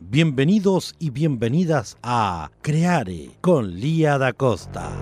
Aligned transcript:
Bienvenidos 0.00 0.94
y 1.00 1.10
bienvenidas 1.10 1.98
a 2.04 2.52
Creare 2.62 3.30
con 3.40 3.74
Lía 3.74 4.16
da 4.16 4.32
Costa. 4.32 4.92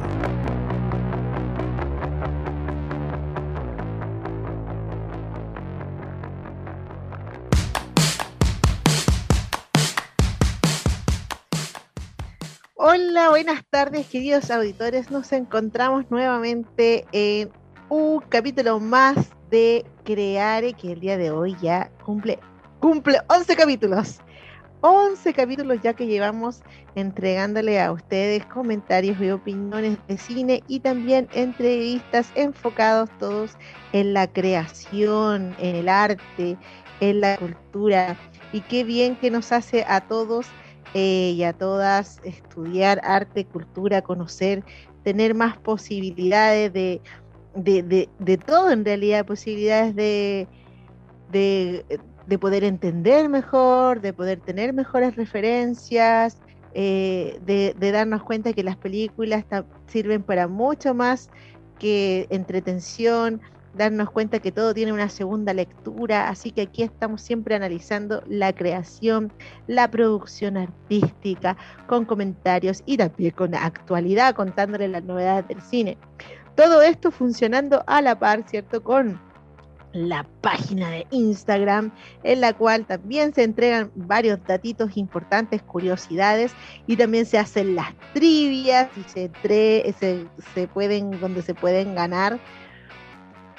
Hola, 12.74 13.28
buenas 13.28 13.66
tardes 13.68 14.06
queridos 14.06 14.50
auditores. 14.50 15.10
Nos 15.10 15.30
encontramos 15.32 16.10
nuevamente 16.10 17.04
en 17.12 17.50
un 17.90 18.20
capítulo 18.20 18.80
más 18.80 19.28
de 19.50 19.84
Creare 20.04 20.72
que 20.72 20.92
el 20.92 21.00
día 21.00 21.18
de 21.18 21.30
hoy 21.30 21.54
ya 21.60 21.90
cumple, 22.02 22.38
cumple 22.80 23.20
11 23.28 23.56
capítulos. 23.56 24.20
11 24.80 25.32
capítulos 25.32 25.78
ya 25.82 25.94
que 25.94 26.06
llevamos 26.06 26.62
entregándole 26.94 27.80
a 27.80 27.92
ustedes 27.92 28.44
comentarios 28.46 29.20
y 29.20 29.30
opiniones 29.30 29.98
de 30.06 30.18
cine 30.18 30.62
y 30.68 30.80
también 30.80 31.28
entrevistas 31.32 32.30
enfocados 32.34 33.10
todos 33.18 33.56
en 33.92 34.12
la 34.12 34.26
creación, 34.26 35.54
en 35.58 35.76
el 35.76 35.88
arte, 35.88 36.56
en 37.00 37.20
la 37.20 37.36
cultura. 37.36 38.16
Y 38.52 38.60
qué 38.60 38.84
bien 38.84 39.16
que 39.16 39.30
nos 39.30 39.52
hace 39.52 39.84
a 39.88 40.00
todos 40.00 40.46
eh, 40.94 41.34
y 41.36 41.42
a 41.42 41.52
todas 41.52 42.20
estudiar 42.24 43.00
arte, 43.04 43.44
cultura, 43.44 44.02
conocer, 44.02 44.64
tener 45.02 45.34
más 45.34 45.56
posibilidades 45.58 46.72
de, 46.72 47.00
de, 47.54 48.38
todo 48.38 48.70
en 48.70 48.84
realidad, 48.84 49.26
posibilidades 49.26 49.94
de, 49.94 50.48
de, 51.30 51.84
poder 52.38 52.64
entender 52.64 53.28
mejor, 53.28 54.00
de 54.00 54.12
poder 54.12 54.40
tener 54.40 54.72
mejores 54.72 55.16
referencias, 55.16 56.38
eh, 56.74 57.40
de, 57.46 57.74
darnos 57.92 58.22
cuenta 58.22 58.52
que 58.52 58.62
las 58.62 58.76
películas 58.76 59.44
sirven 59.86 60.22
para 60.22 60.46
mucho 60.46 60.92
más 60.92 61.30
que 61.78 62.26
entretención, 62.28 63.40
darnos 63.74 64.10
cuenta 64.10 64.40
que 64.40 64.52
todo 64.52 64.74
tiene 64.74 64.92
una 64.92 65.08
segunda 65.08 65.54
lectura, 65.54 66.28
así 66.28 66.50
que 66.50 66.62
aquí 66.62 66.82
estamos 66.82 67.22
siempre 67.22 67.54
analizando 67.54 68.22
la 68.26 68.52
creación, 68.52 69.32
la 69.66 69.90
producción 69.90 70.56
artística, 70.56 71.56
con 71.86 72.04
comentarios 72.04 72.82
y 72.86 72.96
también 72.96 73.32
con 73.32 73.54
actualidad, 73.54 74.34
contándole 74.34 74.88
las 74.88 75.04
novedades 75.04 75.48
del 75.48 75.62
cine. 75.62 75.96
Todo 76.56 76.82
esto 76.82 77.10
funcionando 77.10 77.84
a 77.86 78.02
la 78.02 78.18
par, 78.18 78.44
¿cierto? 78.48 78.82
Con 78.82 79.20
la 79.96 80.26
página 80.40 80.90
de 80.90 81.06
Instagram, 81.10 81.92
en 82.22 82.40
la 82.40 82.52
cual 82.52 82.86
también 82.86 83.34
se 83.34 83.42
entregan 83.42 83.90
varios 83.94 84.38
datitos 84.46 84.96
importantes, 84.96 85.62
curiosidades, 85.62 86.52
y 86.86 86.96
también 86.96 87.26
se 87.26 87.38
hacen 87.38 87.74
las 87.74 87.94
trivias 88.12 88.88
y 88.96 89.08
se, 89.08 89.30
se, 89.98 90.26
se 90.54 90.68
pueden, 90.68 91.18
donde 91.20 91.42
se 91.42 91.54
pueden 91.54 91.94
ganar 91.94 92.38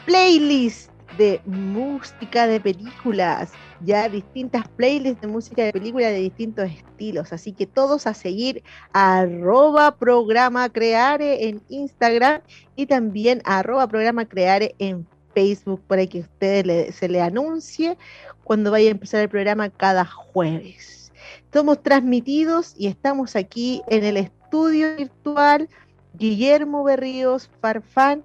playlist 0.06 0.92
de 1.18 1.42
música 1.46 2.48
de 2.48 2.60
películas, 2.60 3.52
ya 3.82 4.08
distintas 4.08 4.68
playlists 4.70 5.22
de 5.22 5.28
música 5.28 5.64
de 5.64 5.74
películas 5.74 6.12
de 6.12 6.20
distintos 6.20 6.70
estilos. 6.70 7.34
Así 7.34 7.54
que 7.54 7.66
todos 7.66 8.08
a 8.08 8.14
seguir 8.14 8.64
arroba 8.94 9.98
programa 9.98 10.70
creare 10.70 11.48
en 11.48 11.62
Instagram 11.70 12.42
y 12.76 12.86
también 12.86 13.42
arroba 13.46 13.88
programa 13.88 14.26
creare 14.26 14.76
en 14.80 15.08
Facebook 15.38 15.84
para 15.86 16.08
que 16.08 16.22
ustedes 16.22 16.96
se 16.96 17.08
le 17.08 17.22
anuncie 17.22 17.96
cuando 18.44 18.72
vaya 18.72 18.88
a 18.88 18.92
empezar 18.92 19.22
el 19.22 19.30
programa 19.30 19.70
cada 19.70 20.04
jueves. 20.04 21.12
Somos 21.54 21.84
transmitidos 21.84 22.74
y 22.76 22.88
estamos 22.88 23.36
aquí 23.36 23.84
en 23.88 24.04
el 24.04 24.18
estudio 24.18 24.96
virtual 24.96 25.70
Guillermo 26.16 26.84
Berríos 26.84 27.52
Farfán 27.62 28.24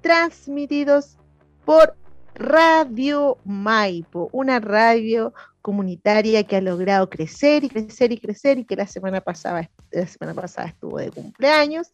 transmitidos 0.00 1.18
por 1.66 1.94
Radio 2.34 3.36
Maipo, 3.44 4.30
una 4.32 4.58
radio 4.58 5.34
comunitaria 5.60 6.42
que 6.44 6.56
ha 6.56 6.62
logrado 6.62 7.10
crecer 7.10 7.64
y 7.64 7.68
crecer 7.68 8.12
y 8.12 8.18
crecer 8.18 8.58
y 8.58 8.64
que 8.64 8.76
la 8.76 8.86
semana 8.86 9.20
pasada, 9.20 9.68
la 9.90 10.06
semana 10.06 10.32
pasada 10.32 10.68
estuvo 10.68 10.96
de 10.96 11.10
cumpleaños. 11.10 11.92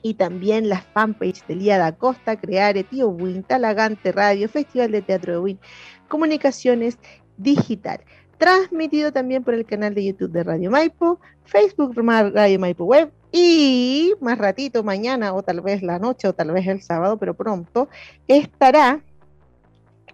y 0.02 0.14
también 0.14 0.68
las 0.68 0.84
fanpage 0.84 1.46
de 1.46 1.56
Lía 1.56 1.78
da 1.78 1.92
Costa, 1.92 2.36
Creare, 2.36 2.84
Tío 2.84 3.08
Win, 3.08 3.42
Talagante 3.42 4.12
Radio, 4.12 4.48
Festival 4.48 4.92
de 4.92 5.02
Teatro 5.02 5.32
de 5.32 5.38
Win, 5.38 5.58
Comunicaciones 6.08 6.98
Digital. 7.38 8.00
Transmitido 8.38 9.12
también 9.12 9.44
por 9.44 9.54
el 9.54 9.64
canal 9.64 9.94
de 9.94 10.04
YouTube 10.04 10.32
de 10.32 10.44
Radio 10.44 10.70
Maipo, 10.70 11.20
Facebook 11.44 11.94
Radio 11.96 12.58
Maipo 12.58 12.84
Web 12.84 13.12
y 13.32 14.14
más 14.20 14.38
ratito, 14.38 14.82
mañana 14.82 15.32
o 15.34 15.42
tal 15.42 15.60
vez 15.60 15.82
la 15.82 15.98
noche 15.98 16.28
o 16.28 16.32
tal 16.32 16.52
vez 16.52 16.66
el 16.66 16.82
sábado, 16.82 17.16
pero 17.16 17.34
pronto, 17.34 17.88
estará 18.28 19.00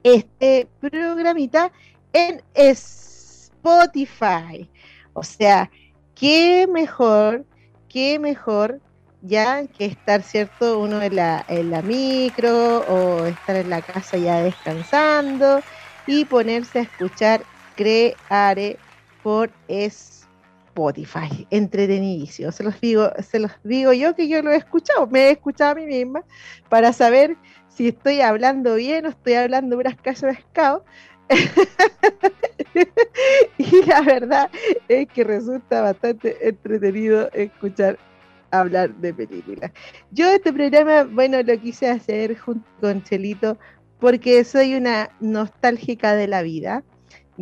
este 0.02 0.68
programita 0.80 1.70
en 2.12 2.42
Spotify. 2.54 4.00
O 5.12 5.22
sea, 5.22 5.70
qué 6.14 6.66
mejor 6.70 7.44
qué 7.90 8.18
mejor 8.18 8.80
ya 9.20 9.66
que 9.66 9.84
estar, 9.84 10.22
¿cierto? 10.22 10.78
Uno 10.78 11.02
en 11.02 11.16
la, 11.16 11.44
en 11.48 11.70
la 11.70 11.82
micro 11.82 12.78
o 12.88 13.26
estar 13.26 13.56
en 13.56 13.68
la 13.68 13.82
casa 13.82 14.16
ya 14.16 14.42
descansando 14.42 15.60
y 16.06 16.24
ponerse 16.24 16.78
a 16.78 16.82
escuchar 16.82 17.42
Creare 17.80 18.76
por 19.22 19.50
Spotify. 19.66 21.46
Entretenidísimo. 21.50 22.52
Se 22.52 22.62
los 22.62 22.78
digo, 22.78 23.10
se 23.26 23.38
los 23.38 23.52
digo 23.64 23.94
yo 23.94 24.14
que 24.14 24.28
yo 24.28 24.42
lo 24.42 24.50
he 24.50 24.56
escuchado, 24.56 25.06
me 25.06 25.28
he 25.28 25.30
escuchado 25.30 25.72
a 25.72 25.74
mí 25.76 25.86
misma 25.86 26.22
para 26.68 26.92
saber 26.92 27.38
si 27.68 27.88
estoy 27.88 28.20
hablando 28.20 28.74
bien 28.74 29.06
o 29.06 29.08
estoy 29.08 29.32
hablando 29.32 29.78
unas 29.78 29.96
calles 29.96 30.20
de 30.20 30.34
pescado. 30.34 30.84
y 33.56 33.82
la 33.86 34.02
verdad 34.02 34.50
es 34.88 35.08
que 35.08 35.24
resulta 35.24 35.80
bastante 35.80 36.36
entretenido 36.46 37.30
escuchar 37.32 37.98
hablar 38.50 38.94
de 38.96 39.14
películas. 39.14 39.70
Yo 40.10 40.28
este 40.28 40.52
programa, 40.52 41.04
bueno, 41.04 41.42
lo 41.42 41.58
quise 41.58 41.88
hacer 41.88 42.36
junto 42.36 42.68
con 42.78 43.02
Chelito 43.04 43.56
porque 44.00 44.44
soy 44.44 44.74
una 44.74 45.08
nostálgica 45.20 46.14
de 46.14 46.26
la 46.26 46.42
vida 46.42 46.84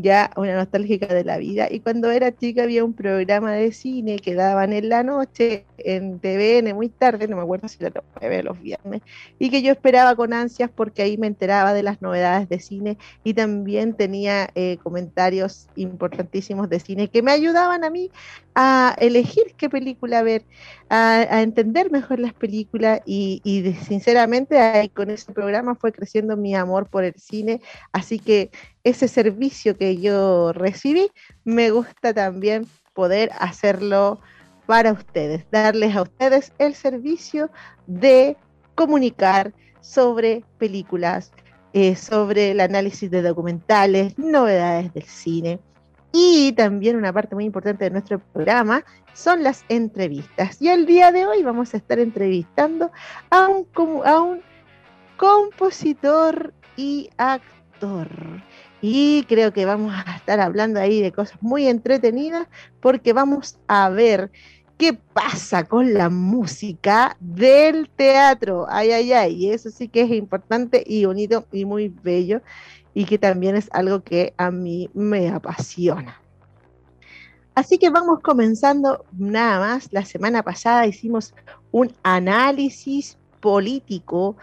ya 0.03 0.31
una 0.37 0.55
nostálgica 0.55 1.07
de 1.07 1.25
la 1.25 1.39
vida. 1.39 1.69
Y 1.71 1.81
cuando 1.81 2.11
era 2.11 2.35
chica 2.35 2.63
había 2.63 2.85
un 2.85 2.93
programa 2.93 3.53
de 3.53 3.73
cine 3.73 4.19
que 4.19 4.35
daban 4.35 4.73
en 4.73 4.89
la 4.89 5.03
noche 5.03 5.65
en 5.79 6.19
TVN 6.19 6.75
muy 6.75 6.89
tarde, 6.89 7.29
no 7.29 7.37
me 7.37 7.43
acuerdo 7.43 7.69
si 7.69 7.79
era 7.81 7.93
los 7.95 8.05
jueves 8.15 8.45
los 8.45 8.61
viernes, 8.61 9.03
y 9.39 9.51
que 9.51 9.63
yo 9.63 9.73
esperaba 9.73 10.15
con 10.17 10.33
ansias 10.33 10.71
porque 10.75 11.03
ahí 11.03 11.17
me 11.17 11.27
enteraba 11.27 11.73
de 11.73 11.83
las 11.83 12.03
novedades 12.03 12.49
de 12.49 12.61
cine 12.61 12.99
y 13.25 13.35
también 13.35 13.95
tenía 13.95 14.51
eh, 14.55 14.79
comentarios 14.83 15.69
importantísimos 15.77 16.69
de 16.69 16.81
cine 16.81 17.09
que 17.09 17.23
me 17.23 17.33
ayudaban 17.33 17.85
a 17.85 17.91
mí 17.91 18.11
a 18.55 18.97
elegir 18.99 19.55
qué 19.57 19.71
película 19.71 20.23
ver, 20.23 20.43
a, 20.91 21.43
entender 21.43 21.91
mejor 21.91 22.19
las 22.19 22.33
películas 22.33 23.01
y, 23.05 23.41
y 23.45 23.73
sinceramente 23.75 24.91
con 24.95 25.11
ese 25.11 25.33
programa 25.33 25.75
fue 25.75 25.93
creciendo 25.93 26.37
mi 26.37 26.55
amor 26.55 26.89
por 26.89 27.05
el 27.05 27.15
cine, 27.15 27.61
así 27.93 28.19
que 28.19 28.51
ese 28.85 29.09
servicio 29.09 29.77
que 29.77 29.99
yo 29.99 30.53
recibí, 30.53 31.11
me 31.45 31.71
gusta 31.71 32.15
también 32.15 32.67
poder 32.95 33.31
hacerlo 33.39 34.21
para 34.67 34.93
ustedes, 34.93 35.45
darles 35.51 35.97
a 35.97 36.03
ustedes 36.03 36.53
el 36.59 36.75
servicio 36.75 37.51
de 37.87 38.37
comunicar 38.75 39.53
sobre 39.81 40.45
películas, 40.59 41.33
eh, 41.73 41.97
sobre 41.97 42.51
el 42.51 42.61
análisis 42.61 43.11
de 43.11 43.23
documentales, 43.23 44.19
novedades 44.19 44.93
del 44.93 45.05
cine. 45.05 45.59
Y 46.13 46.53
también 46.53 46.97
una 46.97 47.13
parte 47.13 47.35
muy 47.35 47.45
importante 47.45 47.85
de 47.85 47.91
nuestro 47.91 48.19
programa 48.19 48.85
son 49.13 49.43
las 49.43 49.65
entrevistas. 49.69 50.61
Y 50.61 50.69
el 50.69 50.87
día 50.87 51.13
de 51.13 51.27
hoy 51.27 51.43
vamos 51.43 51.75
a 51.75 51.77
estar 51.77 51.99
entrevistando 51.99 52.91
a 53.31 53.49
un, 53.49 53.67
a 54.05 54.21
un 54.21 54.41
compositor 55.17 56.55
y 56.77 57.11
actor. 57.19 58.09
Y 58.81 59.25
creo 59.29 59.53
que 59.53 59.67
vamos 59.67 59.93
a 59.95 60.17
estar 60.17 60.41
hablando 60.41 60.81
ahí 60.81 61.03
de 61.03 61.13
cosas 61.13 61.37
muy 61.43 61.67
entretenidas 61.67 62.47
porque 62.81 63.13
vamos 63.13 63.59
a 63.67 63.89
ver 63.91 64.31
qué 64.79 64.95
pasa 64.95 65.65
con 65.65 65.93
la 65.93 66.09
música 66.09 67.17
del 67.19 67.91
teatro. 67.91 68.67
Ay, 68.71 68.93
ay, 68.93 69.13
ay. 69.13 69.51
Eso 69.51 69.71
sí 69.71 69.89
que 69.89 70.03
es 70.03 70.11
importante 70.13 70.85
y 70.87 71.05
bonito 71.05 71.45
y 71.51 71.65
muy 71.65 71.89
bello 71.89 72.41
y 72.95 73.05
que 73.05 73.19
también 73.19 73.57
es 73.57 73.69
algo 73.73 74.03
que 74.03 74.35
a 74.37 74.51
mí 74.51 74.91
me 74.95 75.29
apasiona. 75.29 76.21
Así 77.55 77.77
que 77.79 77.91
vamos 77.91 78.21
comenzando 78.21 79.05
nada 79.13 79.59
más. 79.59 79.89
La 79.93 80.05
semana 80.05 80.43
pasada 80.43 80.87
hicimos 80.87 81.35
un 81.73 81.93
análisis 82.05 83.19
político 83.41 84.37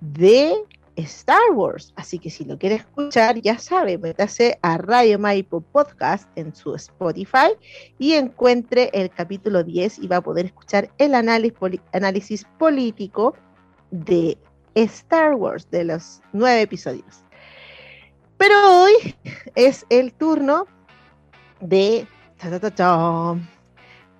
de 0.00 0.52
Star 0.96 1.52
Wars. 1.54 1.92
Así 1.96 2.18
que 2.18 2.28
si 2.30 2.44
lo 2.44 2.58
quiere 2.58 2.76
escuchar, 2.76 3.40
ya 3.40 3.58
sabe, 3.58 3.98
métase 3.98 4.58
a 4.62 4.78
Radio 4.78 5.18
Maipo 5.18 5.60
Podcast 5.60 6.28
en 6.36 6.54
su 6.54 6.74
Spotify 6.74 7.52
y 7.98 8.14
encuentre 8.14 8.90
el 8.92 9.10
capítulo 9.10 9.62
10 9.62 10.00
y 10.00 10.08
va 10.08 10.16
a 10.16 10.22
poder 10.22 10.46
escuchar 10.46 10.90
el 10.98 11.14
análisis, 11.14 12.44
político 12.58 13.34
de 13.90 14.36
Star 14.74 15.34
Wars, 15.34 15.70
de 15.70 15.84
los 15.84 16.20
nueve 16.32 16.62
episodios. 16.62 17.24
Pero 18.38 18.82
hoy 18.82 19.16
es 19.56 19.84
el 19.90 20.12
turno 20.12 20.66
de 21.60 22.06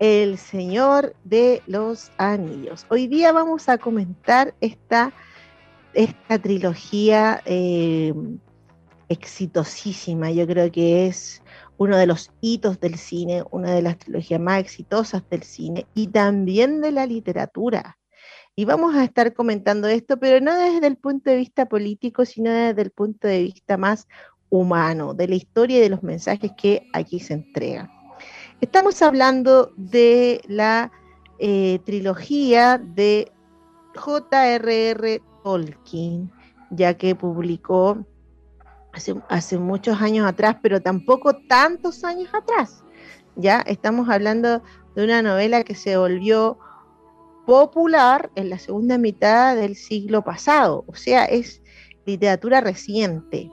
El 0.00 0.38
Señor 0.38 1.14
de 1.24 1.62
los 1.66 2.10
Anillos. 2.18 2.84
Hoy 2.90 3.06
día 3.06 3.30
vamos 3.32 3.68
a 3.68 3.78
comentar 3.78 4.54
esta 4.60 5.12
esta 5.94 6.38
trilogía 6.38 7.42
eh, 7.44 8.12
exitosísima, 9.08 10.30
yo 10.30 10.46
creo 10.46 10.70
que 10.70 11.06
es 11.06 11.42
uno 11.76 11.96
de 11.96 12.06
los 12.06 12.30
hitos 12.40 12.78
del 12.80 12.96
cine, 12.98 13.42
una 13.50 13.72
de 13.72 13.82
las 13.82 13.98
trilogías 13.98 14.40
más 14.40 14.60
exitosas 14.60 15.22
del 15.30 15.42
cine 15.42 15.86
y 15.94 16.08
también 16.08 16.80
de 16.80 16.92
la 16.92 17.06
literatura. 17.06 17.97
Y 18.58 18.64
vamos 18.64 18.96
a 18.96 19.04
estar 19.04 19.34
comentando 19.34 19.86
esto, 19.86 20.16
pero 20.16 20.44
no 20.44 20.52
desde 20.52 20.88
el 20.88 20.96
punto 20.96 21.30
de 21.30 21.36
vista 21.36 21.66
político, 21.66 22.24
sino 22.24 22.50
desde 22.50 22.82
el 22.82 22.90
punto 22.90 23.28
de 23.28 23.42
vista 23.42 23.76
más 23.76 24.08
humano, 24.50 25.14
de 25.14 25.28
la 25.28 25.36
historia 25.36 25.78
y 25.78 25.80
de 25.82 25.88
los 25.88 26.02
mensajes 26.02 26.50
que 26.60 26.88
aquí 26.92 27.20
se 27.20 27.34
entregan. 27.34 27.88
Estamos 28.60 29.00
hablando 29.00 29.70
de 29.76 30.40
la 30.48 30.90
eh, 31.38 31.78
trilogía 31.86 32.78
de 32.78 33.30
J.R.R. 33.94 35.22
Tolkien, 35.44 36.32
ya 36.70 36.94
que 36.94 37.14
publicó 37.14 38.04
hace, 39.28 39.56
muchos 39.56 40.02
años 40.02 40.26
atrás, 40.26 40.56
pero 40.60 40.82
tampoco 40.82 41.32
tantos 41.46 42.02
años 42.02 42.30
atrás. 42.34 42.82
Ya 43.36 43.60
estamos 43.60 44.08
hablando 44.08 44.64
de 44.96 45.04
una 45.04 45.22
novela 45.22 45.62
que 45.62 45.76
se 45.76 45.96
volvió 45.96 46.58
popular 47.48 48.30
en 48.34 48.50
la 48.50 48.58
segunda 48.58 48.98
mitad 48.98 49.56
del 49.56 49.74
siglo 49.74 50.20
pasado, 50.22 50.84
o 50.86 50.94
sea, 50.94 51.24
es 51.24 51.62
literatura 52.04 52.60
reciente. 52.60 53.50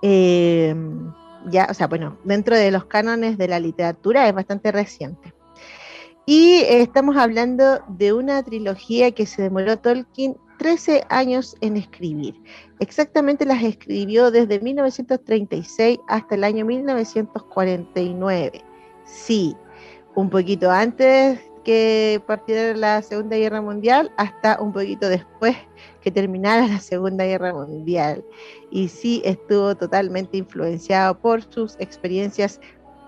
Em, 0.00 1.12
ya, 1.50 1.66
o 1.68 1.74
sea, 1.74 1.88
bueno, 1.88 2.18
dentro 2.22 2.56
de 2.56 2.70
los 2.70 2.84
cánones 2.84 3.36
de 3.36 3.48
la 3.48 3.58
literatura 3.58 4.28
es 4.28 4.32
bastante 4.32 4.70
reciente. 4.70 5.34
Y 6.24 6.60
estamos 6.68 7.16
hablando 7.16 7.80
de 7.88 8.12
una 8.12 8.44
trilogía 8.44 9.10
que 9.10 9.26
se 9.26 9.42
demoró 9.42 9.76
Tolkien 9.76 10.36
13 10.58 11.02
años 11.08 11.56
en 11.60 11.76
escribir. 11.76 12.40
Exactamente 12.78 13.44
las 13.44 13.64
escribió 13.64 14.30
desde 14.30 14.60
1936 14.60 15.98
hasta 16.06 16.36
el 16.36 16.44
año 16.44 16.64
1949. 16.64 18.62
Sí, 19.04 19.56
un 20.14 20.30
poquito 20.30 20.70
antes 20.70 21.40
que 21.66 22.22
partiera 22.28 22.76
la 22.76 23.02
Segunda 23.02 23.36
Guerra 23.36 23.60
Mundial 23.60 24.12
hasta 24.16 24.62
un 24.62 24.72
poquito 24.72 25.08
después 25.08 25.56
que 26.00 26.12
terminara 26.12 26.64
la 26.68 26.78
Segunda 26.78 27.24
Guerra 27.24 27.52
Mundial. 27.52 28.24
Y 28.70 28.86
sí 28.86 29.20
estuvo 29.24 29.74
totalmente 29.74 30.36
influenciado 30.36 31.18
por 31.18 31.42
sus 31.42 31.74
experiencias 31.80 32.60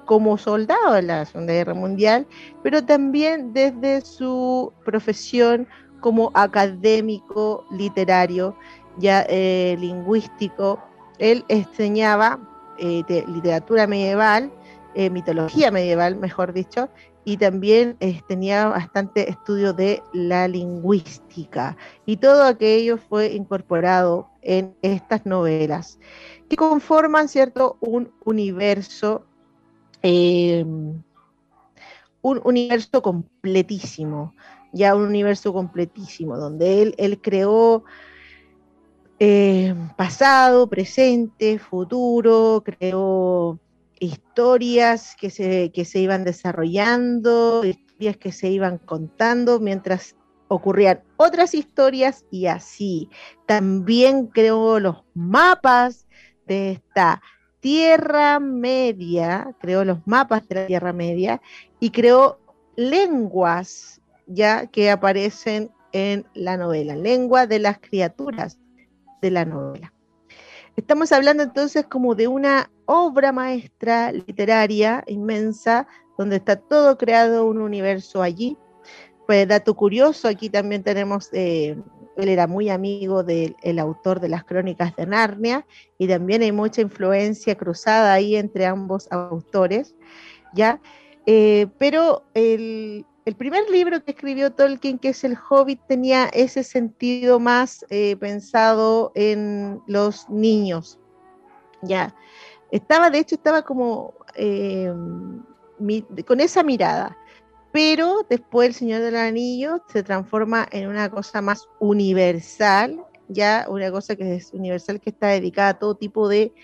como 0.06 0.36
soldado 0.38 0.96
en 0.96 1.06
la 1.06 1.24
Segunda 1.24 1.52
Guerra 1.52 1.74
Mundial, 1.74 2.26
pero 2.64 2.84
también 2.84 3.52
desde 3.52 4.00
su 4.00 4.72
profesión 4.84 5.68
como 6.00 6.32
académico 6.34 7.64
literario, 7.70 8.56
ya 8.96 9.24
eh, 9.28 9.76
lingüístico. 9.78 10.82
Él 11.20 11.44
enseñaba 11.46 12.40
eh, 12.78 13.04
literatura 13.28 13.86
medieval, 13.86 14.50
eh, 14.96 15.10
mitología 15.10 15.70
medieval, 15.70 16.16
mejor 16.16 16.52
dicho, 16.52 16.88
y 17.24 17.36
también 17.36 17.96
tenía 18.26 18.68
bastante 18.68 19.28
estudio 19.28 19.72
de 19.72 20.02
la 20.12 20.48
lingüística. 20.48 21.76
Y 22.06 22.16
todo 22.16 22.44
aquello 22.44 22.96
fue 22.96 23.34
incorporado 23.34 24.28
en 24.42 24.74
estas 24.82 25.26
novelas, 25.26 25.98
que 26.48 26.56
conforman, 26.56 27.28
¿cierto?, 27.28 27.76
un 27.80 28.10
universo, 28.24 29.26
un 30.02 31.04
universo 32.22 33.02
completísimo 33.02 34.32
ya 34.72 34.94
un 34.94 35.02
universo 35.02 35.52
completísimo, 35.52 36.36
donde 36.36 36.94
él, 36.96 37.20
creó 37.20 37.84
eh, 39.18 39.74
pasado, 39.96 40.68
presente, 40.68 41.58
futuro, 41.58 42.62
creó 42.64 43.58
historias 44.00 45.16
que 45.16 45.30
se, 45.30 45.70
que 45.72 45.84
se 45.84 46.00
iban 46.00 46.24
desarrollando, 46.24 47.64
historias 47.64 48.16
que 48.16 48.32
se 48.32 48.48
iban 48.48 48.78
contando 48.78 49.60
mientras 49.60 50.16
ocurrían 50.48 51.02
otras 51.16 51.54
historias 51.54 52.24
y 52.30 52.46
así. 52.46 53.08
También 53.46 54.26
creó 54.26 54.80
los 54.80 55.04
mapas 55.14 56.06
de 56.46 56.72
esta 56.72 57.22
Tierra 57.60 58.40
Media, 58.40 59.54
creó 59.60 59.84
los 59.84 60.06
mapas 60.06 60.46
de 60.48 60.54
la 60.54 60.66
Tierra 60.66 60.92
Media 60.92 61.40
y 61.80 61.90
creó 61.90 62.38
lenguas 62.76 64.00
ya 64.26 64.66
que 64.66 64.90
aparecen 64.90 65.70
en 65.92 66.26
la 66.34 66.56
novela, 66.56 66.94
lengua 66.96 67.46
de 67.46 67.58
las 67.58 67.78
criaturas 67.78 68.58
de 69.20 69.30
la 69.30 69.44
novela. 69.44 69.92
Estamos 70.78 71.10
hablando 71.10 71.42
entonces 71.42 71.86
como 71.86 72.14
de 72.14 72.28
una 72.28 72.70
obra 72.86 73.32
maestra 73.32 74.12
literaria 74.12 75.02
inmensa, 75.08 75.88
donde 76.16 76.36
está 76.36 76.54
todo 76.54 76.96
creado 76.96 77.46
un 77.46 77.60
universo 77.60 78.22
allí. 78.22 78.56
Pues 79.26 79.48
dato 79.48 79.74
curioso, 79.74 80.28
aquí 80.28 80.48
también 80.48 80.84
tenemos, 80.84 81.30
eh, 81.32 81.76
él 82.16 82.28
era 82.28 82.46
muy 82.46 82.70
amigo 82.70 83.24
del 83.24 83.56
autor 83.80 84.20
de 84.20 84.28
las 84.28 84.44
crónicas 84.44 84.94
de 84.94 85.06
Narnia 85.06 85.66
y 85.98 86.06
también 86.06 86.42
hay 86.42 86.52
mucha 86.52 86.80
influencia 86.80 87.56
cruzada 87.56 88.12
ahí 88.12 88.36
entre 88.36 88.64
ambos 88.64 89.10
autores, 89.10 89.96
¿ya? 90.54 90.80
Eh, 91.26 91.66
pero 91.78 92.22
el, 92.34 93.04
el 93.28 93.36
primer 93.36 93.68
libro 93.68 94.02
que 94.02 94.12
escribió 94.12 94.50
Tolkien, 94.54 94.98
que 94.98 95.10
es 95.10 95.22
El 95.22 95.36
Hobbit, 95.36 95.82
tenía 95.86 96.28
ese 96.28 96.64
sentido 96.64 97.38
más 97.38 97.84
eh, 97.90 98.16
pensado 98.16 99.12
en 99.14 99.82
los 99.86 100.30
niños. 100.30 100.98
Ya, 101.82 102.14
estaba, 102.70 103.10
de 103.10 103.18
hecho, 103.18 103.34
estaba 103.34 103.60
como 103.60 104.14
eh, 104.34 104.90
con 106.26 106.40
esa 106.40 106.62
mirada. 106.62 107.18
Pero 107.70 108.26
después 108.30 108.68
El 108.68 108.74
Señor 108.74 109.02
del 109.02 109.16
Anillo 109.16 109.82
se 109.92 110.02
transforma 110.02 110.66
en 110.72 110.88
una 110.88 111.10
cosa 111.10 111.42
más 111.42 111.68
universal, 111.80 113.04
ya 113.28 113.66
una 113.68 113.90
cosa 113.90 114.16
que 114.16 114.36
es 114.36 114.54
universal, 114.54 115.00
que 115.00 115.10
está 115.10 115.26
dedicada 115.26 115.68
a 115.68 115.78
todo 115.78 115.94
tipo 115.94 116.30
de 116.30 116.54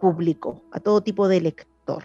público, 0.00 0.64
a 0.72 0.80
todo 0.80 1.00
tipo 1.00 1.28
de 1.28 1.40
lector. 1.40 2.02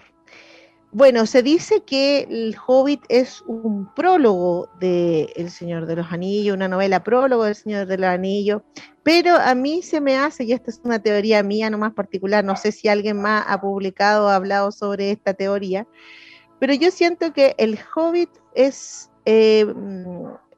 Bueno, 0.98 1.25
se 1.25 1.44
dice 1.44 1.84
que 1.84 2.22
El 2.22 2.56
Hobbit 2.66 3.04
es 3.10 3.42
un 3.48 3.94
prólogo 3.96 4.70
de 4.80 5.24
El 5.36 5.52
Señor 5.52 5.88
de 5.88 5.98
los 5.98 6.10
Anillos, 6.10 6.56
una 6.56 6.70
novela 6.70 7.04
prólogo 7.04 7.44
del 7.44 7.56
Señor 7.56 7.86
de 7.86 7.98
los 7.98 8.08
Anillos, 8.08 8.62
pero 9.04 9.36
a 9.36 9.56
mí 9.56 9.82
se 9.82 10.00
me 10.00 10.16
hace, 10.16 10.46
y 10.46 10.54
esta 10.54 10.72
es 10.72 10.80
una 10.86 11.00
teoría 11.00 11.44
mía 11.44 11.70
no 11.70 11.78
más 11.78 11.92
particular, 11.92 12.46
no 12.46 12.56
sé 12.56 12.72
si 12.72 12.88
alguien 12.88 13.22
más 13.22 13.44
ha 13.46 13.60
publicado 13.60 14.28
o 14.28 14.30
ha 14.30 14.36
hablado 14.36 14.72
sobre 14.72 15.12
esta 15.12 15.34
teoría, 15.34 15.86
pero 16.62 16.74
yo 16.74 16.90
siento 16.92 17.34
que 17.34 17.56
El 17.58 17.78
Hobbit 17.94 18.30
es, 18.54 19.12
eh, 19.25 19.68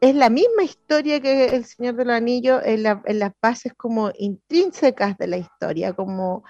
es 0.01 0.13
la 0.13 0.29
misma 0.29 0.61
historia 0.61 1.19
que 1.19 1.45
El 1.45 1.65
Señor 1.65 1.95
de 1.95 2.05
los 2.05 2.13
Anillos 2.13 2.61
en, 2.63 2.85
en 2.85 3.17
las 3.17 3.31
bases 3.41 3.73
como 3.73 4.11
intrínsecas 4.19 5.17
de 5.17 5.25
la 5.25 5.37
historia, 5.37 5.93
como 5.93 6.43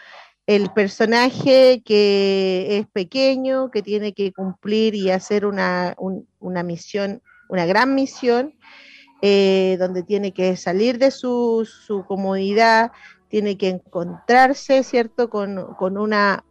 el 0.48 0.72
personaje 0.72 1.84
que 1.84 2.77
es 2.80 2.88
pequeño, 2.88 3.70
que 3.70 3.84
tiene 3.84 4.13
que 4.13 4.32
cumplir 4.32 4.96
y 4.96 5.12
hacer 5.12 5.46
una, 5.46 5.94
misión, 6.63 7.22
una 7.50 7.66
gran 7.66 7.94
misión, 7.94 8.56
eh, 9.22 9.75
donde 9.77 10.04
tiene 10.04 10.34
que 10.34 10.56
salir 10.56 11.00
de 11.00 11.12
su, 11.12 11.68
comodidad, 12.08 12.94
tiene 13.27 13.58
que 13.58 13.68
encontrarse, 13.68 14.84
¿cierto?, 14.84 15.30
con, 15.30 15.75
con, 15.75 15.98
una 15.98 16.46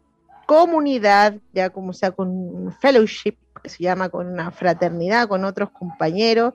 comunidad, 0.45 1.37
ya 1.55 1.71
como 1.71 1.95
sea, 1.95 2.11
con 2.11 2.29
un 2.29 2.73
fellowship, 2.73 3.39
que 3.63 3.71
se 3.71 3.83
llama, 3.83 4.11
con 4.11 4.27
una 4.27 4.51
fraternidad, 4.51 5.27
con 5.27 5.43
otros 5.47 5.71
compañeros, 5.71 6.53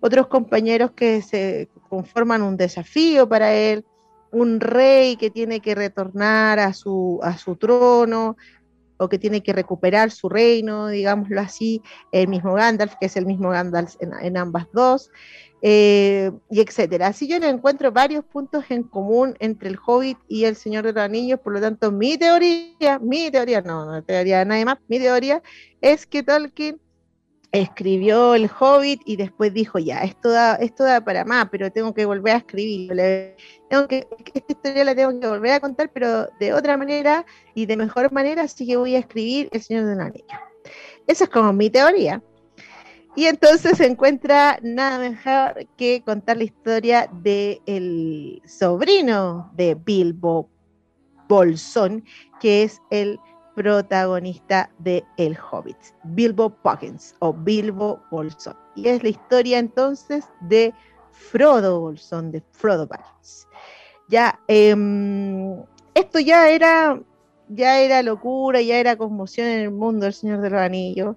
otros 0.00 0.26
compañeros 0.26 0.90
que 0.90 1.22
se 1.22 1.68
conforman 1.88 2.42
un 2.42 2.56
desafío 2.56 3.28
para 3.28 3.54
él, 3.54 3.84
un 4.32 4.60
rey 4.60 5.16
que 5.16 5.30
tiene 5.30 5.60
que 5.60 5.74
retornar 5.74 6.58
a 6.58 6.72
su, 6.72 7.20
a 7.22 7.36
su 7.36 7.56
trono 7.56 8.36
o 8.96 9.08
que 9.08 9.18
tiene 9.18 9.42
que 9.42 9.52
recuperar 9.52 10.10
su 10.10 10.28
reino, 10.28 10.88
digámoslo 10.88 11.40
así, 11.40 11.82
el 12.12 12.28
mismo 12.28 12.54
Gandalf, 12.54 12.94
que 13.00 13.06
es 13.06 13.16
el 13.16 13.26
mismo 13.26 13.50
Gandalf 13.50 13.96
en, 14.00 14.36
ambas 14.36 14.66
dos, 14.72 15.10
eh, 15.60 16.30
y 16.50 16.60
etcétera. 16.60 17.08
Así 17.08 17.28
yo 17.28 17.38
le 17.38 17.48
encuentro 17.48 17.90
varios 17.92 18.24
puntos 18.24 18.64
en 18.68 18.84
común 18.84 19.34
entre 19.40 19.68
el 19.68 19.78
Hobbit 19.84 20.18
y 20.28 20.44
el 20.44 20.56
Señor 20.56 20.84
de 20.84 20.92
los 20.92 21.02
Anillos, 21.02 21.40
por 21.40 21.52
lo 21.52 21.60
tanto, 21.60 21.90
mi 21.90 22.16
teoría, 22.16 22.98
mi 23.00 23.30
teoría, 23.30 23.60
no, 23.60 23.84
no 23.86 24.02
teoría 24.02 24.38
de 24.38 24.44
nadie 24.46 24.64
más, 24.64 24.78
mi 24.88 24.98
teoría 24.98 25.42
es 25.80 26.06
que 26.06 26.22
Tolkien 26.22 26.80
escribió 27.52 28.34
El 28.34 28.50
Hobbit 28.58 29.02
y 29.04 29.16
después 29.16 29.52
dijo, 29.52 29.78
ya, 29.78 30.00
esto 30.00 30.30
da, 30.30 30.56
esto 30.56 30.84
da 30.84 31.02
para 31.02 31.24
más, 31.24 31.48
pero 31.50 31.70
tengo 31.70 31.92
que 31.92 32.06
volver 32.06 32.34
a 32.34 32.38
escribir. 32.38 32.90
Tengo 33.68 33.86
que, 33.86 34.06
esta 34.32 34.52
historia 34.52 34.84
la 34.84 34.94
tengo 34.94 35.20
que 35.20 35.28
volver 35.28 35.52
a 35.52 35.60
contar, 35.60 35.90
pero 35.92 36.28
de 36.40 36.54
otra 36.54 36.76
manera 36.78 37.26
y 37.54 37.66
de 37.66 37.76
mejor 37.76 38.10
manera, 38.10 38.42
así 38.42 38.66
que 38.66 38.76
voy 38.76 38.96
a 38.96 39.00
escribir 39.00 39.50
El 39.52 39.62
Señor 39.62 39.84
de 39.84 39.96
los 39.96 40.04
Anillos. 40.06 40.40
Esa 41.06 41.24
es 41.24 41.30
como 41.30 41.52
mi 41.52 41.68
teoría. 41.68 42.22
Y 43.14 43.26
entonces 43.26 43.76
se 43.76 43.86
encuentra 43.86 44.58
nada 44.62 44.98
mejor 44.98 45.66
que 45.76 46.02
contar 46.02 46.38
la 46.38 46.44
historia 46.44 47.10
del 47.12 47.60
el 47.66 48.42
sobrino 48.46 49.50
de 49.54 49.74
Bilbo 49.74 50.48
Bolsón, 51.28 52.04
que 52.40 52.62
es 52.62 52.80
el 52.90 53.20
protagonista 53.54 54.70
de 54.78 55.04
El 55.16 55.36
Hobbit, 55.38 55.76
Bilbo 56.04 56.50
Poggins 56.50 57.14
o 57.20 57.32
Bilbo 57.32 58.00
Bolsón. 58.10 58.56
Y 58.74 58.88
es 58.88 59.02
la 59.02 59.10
historia 59.10 59.58
entonces 59.58 60.24
de 60.40 60.72
Frodo 61.12 61.80
Bolsón, 61.80 62.32
de 62.32 62.42
Frodo 62.52 62.86
Baggins. 62.86 63.46
Ya, 64.08 64.38
em, 64.48 65.62
esto 65.94 66.18
ya 66.18 66.50
era, 66.50 67.00
ya 67.54 67.80
era 67.80 68.02
locura, 68.02 68.60
ya 68.60 68.78
era 68.78 68.96
conmoción 68.96 69.46
en 69.48 69.60
el 69.60 69.70
mundo 69.70 70.04
del 70.04 70.14
Señor 70.14 70.40
de 70.40 70.50
los 70.50 70.60
Anillos 70.60 71.16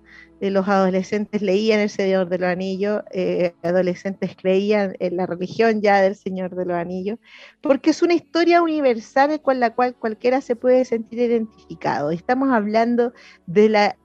los 0.50 0.68
adolescentes 0.68 1.42
leían 1.42 1.80
El 1.80 1.90
Señor 1.90 2.30
de 2.30 2.40
los 2.40 2.50
Anillos, 2.50 3.04
eh, 3.12 3.54
adolescentes 3.64 4.36
creían 4.36 4.96
en 5.00 5.18
la 5.18 5.26
religión 5.26 5.82
ya 5.82 6.02
del 6.02 6.16
Señor 6.16 6.56
de 6.56 6.66
los 6.66 6.78
Anillos, 6.78 7.20
porque 7.62 7.92
es 7.92 8.02
una 8.02 8.14
historia 8.14 8.62
universal 8.62 9.42
con 9.42 9.60
la 9.60 9.74
cual 9.74 9.96
cualquiera 9.96 10.42
se 10.42 10.56
puede 10.56 10.86
sentir 10.86 11.20
identificado. 11.20 12.12
Estamos 12.12 12.52
hablando 12.52 13.14
de 13.48 13.70
la 13.70 13.98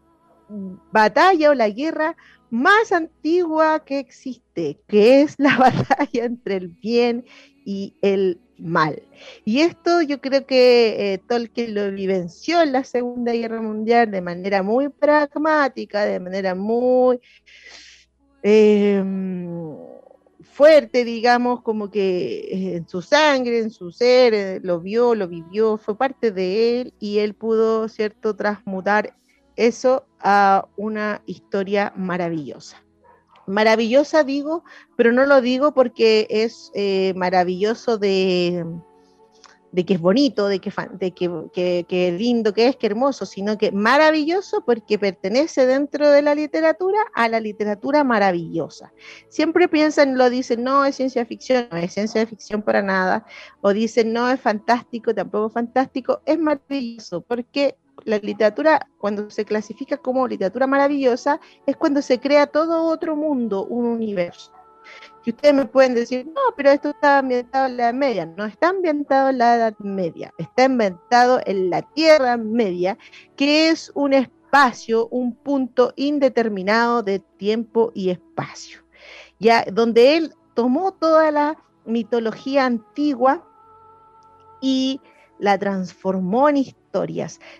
batalla 0.92 1.50
o 1.50 1.54
la 1.54 1.68
guerra 1.68 2.16
más 2.50 2.90
antigua 2.90 3.84
que 3.84 4.00
existe, 4.00 4.80
que 4.88 5.22
es 5.22 5.36
la 5.38 5.56
batalla 5.58 6.24
entre 6.24 6.56
el 6.56 6.68
bien 6.68 7.24
y 7.64 7.94
el 8.02 8.40
mal. 8.58 9.02
Y 9.44 9.60
esto 9.60 10.02
yo 10.02 10.20
creo 10.20 10.46
que 10.46 11.14
eh, 11.14 11.18
Tolkien 11.18 11.74
lo 11.74 11.90
vivenció 11.90 12.62
en 12.62 12.72
la 12.72 12.84
Segunda 12.84 13.32
Guerra 13.32 13.60
Mundial 13.60 14.10
de 14.10 14.20
manera 14.20 14.62
muy 14.62 14.88
pragmática, 14.88 16.04
de 16.04 16.20
manera 16.20 16.54
muy 16.54 17.20
em, 18.42 19.76
fuerte, 20.42 21.04
digamos, 21.04 21.62
como 21.62 21.90
que 21.90 22.40
eh, 22.40 22.76
en 22.76 22.88
su 22.88 23.02
sangre, 23.02 23.58
en 23.58 23.70
su 23.70 23.90
ser, 23.90 24.34
eh, 24.34 24.60
lo 24.62 24.80
vio, 24.80 25.14
lo 25.14 25.28
vivió, 25.28 25.76
fue 25.76 25.96
parte 25.96 26.30
de 26.30 26.80
él 26.80 26.94
y 27.00 27.18
él 27.18 27.34
pudo, 27.34 27.88
¿cierto?, 27.88 28.36
transmutar 28.36 29.16
eso 29.56 30.06
a 30.20 30.68
una 30.76 31.22
historia 31.26 31.92
maravillosa 31.96 32.82
maravillosa 33.50 34.24
digo, 34.24 34.64
pero 34.96 35.12
no 35.12 35.26
lo 35.26 35.40
digo 35.40 35.72
porque 35.72 36.26
es 36.30 36.70
eh, 36.74 37.12
maravilloso 37.16 37.98
de, 37.98 38.64
que 39.86 39.94
es 39.94 40.00
bonito, 40.00 40.48
de, 40.48 40.60
que, 40.60 40.72
de 40.92 41.10
que, 41.12 41.86
que, 41.88 42.12
lindo 42.12 42.54
que 42.54 42.68
es, 42.68 42.76
que 42.76 42.86
hermoso, 42.86 43.26
sino 43.26 43.58
que 43.58 43.72
maravilloso 43.72 44.64
porque 44.64 44.98
pertenece 44.98 45.66
dentro 45.66 46.10
de 46.10 46.22
la 46.22 46.34
literatura 46.34 46.98
a 47.14 47.28
la 47.28 47.40
literatura 47.40 48.04
maravillosa. 48.04 48.92
Siempre 49.28 49.68
piensan, 49.68 50.16
lo 50.16 50.30
dicen, 50.30 50.64
no 50.64 50.84
es 50.84 50.96
ciencia 50.96 51.26
ficción, 51.26 51.68
no 51.70 51.78
es 51.78 51.92
ciencia 51.92 52.26
ficción 52.26 52.62
para 52.62 52.82
nada, 52.82 53.26
o 53.60 53.72
dicen, 53.72 54.12
no 54.12 54.30
es 54.30 54.40
fantástico, 54.40 55.14
tampoco 55.14 55.48
es 55.48 55.52
fantástico, 55.52 56.22
es 56.24 56.38
maravilloso 56.38 57.20
porque 57.20 57.76
la 58.04 58.18
literatura, 58.18 58.88
cuando 58.98 59.30
se 59.30 59.44
clasifica 59.44 59.96
como 59.96 60.26
literatura 60.26 60.66
maravillosa, 60.66 61.40
es 61.66 61.76
cuando 61.76 62.02
se 62.02 62.20
crea 62.20 62.46
todo 62.46 62.84
otro 62.84 63.16
mundo, 63.16 63.64
un 63.64 63.86
universo. 63.86 64.52
Y 65.24 65.30
ustedes 65.30 65.54
me 65.54 65.66
pueden 65.66 65.94
decir, 65.94 66.26
no, 66.26 66.40
pero 66.56 66.70
esto 66.70 66.90
está 66.90 67.18
ambientado 67.18 67.66
en 67.66 67.76
la 67.76 67.84
Edad 67.84 67.94
Media. 67.94 68.26
No 68.26 68.46
está 68.46 68.68
ambientado 68.68 69.30
en 69.30 69.38
la 69.38 69.56
Edad 69.56 69.78
Media, 69.78 70.32
está 70.38 70.64
ambientado 70.64 71.40
en 71.44 71.70
la 71.70 71.82
Tierra 71.82 72.36
Media, 72.36 72.96
que 73.36 73.68
es 73.68 73.92
un 73.94 74.14
espacio, 74.14 75.08
un 75.08 75.34
punto 75.34 75.92
indeterminado 75.96 77.02
de 77.02 77.18
tiempo 77.18 77.92
y 77.94 78.10
espacio. 78.10 78.80
Ya, 79.38 79.64
donde 79.70 80.16
él 80.16 80.34
tomó 80.54 80.92
toda 80.92 81.30
la 81.30 81.58
mitología 81.84 82.64
antigua 82.66 83.46
y 84.60 85.00
la 85.38 85.58
transformó 85.58 86.48
en 86.48 86.58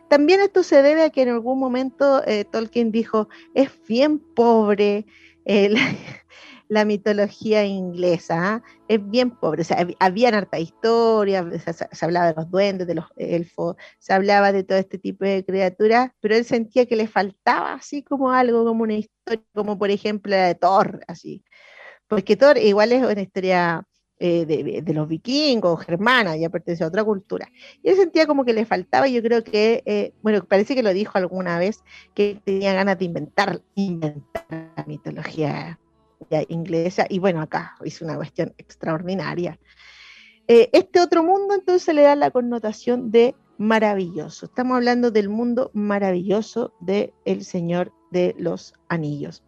También 0.08 0.40
esto 0.40 0.62
se 0.62 0.82
debe 0.82 1.04
a 1.04 1.10
que 1.10 1.22
en 1.22 1.30
algún 1.30 1.58
momento 1.58 2.22
eh, 2.26 2.44
Tolkien 2.44 2.90
dijo, 2.90 3.28
es 3.54 3.70
bien 3.86 4.18
pobre 4.18 5.06
eh, 5.44 5.70
la, 6.68 6.84
mitología 6.84 7.64
inglesa, 7.64 8.54
¿ah? 8.54 8.62
es 8.88 9.00
bien 9.08 9.30
pobre. 9.30 9.62
O 9.62 9.64
sea, 9.64 9.86
había 9.98 10.28
harta 10.28 10.58
historia, 10.58 11.48
se, 11.58 12.04
hablaba 12.04 12.28
de 12.28 12.34
los 12.34 12.50
duendes, 12.50 12.86
de 12.86 12.94
los 12.94 13.06
elfos, 13.16 13.76
se 13.98 14.12
hablaba 14.12 14.52
de 14.52 14.64
todo 14.64 14.78
este 14.78 14.98
tipo 14.98 15.24
de 15.24 15.44
criaturas, 15.44 16.10
pero 16.20 16.34
él 16.36 16.44
sentía 16.44 16.86
que 16.86 16.96
le 16.96 17.06
faltaba 17.08 17.74
así 17.74 18.02
como 18.02 18.30
algo, 18.32 18.64
como 18.64 18.82
una 18.82 18.94
historia, 18.94 19.44
como 19.54 19.78
por 19.78 19.90
ejemplo 19.90 20.30
la 20.30 20.46
de 20.46 20.54
Thor, 20.54 21.00
así. 21.08 21.44
Porque 22.08 22.36
Thor 22.36 22.58
igual 22.58 22.92
es 22.92 23.04
una 23.04 23.22
historia 23.22 23.86
eh, 24.22 24.44
de, 24.44 24.92
los 24.92 25.08
vikingos, 25.08 25.82
germana, 25.84 26.36
ya 26.36 26.50
pertenece 26.50 26.84
a 26.84 26.88
otra 26.88 27.02
cultura. 27.02 27.50
Y 27.82 27.88
él 27.88 27.96
sentía 27.96 28.26
como 28.26 28.44
que 28.44 28.52
le 28.52 28.66
faltaba, 28.66 29.08
yo 29.08 29.22
creo 29.22 29.42
que, 29.42 29.82
eh, 29.86 30.12
bueno, 30.22 30.44
parece 30.44 30.74
que 30.74 30.82
lo 30.82 30.92
dijo 30.92 31.16
alguna 31.16 31.58
vez, 31.58 31.82
que 32.14 32.38
tenía 32.44 32.74
ganas 32.74 32.98
de 32.98 33.06
inventar, 33.06 33.62
inventar 33.74 34.44
la 34.76 34.84
mitología 34.86 35.78
inglesa, 36.48 37.06
y 37.08 37.18
bueno, 37.18 37.40
acá 37.40 37.76
hizo 37.82 38.04
una 38.04 38.16
cuestión 38.16 38.52
extraordinaria. 38.58 39.58
Eh, 40.48 40.68
este 40.72 41.00
otro 41.00 41.22
mundo 41.22 41.54
entonces 41.54 41.94
le 41.94 42.02
da 42.02 42.14
la 42.14 42.30
connotación 42.30 43.10
de 43.10 43.34
maravilloso. 43.56 44.46
Estamos 44.46 44.76
hablando 44.76 45.10
del 45.10 45.28
mundo 45.28 45.70
maravilloso 45.72 46.74
de 46.80 47.14
El 47.24 47.44
Señor 47.44 47.92
de 48.10 48.34
los 48.38 48.74
Anillos. 48.88 49.42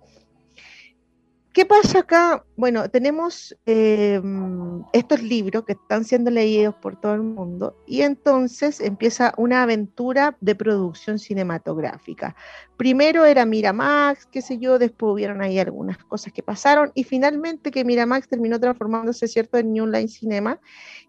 ¿Qué 1.53 1.67
pasa 1.67 1.99
acá? 1.99 2.47
Bueno, 2.57 2.89
tenemos 2.89 3.55
em, 3.67 4.83
estos 4.95 5.23
libros 5.23 5.65
que 5.67 5.73
están 5.73 6.03
siendo 6.05 6.31
leídos 6.31 6.75
por 6.77 6.99
todo 6.99 7.13
el 7.13 7.21
mundo 7.21 7.77
y 7.87 8.01
entonces 8.01 8.81
empieza 8.81 9.35
una 9.37 9.63
aventura 9.63 10.35
de 10.41 10.55
producción 10.55 11.19
cinematográfica. 11.19 12.35
Primero 12.79 13.27
era 13.27 13.45
Miramax, 13.45 14.25
qué 14.25 14.41
sé 14.41 14.57
yo, 14.57 14.79
después 14.79 15.13
hubieron 15.13 15.43
ahí 15.43 15.59
algunas 15.59 15.99
cosas 15.99 16.33
que 16.33 16.43
pasaron 16.43 16.91
y 16.95 17.05
finalmente 17.05 17.71
que 17.71 17.85
Miramax 17.85 18.29
terminó 18.29 18.59
transformándose, 18.59 19.29
¿cierto?, 19.29 19.59
en 19.59 19.75
New 19.75 19.87
Line 19.87 20.09
Cinema 20.09 20.59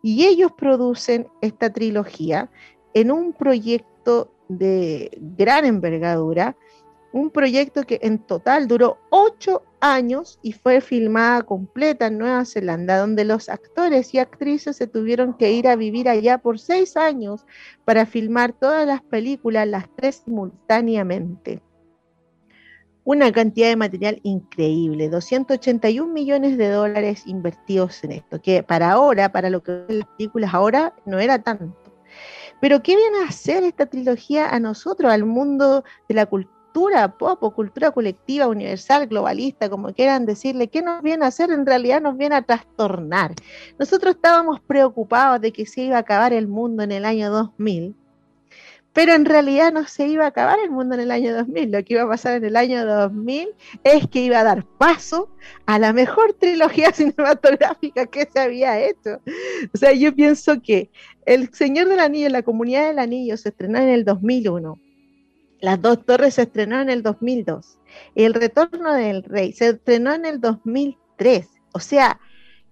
y 0.02 0.26
ellos 0.26 0.52
producen 0.58 1.26
esta 1.40 1.72
trilogía 1.72 2.50
en 2.94 3.12
un 3.12 3.32
proyecto 3.32 4.34
de 4.50 5.10
gran 5.38 5.64
envergadura 5.64 6.58
un 7.14 7.30
proyecto 7.30 7.84
que 7.84 8.00
en 8.02 8.18
total 8.18 8.68
duró 8.68 8.98
ocho 9.12 9.64
años 9.84 10.40
y 10.42 10.54
fue 10.54 10.80
filmada 10.80 11.44
completa 11.44 12.08
en 12.08 12.18
Nueva 12.18 12.46
Zelanda, 12.46 12.98
donde 12.98 13.26
los 13.26 13.50
actores 13.50 14.14
y 14.14 14.20
actrices 14.20 14.78
se 14.78 14.88
tuvieron 14.88 15.34
que 15.34 15.52
ir 15.52 15.68
a 15.68 15.76
vivir 15.76 16.08
allá 16.08 16.38
por 16.38 16.58
seis 16.58 16.96
años 16.96 17.46
para 17.84 18.06
filmar 18.06 18.54
todas 18.54 18.88
las 18.88 19.02
películas, 19.04 19.68
las 19.68 19.94
tres 19.96 20.24
simultáneamente. 20.26 21.62
una 23.06 23.34
cantidad 23.34 23.68
de 23.68 23.76
material 23.76 24.22
increíble, 24.24 25.10
281 25.10 26.14
millones 26.14 26.58
de 26.58 26.70
dólares 26.70 27.24
invertidos 27.26 28.02
en 28.06 28.14
esto, 28.14 28.42
que 28.42 28.64
para 28.64 28.92
ahora, 28.92 29.34
para 29.34 29.50
lo 29.50 29.62
que 29.62 29.84
las 29.90 30.08
películas 30.18 30.54
ahora, 30.54 30.94
no 31.06 31.20
era 31.20 31.44
tanto. 31.44 31.76
Pero 32.62 32.82
¿qué 32.82 32.96
viene 32.96 33.26
a 33.26 33.28
hacer 33.28 33.64
esta 33.64 33.88
trilogía 33.88 34.48
a 34.48 34.60
nosotros, 34.62 35.12
al 35.12 35.26
mundo 35.26 35.84
de 36.08 36.16
la 36.16 36.26
cultura 36.28 36.63
pop 37.18 37.44
o 37.44 37.52
cultura 37.52 37.92
colectiva, 37.92 38.48
universal, 38.48 39.08
globalista, 39.08 39.70
como 39.70 39.94
quieran 39.94 40.26
decirle? 40.26 40.68
¿Qué 40.68 40.82
nos 40.82 41.02
viene 41.02 41.26
a 41.26 41.28
hacer? 41.30 41.52
En 41.52 41.66
realidad 41.66 42.02
nos 42.02 42.18
viene 42.18 42.36
a 42.36 42.42
trastornar. 42.42 43.34
Nosotros 43.80 44.16
estábamos 44.16 44.60
preocupados 44.60 45.40
de 45.42 45.54
que 45.54 45.66
se 45.66 45.82
iba 45.84 45.98
a 45.98 46.00
acabar 46.00 46.34
el 46.34 46.48
mundo 46.48 46.84
en 46.84 46.92
el 46.92 47.06
año 47.06 47.32
2000 47.32 47.96
pero 48.94 49.14
en 49.14 49.26
realidad 49.26 49.74
no 49.74 49.88
se 49.88 50.08
iba 50.08 50.26
a 50.26 50.28
acabar 50.28 50.60
el 50.64 50.70
mundo 50.70 50.94
en 50.94 51.02
el 51.02 51.12
año 51.12 51.34
2000. 51.34 51.72
Lo 51.72 51.84
que 51.84 51.96
iba 51.96 52.04
a 52.04 52.08
pasar 52.08 52.36
en 52.36 52.46
el 52.46 52.56
año 52.56 52.86
2000 52.86 53.50
es 53.84 54.08
que 54.08 54.22
iba 54.22 54.40
a 54.40 54.44
dar 54.44 54.66
paso 54.78 55.30
a 55.66 55.80
la 55.80 55.94
mejor 55.94 56.34
trilogía 56.34 56.92
cinematográfica 56.94 58.06
que 58.06 58.28
se 58.32 58.40
había 58.40 58.80
hecho. 58.80 59.20
O 59.74 59.78
sea, 59.78 59.94
yo 59.94 60.16
pienso 60.16 60.62
que 60.62 60.92
El 61.26 61.52
Señor 61.54 61.88
del 61.88 62.00
Anillo, 62.00 62.30
la 62.30 62.44
Comunidad 62.44 62.88
del 62.88 63.00
Anillo, 63.00 63.36
se 63.36 63.50
estrenó 63.50 63.80
en 63.80 63.90
el 63.90 64.06
2001. 64.06 64.80
Las 65.64 65.82
dos 65.82 66.06
torres 66.06 66.34
se 66.34 66.42
estrenó 66.42 66.82
en 66.82 66.90
el 66.90 67.04
2002. 67.04 67.80
El 68.16 68.34
Retorno 68.34 68.92
del 68.96 69.24
Rey 69.24 69.54
se 69.54 69.70
estrenó 69.70 70.14
en 70.14 70.26
el 70.26 70.42
2003. 70.42 71.48
O 71.72 71.80
sea, 71.80 72.20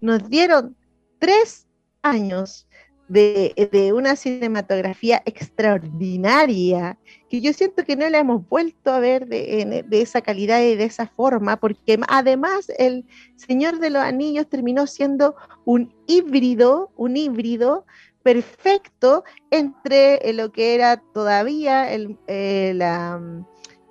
nos 0.02 0.28
dieron 0.30 0.76
tres 1.18 1.68
años 2.02 2.68
de, 3.08 3.94
una 3.96 4.18
cinematografía 4.18 5.22
extraordinaria, 5.26 6.98
que 7.30 7.40
yo 7.40 7.54
siento 7.54 7.86
que 7.86 7.96
no 7.96 8.10
la 8.10 8.20
hemos 8.20 8.46
vuelto 8.50 8.92
a 8.92 9.00
ver 9.00 9.26
de, 9.28 9.86
esa 9.92 10.20
calidad 10.20 10.62
y 10.62 10.76
de 10.76 10.84
esa 10.84 11.08
forma, 11.08 11.62
porque 11.62 11.98
además 12.10 12.70
el 12.78 13.06
Señor 13.38 13.80
de 13.80 13.90
los 13.90 14.04
Anillos 14.04 14.50
terminó 14.50 14.86
siendo 14.86 15.36
un 15.64 15.94
híbrido, 16.08 16.92
un 16.98 17.16
híbrido 17.16 17.86
perfecto 18.24 19.24
entre 19.50 20.16
eh, 20.28 20.34
lo 20.34 20.52
que 20.52 20.76
era 20.76 20.98
todavía 21.14 21.92
el, 21.92 22.18
eh, 22.28 22.78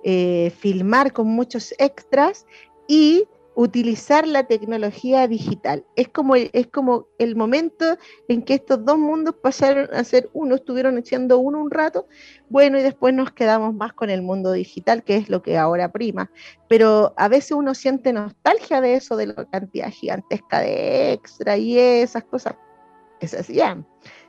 eh, 0.03 0.51
filmar 0.57 1.13
con 1.13 1.27
muchos 1.27 1.73
extras 1.77 2.45
y 2.87 3.27
utilizar 3.55 4.27
la 4.27 4.45
tecnología 4.45 5.27
digital. 5.27 5.85
Es 5.95 6.07
como, 6.07 6.35
es 6.35 6.67
como 6.67 7.07
el 7.19 7.35
momento 7.35 7.97
en 8.27 8.43
que 8.43 8.55
estos 8.55 8.83
dos 8.85 8.97
mundos 8.97 9.35
pasaron 9.41 9.93
a 9.93 10.03
ser 10.03 10.29
uno, 10.33 10.55
estuvieron 10.55 11.03
siendo 11.05 11.37
uno 11.37 11.59
un 11.59 11.69
rato, 11.69 12.07
bueno, 12.49 12.79
y 12.79 12.81
después 12.81 13.13
nos 13.13 13.31
quedamos 13.33 13.73
más 13.73 13.93
con 13.93 14.09
el 14.09 14.21
mundo 14.21 14.51
digital, 14.53 15.03
que 15.03 15.17
es 15.17 15.29
lo 15.29 15.41
que 15.41 15.57
ahora 15.57 15.91
prima. 15.91 16.31
Pero 16.69 17.13
a 17.17 17.27
veces 17.27 17.51
uno 17.51 17.75
siente 17.75 18.13
nostalgia 18.13 18.79
de 18.81 18.95
eso, 18.95 19.17
de 19.17 19.27
la 19.27 19.45
cantidad 19.45 19.91
gigantesca 19.91 20.61
de 20.61 21.11
extra 21.11 21.57
y 21.57 21.77
esas 21.77 22.23
cosas 22.23 22.55
que 23.19 23.27
se 23.27 23.39
hacían. 23.39 23.85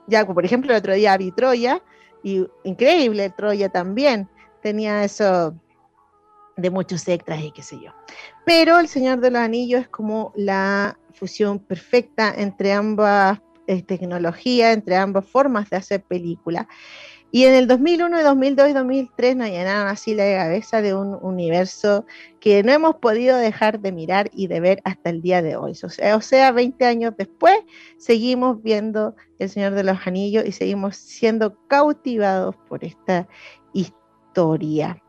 Ya, 0.06 0.26
por 0.26 0.44
ejemplo, 0.44 0.73
el 0.73 0.78
otro 0.78 0.94
día 0.94 1.16
vi 1.16 1.32
Troya, 1.32 1.82
y 2.23 2.47
increíble, 2.64 3.30
Troya 3.30 3.68
también 3.68 4.28
tenía 4.62 5.04
eso 5.04 5.54
de 6.56 6.71
muchos 6.71 7.06
extras 7.09 7.42
y 7.42 7.50
qué 7.50 7.62
sé 7.62 7.80
yo. 7.80 7.92
Pero 8.44 8.78
El 8.78 8.88
Señor 8.88 9.21
de 9.21 9.30
los 9.30 9.40
Anillos 9.40 9.82
es 9.82 9.88
como 9.88 10.32
la 10.37 10.99
fusión 11.14 11.59
perfecta 11.59 12.32
entre 12.37 12.73
ambas 12.73 13.40
eh, 13.66 13.82
tecnologías, 13.82 14.75
entre 14.75 14.97
ambas 14.97 15.26
formas 15.26 15.71
de 15.71 15.76
hacer 15.76 16.02
película. 16.02 16.68
Y 17.34 17.46
en 17.46 17.54
el 17.54 17.66
2001, 17.66 18.22
2002 18.22 18.68
y 18.68 18.72
2003 18.74 19.36
nos 19.36 19.48
llenaron 19.48 19.88
así 19.88 20.14
la 20.14 20.24
cabeza 20.36 20.82
de 20.82 20.92
un 20.92 21.18
universo 21.22 22.04
que 22.40 22.62
no 22.62 22.72
hemos 22.72 22.96
podido 22.96 23.38
dejar 23.38 23.80
de 23.80 23.90
mirar 23.90 24.30
y 24.34 24.48
de 24.48 24.60
ver 24.60 24.82
hasta 24.84 25.08
el 25.08 25.22
día 25.22 25.40
de 25.40 25.56
hoy. 25.56 25.72
O 25.82 25.88
sea, 25.88 26.14
o 26.14 26.20
sea, 26.20 26.52
20 26.52 26.84
años 26.84 27.14
después, 27.16 27.56
seguimos 27.96 28.62
viendo 28.62 29.16
El 29.38 29.48
Señor 29.48 29.72
de 29.72 29.82
los 29.82 30.06
Anillos 30.06 30.44
y 30.44 30.52
seguimos 30.52 30.96
siendo 30.96 31.57
cautivados 31.68 32.54
por 32.68 32.85
esta 32.85 33.26
historia. 33.72 35.02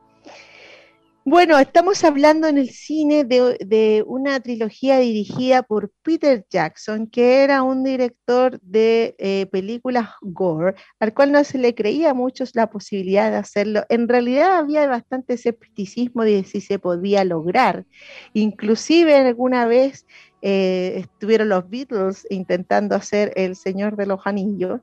Bueno, 1.26 1.58
estamos 1.58 2.04
hablando 2.04 2.50
en 2.50 2.58
el 2.58 2.70
cine 2.70 3.24
de, 3.24 4.04
una 4.06 4.42
trilogía 4.42 5.00
dirigida 5.00 5.64
por 5.64 5.90
Peter 6.02 6.46
Jackson, 6.50 7.08
que 7.08 7.44
era 7.44 7.64
un 7.64 7.82
director 7.82 8.60
de 8.62 9.16
eh, 9.20 9.46
películas 9.50 10.10
gore, 10.22 10.76
al 11.00 11.14
cual 11.14 11.32
no 11.32 11.42
se 11.46 11.60
le 11.60 11.76
creía 11.76 12.14
mucho 12.14 12.44
la 12.56 12.70
posibilidad 12.70 13.32
de 13.32 13.38
hacerlo. 13.38 13.86
En 13.88 14.10
realidad 14.10 14.58
había 14.58 14.86
bastante 14.86 15.36
escepticismo 15.36 16.24
de 16.26 16.44
si 16.44 16.60
se 16.60 16.78
podía 16.78 17.24
lograr. 17.24 17.86
Inclusive 18.34 19.16
alguna 19.16 19.66
vez 19.66 20.06
eh, 20.42 20.96
estuvieron 20.98 21.48
los 21.48 21.70
Beatles 21.70 22.28
intentando 22.30 22.96
hacer 22.96 23.32
El 23.38 23.56
Señor 23.56 23.96
de 23.96 24.08
los 24.08 24.28
Anillos 24.28 24.82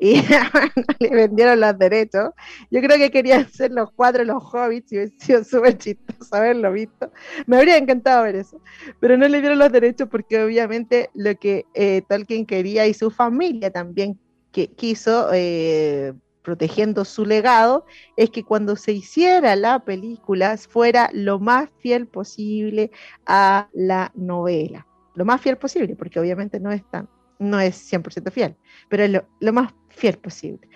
y 0.00 0.14
le 0.98 1.10
vendieron 1.10 1.60
los 1.60 1.78
derechos. 1.78 2.30
Yo 2.70 2.80
creo 2.80 2.96
que 2.96 3.10
querían 3.10 3.48
ser 3.52 3.70
los 3.70 3.92
cuatro 3.92 4.24
los 4.24 4.42
hobbits 4.42 4.90
y 4.92 4.96
hubiera 4.96 5.12
sido 5.18 5.44
súper 5.44 5.78
chistoso 5.78 6.34
haberlo 6.34 6.72
visto. 6.72 7.12
Me 7.46 7.58
habría 7.58 7.76
encantado 7.76 8.24
ver 8.24 8.36
eso, 8.36 8.60
pero 8.98 9.16
no 9.16 9.28
le 9.28 9.40
dieron 9.40 9.58
los 9.58 9.70
derechos 9.70 10.08
porque 10.10 10.42
obviamente 10.42 11.10
lo 11.14 11.36
que 11.36 11.66
eh, 11.74 12.02
Tolkien 12.08 12.46
quería 12.46 12.86
y 12.86 12.94
su 12.94 13.10
familia 13.10 13.70
también 13.70 14.18
que 14.52 14.68
quiso, 14.68 15.28
eh, 15.32 16.14
protegiendo 16.42 17.04
su 17.04 17.26
legado, 17.26 17.84
es 18.16 18.30
que 18.30 18.42
cuando 18.42 18.76
se 18.76 18.92
hiciera 18.92 19.54
la 19.54 19.84
película 19.84 20.56
fuera 20.56 21.10
lo 21.12 21.38
más 21.38 21.68
fiel 21.78 22.06
posible 22.06 22.90
a 23.26 23.68
la 23.74 24.10
novela. 24.14 24.86
Lo 25.14 25.26
más 25.26 25.42
fiel 25.42 25.58
posible, 25.58 25.94
porque 25.94 26.18
obviamente 26.18 26.58
no 26.58 26.72
es 26.72 26.82
tan 26.90 27.08
no 27.40 27.58
es 27.58 27.74
100% 27.90 28.30
fiel, 28.30 28.54
pero 28.88 29.02
es 29.02 29.22
lo, 29.40 29.52
más 29.52 29.72
fiel 29.88 30.18
posible. 30.18 30.68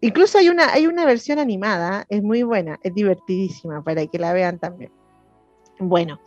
Incluso 0.00 0.36
hay 0.36 0.48
una, 0.48 0.72
hay 0.72 0.86
una 0.86 1.06
versión 1.06 1.38
animada, 1.38 2.04
es 2.10 2.22
muy 2.22 2.42
buena, 2.42 2.78
es 2.82 2.92
divertidísima 2.92 3.82
para 3.82 4.06
que 4.06 4.18
la 4.18 4.32
vean 4.32 4.58
también. 4.58 4.92
Bueno, 5.78 6.20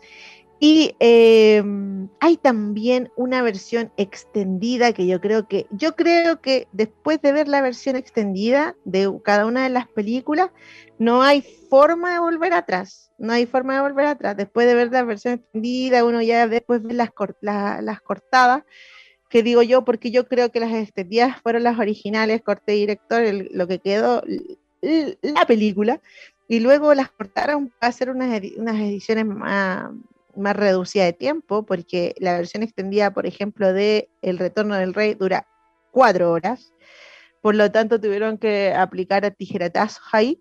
y 0.59 0.95
em, 0.99 2.07
hay 2.21 2.38
también 2.38 3.11
una 3.17 3.41
versión 3.41 3.91
extendida 3.97 4.93
que 4.93 5.05
yo 5.05 5.19
creo 5.19 5.47
que, 5.47 5.67
yo 5.71 5.95
creo 5.95 6.39
que 6.39 6.67
después 6.71 7.21
de 7.21 7.33
ver 7.33 7.49
la 7.49 7.61
versión 7.61 7.97
extendida 7.97 8.75
de 8.85 9.11
cada 9.23 9.45
una 9.45 9.63
de 9.63 9.69
las 9.69 9.88
películas, 9.89 10.51
no 10.97 11.21
hay 11.21 11.41
forma 11.69 12.13
de 12.13 12.19
volver 12.19 12.53
atrás. 12.53 13.11
No 13.17 13.33
hay 13.33 13.45
forma 13.45 13.75
de 13.75 13.81
volver 13.81 14.05
atrás. 14.05 14.38
Después 14.38 14.65
de 14.67 14.75
ver 14.75 14.91
la 14.91 15.03
versión 15.03 15.35
extendida, 15.35 16.05
uno 16.05 16.21
ya 16.21 16.47
después 16.47 16.81
ve 16.83 16.93
las, 16.93 17.09
las 17.41 18.01
cortadas 18.01 18.63
que 19.35 19.43
digo 19.43 19.61
yo, 19.61 19.83
porque 19.83 20.11
yo 20.11 20.29
creo 20.29 20.49
que 20.49 20.61
las 20.61 20.71
extendidas 20.71 21.41
fueron 21.41 21.63
las 21.63 21.77
originales, 21.77 22.41
corte 22.41 22.71
director, 22.71 23.21
lo 23.51 23.67
que 23.67 23.79
quedó 23.79 24.23
la 24.81 25.45
película, 25.45 25.99
y 26.47 26.61
luego 26.61 26.93
las 26.93 27.11
cortaron 27.11 27.67
para 27.67 27.89
hacer 27.89 28.09
unas, 28.09 28.41
unas 28.55 28.75
ediciones 28.77 29.25
más, 29.25 29.91
más 30.37 30.55
reducidas 30.55 31.07
de 31.07 31.11
tiempo, 31.11 31.65
porque 31.65 32.15
la 32.17 32.37
versión 32.37 32.63
extendida, 32.63 33.13
por 33.13 33.25
ejemplo, 33.25 33.73
de 33.73 34.07
El 34.21 34.37
Retorno 34.37 34.75
del 34.75 34.93
Rey 34.93 35.15
dura 35.15 35.45
cuatro 35.91 36.31
horas, 36.31 36.73
por 37.41 37.55
lo 37.55 37.69
tanto 37.69 37.99
tuvieron 37.99 38.37
que 38.37 38.73
aplicar 38.73 39.25
a 39.25 39.31
tijeratazos 39.31 40.01
ahí, 40.13 40.39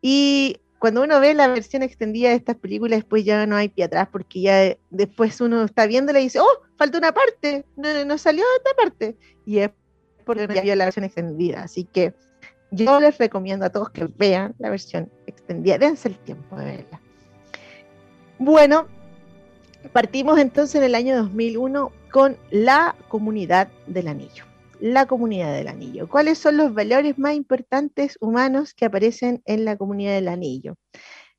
y 0.00 0.56
cuando 0.78 1.02
uno 1.02 1.20
ve 1.20 1.34
la 1.34 1.48
versión 1.48 1.82
extendida 1.82 2.30
de 2.30 2.36
estas 2.36 2.56
películas, 2.56 2.98
después 2.98 3.24
ya 3.24 3.46
no 3.46 3.56
hay 3.56 3.68
pie 3.68 3.84
atrás, 3.84 4.08
porque 4.10 4.40
ya 4.42 4.76
después 4.90 5.40
uno 5.40 5.64
está 5.64 5.86
viéndola 5.86 6.20
y 6.20 6.24
dice, 6.24 6.40
oh, 6.40 6.62
falta 6.76 6.98
una 6.98 7.12
parte, 7.12 7.64
no, 7.76 8.04
no 8.04 8.18
salió 8.18 8.44
esta 8.58 8.70
parte. 8.76 9.16
Y 9.46 9.58
es 9.58 9.70
porque 10.24 10.48
ya 10.52 10.60
vio 10.60 10.76
la 10.76 10.84
versión 10.84 11.04
extendida. 11.04 11.62
Así 11.62 11.84
que 11.84 12.12
yo 12.70 13.00
les 13.00 13.16
recomiendo 13.16 13.64
a 13.64 13.70
todos 13.70 13.90
que 13.90 14.08
vean 14.18 14.54
la 14.58 14.70
versión 14.70 15.10
extendida. 15.26 15.78
Dense 15.78 16.08
el 16.08 16.18
tiempo 16.18 16.56
de 16.56 16.64
verla. 16.64 17.00
Bueno, 18.38 18.86
partimos 19.92 20.38
entonces 20.38 20.74
en 20.74 20.82
el 20.82 20.94
año 20.94 21.16
2001 21.16 21.92
con 22.10 22.36
la 22.50 22.96
comunidad 23.08 23.68
del 23.86 24.08
anillo 24.08 24.44
la 24.80 25.06
comunidad 25.06 25.54
del 25.54 25.68
anillo. 25.68 26.08
¿Cuáles 26.08 26.38
son 26.38 26.56
los 26.56 26.74
valores 26.74 27.18
más 27.18 27.34
importantes 27.34 28.16
humanos 28.20 28.74
que 28.74 28.84
aparecen 28.84 29.42
en 29.46 29.64
la 29.64 29.76
comunidad 29.76 30.14
del 30.14 30.28
anillo? 30.28 30.76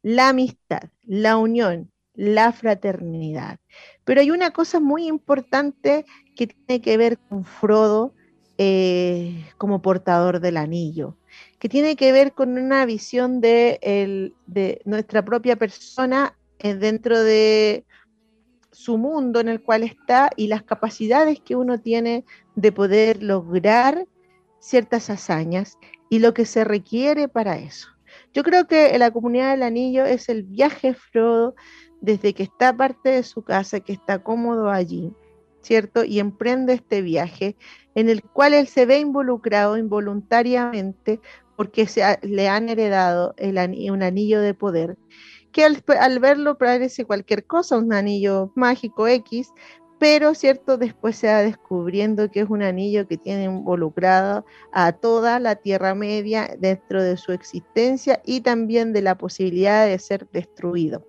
La 0.02 0.30
amistad, 0.30 0.90
la 1.04 1.38
unión, 1.38 1.92
la 2.14 2.52
fraternidad. 2.52 3.60
Pero 4.04 4.22
hay 4.22 4.32
una 4.32 4.52
cosa 4.52 4.80
muy 4.80 5.08
importante 5.08 6.06
que 6.36 6.48
tiene 6.48 6.82
que 6.82 6.98
ver 6.98 7.18
con 7.18 7.46
Frodo 7.46 8.14
eh, 8.58 9.46
como 9.58 9.82
portador 9.82 10.40
del 10.40 10.58
anillo, 10.58 11.16
que 11.60 11.70
tiene 11.70 11.96
que 11.96 12.12
ver 12.12 12.34
con 12.34 12.58
una 12.58 12.86
visión 12.86 13.40
de, 13.40 14.34
nuestra 14.86 15.24
propia 15.24 15.56
persona 15.58 16.36
eh, 16.60 16.74
dentro 16.74 17.22
de 17.22 17.86
su 18.78 19.00
mundo 19.00 19.40
en 19.40 19.50
el 19.50 19.60
cual 19.60 19.82
está 19.82 20.30
y 20.36 20.46
las 20.46 20.62
capacidades 20.62 21.40
que 21.40 21.56
uno 21.56 21.80
tiene 21.80 22.26
de 22.56 22.72
poder 22.72 23.24
lograr 23.24 24.06
ciertas 24.60 25.10
hazañas 25.10 25.80
y 26.12 26.20
lo 26.20 26.36
que 26.36 26.46
se 26.46 26.64
requiere 26.64 27.28
para 27.28 27.58
eso. 27.58 27.88
Yo 28.36 28.44
creo 28.44 28.68
que 28.68 28.96
la 29.00 29.10
comunidad 29.10 29.50
del 29.50 29.64
anillo 29.64 30.06
es 30.06 30.30
el 30.30 30.44
viaje 30.44 30.94
Frodo 30.94 31.56
desde 32.02 32.36
que 32.36 32.44
está 32.44 32.78
parte 32.78 33.10
de 33.10 33.24
su 33.24 33.42
casa, 33.42 33.80
que 33.80 33.94
está 33.94 34.20
cómodo 34.20 34.70
allí, 34.70 35.12
¿cierto? 35.62 36.04
Y 36.04 36.20
emprende 36.20 36.74
este 36.74 37.02
viaje 37.02 37.56
en 37.96 38.10
el 38.10 38.22
cual 38.22 38.54
él 38.54 38.68
se 38.68 38.86
ve 38.86 39.00
involucrado 39.00 39.76
involuntariamente 39.80 41.20
porque 41.56 41.88
se 41.88 42.04
le 42.22 42.48
han 42.48 42.70
heredado 42.70 43.34
un 43.40 44.04
anillo 44.04 44.40
de 44.40 44.54
poder, 44.54 44.98
que 45.52 45.64
al, 45.64 46.20
verlo 46.20 46.58
parece 46.58 47.06
cualquier 47.06 47.46
cosa, 47.46 47.78
un 47.78 47.94
anillo 47.94 48.52
mágico 48.56 49.08
X, 49.08 49.52
pero 50.00 50.36
cierto, 50.36 50.78
después 50.78 51.16
se 51.16 51.28
va 51.28 51.42
descubriendo 51.42 52.30
que 52.30 52.42
es 52.42 52.50
un 52.50 52.62
anillo 52.62 53.08
que 53.08 53.18
tiene 53.18 53.46
involucrado 53.46 54.46
a 54.72 54.92
toda 54.92 55.40
la 55.40 55.56
Tierra 55.56 55.96
Media 55.96 56.56
dentro 56.60 57.02
de 57.02 57.18
su 57.18 57.32
existencia 57.32 58.22
y 58.24 58.42
también 58.42 58.94
de 58.94 59.02
la 59.02 59.18
posibilidad 59.18 59.88
de 59.88 59.98
ser 59.98 60.28
destruido. 60.32 61.04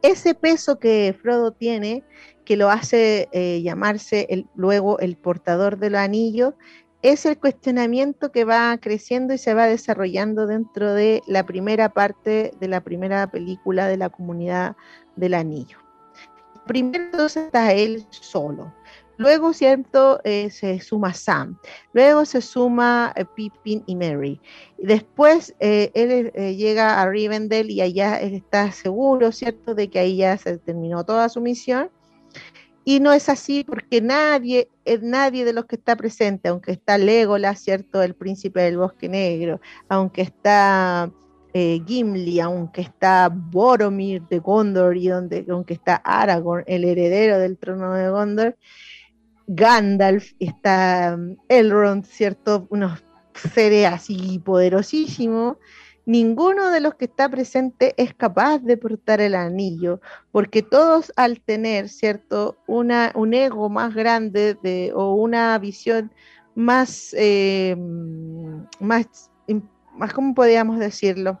Ese 0.00 0.34
peso 0.34 0.78
que 0.78 1.14
Frodo 1.20 1.52
tiene, 1.52 2.04
que 2.44 2.56
lo 2.56 2.70
hace 2.70 3.28
eh, 3.32 3.62
llamarse 3.62 4.46
luego 4.54 4.98
el 4.98 5.16
portador 5.16 5.78
del 5.78 5.94
anillo, 5.94 6.56
es 7.04 7.24
el 7.26 7.38
cuestionamiento 7.38 8.32
que 8.32 8.44
va 8.44 8.76
creciendo 8.78 9.34
y 9.34 9.38
se 9.38 9.54
va 9.54 9.66
desarrollando 9.66 10.48
dentro 10.48 10.92
de 10.92 11.22
la 11.28 11.46
primera 11.46 11.90
parte 11.90 12.52
de 12.58 12.68
la 12.68 12.80
primera 12.80 13.30
película 13.30 13.86
de 13.86 13.96
la 13.96 14.08
comunidad 14.08 14.74
del 15.14 15.34
anillo 15.34 15.84
primero 16.66 17.26
está 17.26 17.72
él 17.72 18.06
solo. 18.10 18.72
Luego, 19.16 19.52
¿cierto? 19.52 20.20
Eh, 20.24 20.50
se 20.50 20.80
suma 20.80 21.14
Sam. 21.14 21.56
Luego 21.92 22.24
se 22.24 22.40
suma 22.40 23.12
eh, 23.14 23.24
Pippin 23.36 23.84
y 23.86 23.94
Mary. 23.94 24.40
Después 24.76 25.54
eh, 25.60 25.92
él 25.94 26.32
llega 26.56 27.00
a 27.00 27.08
Rivendell 27.08 27.70
y 27.70 27.80
allá 27.80 28.20
él 28.20 28.34
está 28.34 28.72
seguro, 28.72 29.30
¿cierto? 29.30 29.76
De 29.76 29.88
que 29.88 30.00
ahí 30.00 30.16
ya 30.16 30.36
se 30.36 30.58
terminó 30.58 31.04
toda 31.04 31.28
su 31.28 31.40
misión. 31.40 31.90
Y 32.84 33.00
no 33.00 33.12
es 33.12 33.28
así 33.28 33.64
porque 33.64 34.00
nadie, 34.00 34.68
nadie 35.00 35.44
de 35.44 35.52
los 35.54 35.64
que 35.64 35.76
está 35.76 35.96
presente, 35.96 36.48
aunque 36.48 36.72
está 36.72 36.98
Legolas, 36.98 37.60
¿cierto? 37.60 38.02
El 38.02 38.14
príncipe 38.14 38.60
del 38.60 38.76
bosque 38.76 39.08
negro, 39.08 39.60
aunque 39.88 40.22
está 40.22 41.10
eh, 41.54 41.80
Gimli, 41.86 42.40
aunque 42.40 42.82
está 42.82 43.30
Boromir 43.32 44.22
de 44.28 44.38
Gondor 44.40 44.96
y 44.96 45.08
donde, 45.08 45.46
aunque 45.48 45.74
está 45.74 45.96
Aragorn, 45.96 46.64
el 46.66 46.84
heredero 46.84 47.38
del 47.38 47.56
trono 47.56 47.94
de 47.94 48.10
Gondor, 48.10 48.56
Gandalf, 49.46 50.32
está 50.38 51.14
um, 51.16 51.36
Elrond, 51.48 52.04
¿cierto? 52.06 52.66
Unos 52.70 53.04
seres 53.54 53.86
así 53.86 54.40
poderosísimos. 54.44 55.56
Ninguno 56.06 56.70
de 56.70 56.80
los 56.80 56.94
que 56.94 57.06
está 57.06 57.28
presente 57.28 57.94
es 57.96 58.14
capaz 58.14 58.58
de 58.58 58.76
portar 58.76 59.20
el 59.20 59.34
anillo, 59.34 60.00
porque 60.32 60.62
todos 60.62 61.12
al 61.16 61.40
tener, 61.40 61.88
¿cierto? 61.88 62.58
Una, 62.66 63.12
un 63.14 63.32
ego 63.32 63.68
más 63.70 63.94
grande 63.94 64.56
de, 64.62 64.92
o 64.94 65.14
una 65.14 65.58
visión 65.58 66.12
más, 66.54 67.14
eh, 67.18 67.74
más, 68.80 69.30
más, 69.96 70.12
¿cómo 70.12 70.34
podríamos 70.34 70.78
decirlo? 70.78 71.40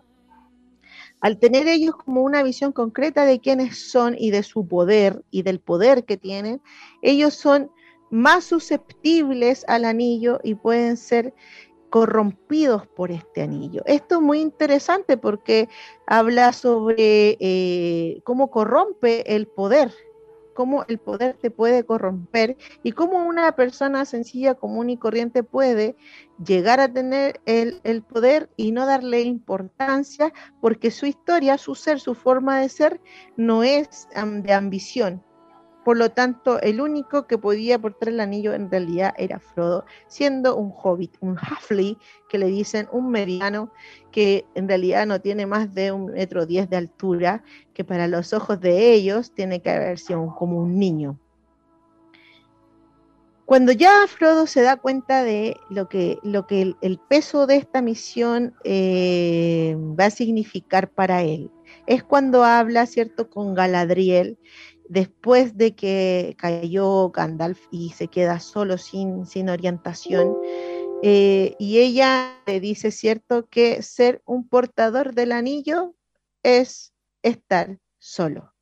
al 1.24 1.38
tener 1.38 1.68
ellos 1.68 1.96
como 1.96 2.20
una 2.20 2.42
visión 2.42 2.70
concreta 2.70 3.24
de 3.24 3.40
quiénes 3.40 3.90
son 3.90 4.14
y 4.18 4.30
de 4.30 4.42
su 4.42 4.68
poder 4.68 5.24
y 5.30 5.40
del 5.40 5.58
poder 5.58 6.04
que 6.04 6.18
tienen, 6.18 6.60
ellos 7.00 7.32
son 7.32 7.70
más 8.10 8.44
susceptibles 8.44 9.64
al 9.66 9.86
anillo 9.86 10.38
y 10.44 10.54
pueden 10.54 10.98
ser 10.98 11.32
corrompidos 11.94 12.88
por 12.88 13.12
este 13.12 13.42
anillo. 13.42 13.82
Esto 13.86 14.16
es 14.16 14.20
muy 14.20 14.40
interesante 14.40 15.16
porque 15.16 15.68
habla 16.08 16.52
sobre 16.52 17.36
eh, 17.38 18.20
cómo 18.24 18.50
corrompe 18.50 19.36
el 19.36 19.46
poder 19.46 19.92
cómo 20.54 20.84
el 20.88 20.98
poder 20.98 21.36
te 21.36 21.52
puede 21.52 21.84
corromper 21.84 22.56
y 22.82 22.92
cómo 22.92 23.24
una 23.24 23.54
persona 23.54 24.04
sencilla, 24.06 24.54
común 24.54 24.90
y 24.90 24.96
corriente 24.96 25.44
puede 25.44 25.94
llegar 26.44 26.80
a 26.80 26.92
tener 26.92 27.40
el, 27.44 27.80
el, 27.84 28.02
poder 28.02 28.50
y 28.56 28.72
no 28.72 28.86
darle 28.86 29.22
importancia 29.22 30.32
porque 30.60 30.92
su 30.92 31.06
historia, 31.06 31.58
su 31.58 31.76
ser, 31.76 31.98
su 32.00 32.14
forma 32.14 32.60
de 32.60 32.68
ser 32.70 33.00
no 33.36 33.64
es 33.64 34.08
de 34.14 34.52
ambición, 34.52 35.24
por 35.84 35.98
lo 35.98 36.10
tanto, 36.10 36.60
el 36.60 36.80
único 36.80 37.26
que 37.26 37.36
podía 37.36 37.78
portar 37.78 38.08
el 38.08 38.20
anillo 38.20 38.54
en 38.54 38.70
realidad 38.70 39.14
era 39.18 39.38
Frodo, 39.38 39.84
siendo 40.08 40.56
un 40.56 40.72
hobbit, 40.74 41.14
un 41.20 41.36
halfling, 41.38 41.98
que 42.28 42.38
le 42.38 42.46
dicen 42.46 42.88
un 42.90 43.10
mediano, 43.10 43.70
que 44.10 44.46
en 44.54 44.66
realidad 44.66 45.06
no 45.06 45.20
tiene 45.20 45.46
más 45.46 45.74
de 45.74 45.92
un 45.92 46.06
metro 46.06 46.46
diez 46.46 46.70
de 46.70 46.78
altura, 46.78 47.44
que 47.74 47.84
para 47.84 48.08
los 48.08 48.32
ojos 48.32 48.60
de 48.60 48.92
ellos 48.92 49.32
tiene 49.34 49.60
que 49.60 49.70
haber 49.70 49.98
sido 49.98 50.34
como 50.34 50.58
un 50.58 50.78
niño. 50.78 51.18
Cuando 53.44 53.72
ya 53.72 54.06
Frodo 54.08 54.46
se 54.46 54.62
da 54.62 54.76
cuenta 54.76 55.22
de 55.22 55.58
lo 55.68 55.86
que, 55.90 56.18
lo 56.22 56.46
que 56.46 56.74
el, 56.80 56.98
peso 57.08 57.46
de 57.46 57.56
esta 57.56 57.82
misión 57.82 58.54
eh, 58.64 59.76
va 59.78 60.06
a 60.06 60.10
significar 60.10 60.90
para 60.90 61.22
él, 61.22 61.50
es 61.86 62.02
cuando 62.02 62.42
habla, 62.42 62.86
¿cierto?, 62.86 63.28
con 63.28 63.54
Galadriel 63.54 64.38
después 64.88 65.56
de 65.56 65.74
que 65.74 66.34
cayó 66.38 67.10
Gandalf 67.10 67.66
y 67.70 67.90
se 67.90 68.08
queda 68.08 68.40
solo 68.40 68.78
sin, 68.78 69.26
sin 69.26 69.48
orientación. 69.48 70.38
Eh, 71.02 71.54
y 71.58 71.78
ella 71.80 72.42
le 72.46 72.60
dice, 72.60 72.90
cierto, 72.90 73.46
que 73.48 73.82
ser 73.82 74.22
un 74.26 74.48
portador 74.48 75.14
del 75.14 75.32
anillo 75.32 75.94
es 76.42 76.94
estar 77.22 77.78
solo. 77.98 78.52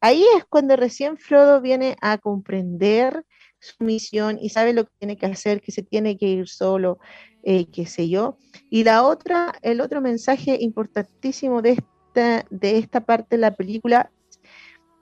Ahí 0.00 0.24
es 0.36 0.44
cuando 0.46 0.76
recién 0.76 1.16
Frodo 1.18 1.60
viene 1.60 1.96
a 2.00 2.18
comprender 2.18 3.24
su 3.60 3.84
misión 3.84 4.38
y 4.40 4.50
sabe 4.50 4.72
lo 4.72 4.84
que 4.86 4.92
tiene 4.98 5.16
que 5.16 5.26
hacer, 5.26 5.60
que 5.60 5.72
se 5.72 5.82
tiene 5.82 6.16
que 6.18 6.26
ir 6.26 6.48
solo, 6.48 6.98
eh, 7.42 7.70
qué 7.70 7.86
sé 7.86 8.08
yo. 8.08 8.38
Y 8.70 8.84
la 8.84 9.04
otra, 9.04 9.54
el 9.62 9.80
otro 9.80 10.00
mensaje 10.00 10.56
importantísimo 10.60 11.62
de 11.62 11.72
esta, 11.72 12.46
de 12.50 12.78
esta 12.78 13.00
parte 13.04 13.36
de 13.36 13.40
la 13.42 13.54
película 13.54 14.10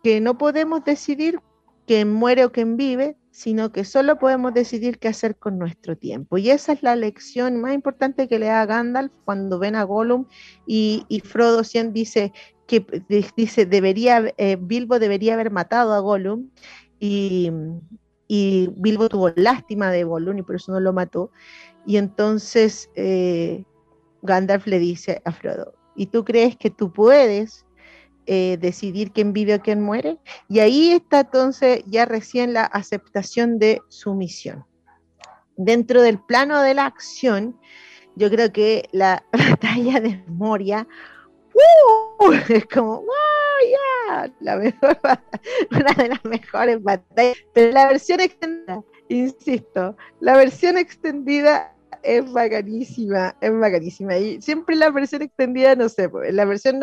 que 0.03 0.21
no 0.21 0.39
podemos 0.39 0.85
decidir 0.85 1.41
quién 1.87 2.13
muere 2.13 2.45
o 2.45 2.53
quién 2.53 2.77
vive, 2.77 3.17
sino 3.31 3.73
que 3.73 3.85
solo 3.85 4.19
podemos 4.19 4.53
decidir 4.53 4.99
qué 4.99 5.09
hacer 5.09 5.37
con 5.37 5.59
nuestro 5.59 5.97
tiempo. 5.97 6.39
Y 6.39 6.51
esa 6.51 6.73
es 6.73 6.83
la 6.83 6.97
lección 6.97 7.61
más 7.61 7.73
importante 7.73 8.29
que 8.29 8.39
le 8.39 8.47
da 8.47 8.67
Gandalf 8.67 9.13
cuando 9.25 9.59
ven 9.59 9.77
a 9.77 9.85
Gollum 9.85 10.27
y, 10.67 11.23
Frodo 11.25 11.65
Cien 11.65 11.93
dice 11.93 12.33
que 12.67 12.85
dice 13.37 13.65
debería 13.65 14.35
eh, 14.37 14.59
Bilbo 14.61 14.99
debería 14.99 15.35
haber 15.35 15.51
matado 15.51 15.95
a 15.95 16.01
Gollum 16.01 16.51
y, 17.01 17.51
y, 18.27 18.71
Bilbo 18.77 19.09
tuvo 19.09 19.31
lástima 19.37 19.91
de 19.91 20.05
Gollum 20.05 20.37
y 20.39 20.43
por 20.43 20.57
eso 20.57 20.73
no 20.73 20.81
lo 20.81 20.93
mató. 20.93 21.31
Y 21.87 21.97
entonces 21.97 22.91
eh, 22.97 23.65
Gandalf 24.23 24.67
le 24.67 24.79
dice 24.79 25.23
a 25.25 25.33
Frodo, 25.33 25.75
¿y 25.97 26.07
tú 26.07 26.25
crees 26.25 26.57
que 26.57 26.71
tú 26.71 26.93
puedes 26.93 27.65
eh, 28.31 28.59
decidir 28.61 29.11
quién 29.13 29.33
vive 29.33 29.55
o 29.55 29.63
quién 29.63 29.81
muere. 29.81 30.19
Y 30.51 30.59
ahí 30.59 30.93
está 30.93 31.21
entonces 31.21 31.83
ya 31.87 32.05
recién 32.05 32.53
la 32.53 32.65
aceptación 32.65 33.59
de 33.59 33.81
su 33.89 34.15
misión. 34.15 34.67
Dentro 35.57 36.03
del 36.03 36.21
plano 36.21 36.61
de 36.61 36.75
la 36.75 36.85
acción, 36.85 37.59
yo 38.17 38.29
creo 38.29 38.53
que 38.53 38.87
la 38.93 39.25
batalla 39.33 40.01
de 40.01 40.23
Moria 40.27 40.87
¡uh! 41.55 42.33
es 42.51 42.67
como, 42.67 42.97
¡wow! 42.97 44.31
La 44.41 44.57
mejor, 44.57 44.99
una 45.71 45.93
de 45.95 46.09
las 46.09 46.25
mejores 46.27 46.83
batallas. 46.83 47.39
Pero 47.55 47.73
la 47.73 47.89
versión 47.89 48.21
extendida, 48.21 48.85
insisto, 49.09 49.97
la 50.21 50.37
versión 50.37 50.77
extendida 50.77 51.75
es 52.03 52.31
bacanísima, 52.31 53.35
es 53.41 53.59
bacanísima. 53.59 54.19
Y 54.19 54.43
siempre 54.43 54.77
la 54.77 54.91
versión 54.91 55.23
extendida, 55.23 55.75
no 55.77 55.89
sé, 55.89 56.11
pues, 56.11 56.35
la 56.35 56.45
versión 56.45 56.79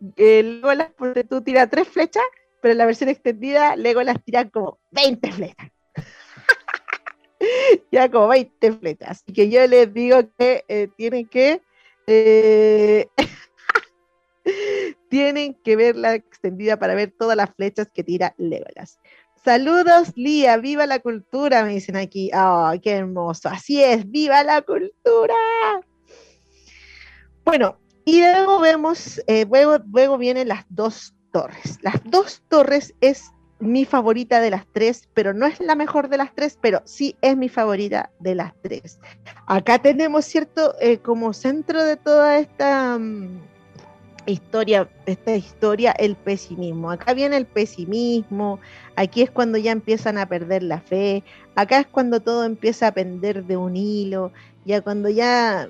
corta 0.00 0.22
Legolas, 0.22 0.90
porque 0.96 1.24
tú 1.24 1.42
tiras 1.42 1.70
tres 1.70 1.88
flechas, 1.88 2.22
pero 2.60 2.72
en 2.72 2.78
la 2.78 2.86
versión 2.86 3.08
extendida 3.08 3.76
Legolas 3.76 4.22
tira 4.24 4.48
como 4.48 4.78
20 4.90 5.32
flechas. 5.32 5.70
ya 7.92 8.10
como 8.10 8.28
20 8.28 8.72
flechas. 8.72 9.10
Así 9.10 9.32
que 9.32 9.48
yo 9.48 9.66
les 9.66 9.92
digo 9.92 10.18
que 10.38 10.64
eh, 10.68 10.88
tienen 10.96 11.28
que 11.28 11.62
eh, 12.06 13.08
tienen 15.08 15.54
que 15.54 15.76
ver 15.76 15.96
la 15.96 16.14
extendida 16.14 16.78
para 16.78 16.94
ver 16.94 17.12
todas 17.18 17.36
las 17.36 17.54
flechas 17.54 17.88
que 17.92 18.04
tira 18.04 18.34
Legolas. 18.38 19.00
Saludos, 19.44 20.12
Lía, 20.16 20.56
viva 20.56 20.86
la 20.86 20.98
cultura, 20.98 21.62
me 21.62 21.74
dicen 21.74 21.94
aquí. 21.94 22.30
¡Oh, 22.34 22.72
qué 22.82 22.92
hermoso! 22.92 23.48
Así 23.48 23.80
es, 23.80 24.10
viva 24.10 24.42
la 24.42 24.62
cultura! 24.62 25.36
Bueno, 27.44 27.78
y 28.06 28.20
luego 28.20 28.60
vemos, 28.60 29.20
eh, 29.26 29.44
luego, 29.50 29.78
luego 29.92 30.16
vienen 30.16 30.46
las 30.48 30.64
dos 30.68 31.12
torres. 31.32 31.78
Las 31.82 32.00
dos 32.04 32.40
torres 32.48 32.94
es 33.00 33.32
mi 33.58 33.84
favorita 33.84 34.40
de 34.40 34.50
las 34.50 34.64
tres, 34.72 35.08
pero 35.12 35.34
no 35.34 35.44
es 35.44 35.58
la 35.58 35.74
mejor 35.74 36.08
de 36.08 36.18
las 36.18 36.32
tres, 36.32 36.56
pero 36.60 36.82
sí 36.84 37.16
es 37.20 37.36
mi 37.36 37.48
favorita 37.48 38.10
de 38.20 38.36
las 38.36 38.54
tres. 38.62 39.00
Acá 39.48 39.80
tenemos, 39.80 40.24
¿cierto? 40.24 40.76
Eh, 40.80 40.98
como 40.98 41.32
centro 41.32 41.82
de 41.82 41.96
toda 41.96 42.38
esta 42.38 42.96
mm, 42.96 43.40
historia, 44.26 44.88
esta 45.06 45.34
historia, 45.34 45.90
el 45.92 46.14
pesimismo. 46.14 46.92
Acá 46.92 47.12
viene 47.12 47.36
el 47.36 47.46
pesimismo, 47.46 48.60
aquí 48.94 49.22
es 49.22 49.32
cuando 49.32 49.58
ya 49.58 49.72
empiezan 49.72 50.16
a 50.16 50.28
perder 50.28 50.62
la 50.62 50.80
fe, 50.80 51.24
acá 51.56 51.80
es 51.80 51.86
cuando 51.88 52.20
todo 52.20 52.44
empieza 52.44 52.86
a 52.86 52.92
pender 52.92 53.44
de 53.46 53.56
un 53.56 53.76
hilo, 53.76 54.32
ya 54.64 54.80
cuando 54.80 55.08
ya... 55.08 55.68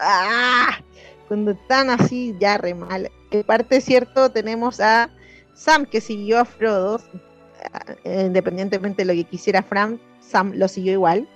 ¡ah! 0.00 0.78
Cuando 1.28 1.52
están 1.52 1.90
así 1.90 2.34
ya 2.40 2.56
re 2.56 2.74
mal. 2.74 3.10
En 3.30 3.44
parte 3.44 3.82
cierto 3.82 4.30
tenemos 4.30 4.80
a 4.80 5.10
Sam 5.54 5.84
que 5.84 6.00
siguió 6.00 6.40
a 6.40 6.44
Frodo, 6.46 7.00
eh, 8.04 8.24
independientemente 8.26 9.04
de 9.04 9.06
lo 9.06 9.12
que 9.12 9.24
quisiera 9.24 9.62
Fran, 9.62 10.00
Sam 10.20 10.52
lo 10.54 10.68
siguió 10.68 10.92
igual. 10.92 11.28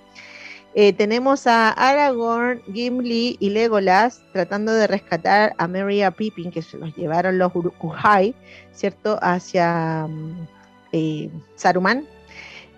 Eh, 0.75 0.93
tenemos 0.93 1.45
a 1.45 1.69
Aragorn, 1.69 2.63
Gimli 2.73 3.37
y 3.39 3.51
Legolas 3.51 4.23
tratando 4.33 4.73
de 4.73 4.87
rescatar 4.87 5.53
a 5.59 5.67
Merry 5.67 6.01
Pippin, 6.17 6.49
que 6.49 6.63
se 6.63 6.77
los 6.77 6.95
llevaron 6.95 7.37
los 7.37 7.53
Uruk-hai, 7.53 8.33
¿cierto? 8.71 9.19
Hacia 9.21 10.07
mm, 10.07 10.47
eh, 10.93 11.29
Saruman. 11.55 12.07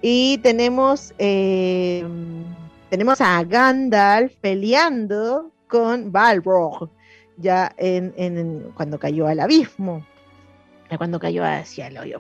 Y 0.01 0.39
tenemos, 0.39 1.13
tenemos 1.17 3.21
a 3.21 3.43
Gandalf 3.43 4.33
peleando 4.41 5.51
con 5.67 6.11
Balrog, 6.11 6.89
ya 7.37 7.73
en, 7.77 8.71
cuando 8.75 8.99
cayó 8.99 9.27
al 9.27 9.39
abismo, 9.39 10.05
cuando 10.97 11.19
cayó 11.19 11.43
hacia 11.43 11.87
el 11.87 11.97
hoyo. 11.97 12.19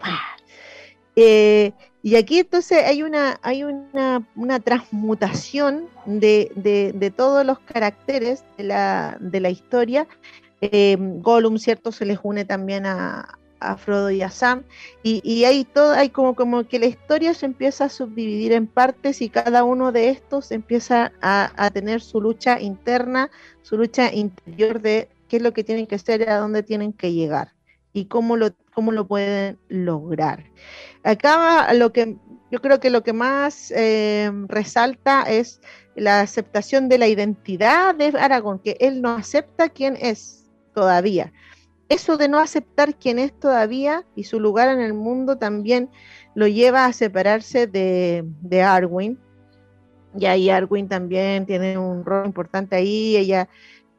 Eh, 1.15 1.71
y 2.03 2.15
aquí 2.17 2.39
entonces 2.39 2.83
hay 2.83 3.03
una, 3.03 3.39
hay 3.41 3.63
una, 3.63 4.59
transmutación 4.63 5.87
de, 6.05 7.13
todos 7.15 7.45
los 7.45 7.59
caracteres 7.59 8.43
de 8.57 8.65
la, 8.65 9.17
de 9.19 9.39
la 9.39 9.49
historia. 9.49 10.07
Eh, 10.61 10.97
Gollum, 10.99 11.57
¿cierto? 11.57 11.91
Se 11.91 12.05
les 12.05 12.19
une 12.21 12.45
también 12.45 12.85
a, 12.85 13.39
Frodo 13.77 14.11
y 14.11 14.21
a 14.21 14.29
Sam. 14.29 14.63
Y, 15.03 15.21
y 15.23 15.45
hay 15.45 15.65
todo, 15.65 15.93
hay 15.93 16.09
como, 16.09 16.35
como 16.35 16.67
que 16.67 16.79
la 16.79 16.85
historia 16.85 17.33
se 17.33 17.45
empieza 17.45 17.85
a 17.85 17.89
subdividir 17.89 18.51
en 18.53 18.67
partes 18.67 19.21
y 19.21 19.29
cada 19.29 19.63
uno 19.63 19.91
de 19.91 20.09
estos 20.09 20.51
empieza 20.51 21.11
a, 21.21 21.51
a 21.55 21.69
tener 21.71 22.01
su 22.01 22.21
lucha 22.21 22.59
interna, 22.59 23.29
su 23.61 23.77
lucha 23.77 24.13
interior 24.13 24.81
de 24.81 25.09
qué 25.27 25.37
es 25.37 25.43
lo 25.43 25.53
que 25.53 25.63
tienen 25.63 25.87
que 25.87 25.95
hacer 25.95 26.21
y 26.21 26.29
a 26.29 26.37
dónde 26.37 26.63
tienen 26.63 26.93
que 26.93 27.13
llegar 27.13 27.53
y 27.93 28.05
cómo 28.05 28.35
lo, 28.35 28.49
cómo 28.73 28.91
lo 28.91 29.07
pueden 29.07 29.57
lograr. 29.69 30.43
Acá 31.03 31.73
lo 31.73 31.93
que 31.93 32.17
yo 32.51 32.61
creo 32.61 32.79
que 32.79 32.89
lo 32.89 33.03
que 33.03 33.13
más 33.13 33.71
eh, 33.71 34.29
resalta 34.47 35.23
es 35.23 35.61
la 35.95 36.19
aceptación 36.19 36.89
de 36.89 36.97
la 36.97 37.07
identidad 37.07 37.95
de 37.95 38.07
Aragón, 38.19 38.59
que 38.59 38.77
él 38.79 39.01
no 39.01 39.11
acepta 39.11 39.69
quién 39.69 39.97
es 39.99 40.45
todavía. 40.73 41.31
Eso 41.87 42.17
de 42.17 42.27
no 42.27 42.39
aceptar 42.39 42.95
quién 42.95 43.19
es 43.19 43.37
todavía 43.39 44.05
y 44.15 44.23
su 44.23 44.39
lugar 44.39 44.69
en 44.69 44.79
el 44.79 44.93
mundo 44.93 45.37
también 45.37 45.89
lo 46.33 46.47
lleva 46.47 46.85
a 46.85 46.93
separarse 46.93 47.67
de, 47.67 48.23
de. 48.41 49.17
Y 50.17 50.25
ahí 50.25 50.49
Arwen 50.49 50.87
también 50.87 51.45
tiene 51.45 51.77
un 51.77 52.03
rol 52.03 52.25
importante 52.25 52.75
ahí. 52.75 53.15
Ella, 53.17 53.49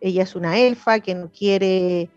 ella 0.00 0.22
es 0.22 0.34
una 0.34 0.58
elfa 0.58 1.00
que 1.00 1.14
no 1.14 1.30
quiere 1.30 2.10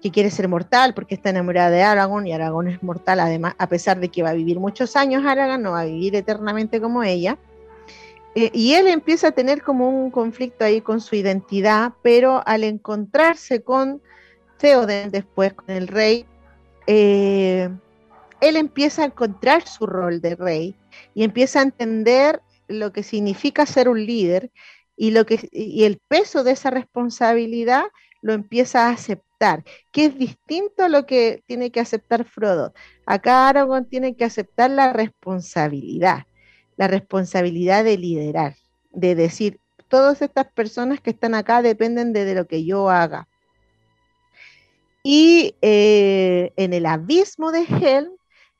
que 0.00 0.10
quiere 0.10 0.30
ser 0.30 0.48
mortal 0.48 0.94
porque 0.94 1.14
está 1.14 1.30
enamorada 1.30 1.70
de 1.70 1.82
Aragorn 1.82 2.26
y 2.26 2.32
Aragorn 2.32 2.68
es 2.68 2.82
mortal, 2.82 3.20
además, 3.20 3.54
a 3.58 3.68
pesar 3.68 4.00
de 4.00 4.08
que 4.08 4.22
va 4.22 4.30
a 4.30 4.34
vivir 4.34 4.58
muchos 4.58 4.96
años, 4.96 5.24
Aragorn 5.24 5.62
no 5.62 5.72
va 5.72 5.80
a 5.80 5.84
vivir 5.84 6.16
eternamente 6.16 6.80
como 6.80 7.02
ella. 7.02 7.36
Eh, 8.34 8.50
y 8.54 8.74
él 8.74 8.86
empieza 8.86 9.28
a 9.28 9.32
tener 9.32 9.62
como 9.62 9.88
un 9.88 10.10
conflicto 10.10 10.64
ahí 10.64 10.80
con 10.80 11.00
su 11.00 11.16
identidad, 11.16 11.92
pero 12.02 12.42
al 12.46 12.64
encontrarse 12.64 13.62
con 13.62 14.00
Theoden 14.60 15.10
después, 15.10 15.54
con 15.54 15.70
el 15.70 15.88
rey, 15.88 16.26
eh, 16.86 17.70
él 18.40 18.56
empieza 18.56 19.02
a 19.02 19.06
encontrar 19.06 19.66
su 19.66 19.86
rol 19.86 20.20
de 20.20 20.34
rey 20.34 20.76
y 21.14 21.24
empieza 21.24 21.60
a 21.60 21.64
entender 21.64 22.42
lo 22.68 22.92
que 22.92 23.02
significa 23.02 23.66
ser 23.66 23.88
un 23.88 24.04
líder 24.04 24.50
y, 24.96 25.10
lo 25.10 25.26
que, 25.26 25.48
y 25.52 25.84
el 25.84 25.98
peso 26.08 26.44
de 26.44 26.52
esa 26.52 26.70
responsabilidad 26.70 27.84
lo 28.22 28.32
empieza 28.32 28.86
a 28.86 28.92
aceptar, 28.92 29.64
que 29.92 30.06
es 30.06 30.18
distinto 30.18 30.84
a 30.84 30.88
lo 30.88 31.06
que 31.06 31.42
tiene 31.46 31.70
que 31.70 31.80
aceptar 31.80 32.24
Frodo. 32.24 32.74
Acá 33.06 33.48
Aragorn 33.48 33.86
tiene 33.86 34.14
que 34.14 34.24
aceptar 34.24 34.70
la 34.70 34.92
responsabilidad, 34.92 36.24
la 36.76 36.86
responsabilidad 36.86 37.84
de 37.84 37.96
liderar, 37.96 38.56
de 38.90 39.14
decir, 39.14 39.58
todas 39.88 40.22
estas 40.22 40.46
personas 40.52 41.00
que 41.00 41.10
están 41.10 41.34
acá 41.34 41.62
dependen 41.62 42.12
de, 42.12 42.34
lo 42.34 42.46
que 42.46 42.64
yo 42.64 42.90
haga. 42.90 43.28
Y 45.02 45.54
eh, 45.62 46.52
en 46.56 46.72
el 46.72 46.86
abismo 46.86 47.52
de 47.52 47.62
Helm 47.62 48.10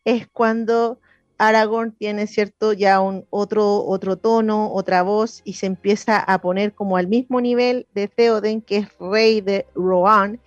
es 0.05 0.26
cuando 0.29 0.98
Aragorn 1.38 1.92
tiene 1.92 2.26
cierto 2.26 2.72
ya 2.72 3.00
un 3.00 3.26
otro, 3.31 3.85
otro 3.85 4.16
tono, 4.16 4.72
otra 4.72 5.03
voz 5.03 5.40
y 5.44 5.55
se 5.55 5.66
empieza 5.66 6.18
a 6.18 6.40
poner 6.40 6.74
como 6.74 6.96
al 6.96 7.09
mismo 7.09 7.40
nivel 7.40 7.87
de 7.94 8.09
Theoden, 8.09 8.61
que 8.61 8.79
es 8.79 8.88
rey 8.98 9.40
de 9.40 9.66
Rohan, 9.74 10.38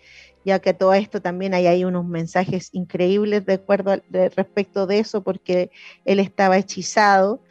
ya 0.46 0.60
que 0.60 0.74
todo 0.74 0.94
esto 0.94 1.22
también 1.22 1.54
hay, 1.54 1.68
hay 1.68 1.84
unos 1.84 2.06
mensajes 2.06 2.70
increíbles 2.74 3.46
de 3.46 3.54
acuerdo 3.54 4.02
respecto 4.36 4.86
de 4.86 5.00
eso, 5.00 5.24
porque 5.24 5.72
él 6.06 6.20
estaba 6.20 6.58
hechizado 6.58 7.42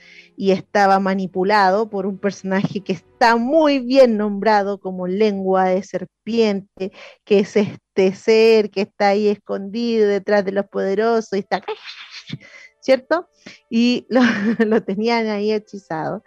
y 0.42 0.50
estaba 0.50 0.98
manipulado 0.98 1.88
por 1.88 2.04
un 2.04 2.18
personaje 2.18 2.80
que 2.80 2.94
está 2.94 3.36
muy 3.36 3.78
bien 3.78 4.16
nombrado 4.16 4.80
como 4.80 5.06
lengua 5.06 5.66
de 5.66 5.84
serpiente, 5.84 6.90
que 7.24 7.38
es 7.38 7.54
este 7.54 8.12
ser 8.12 8.70
que 8.72 8.80
está 8.80 9.10
ahí 9.10 9.28
escondido 9.28 10.08
detrás 10.08 10.44
de 10.44 10.50
los 10.50 10.66
poderosos 10.66 11.34
y 11.34 11.38
está 11.38 11.62
¿cierto? 12.80 13.28
Y 13.70 14.08
lo, 14.66 14.82
tenían 14.82 15.28
ahí 15.28 15.52
hechizado. 15.52 16.24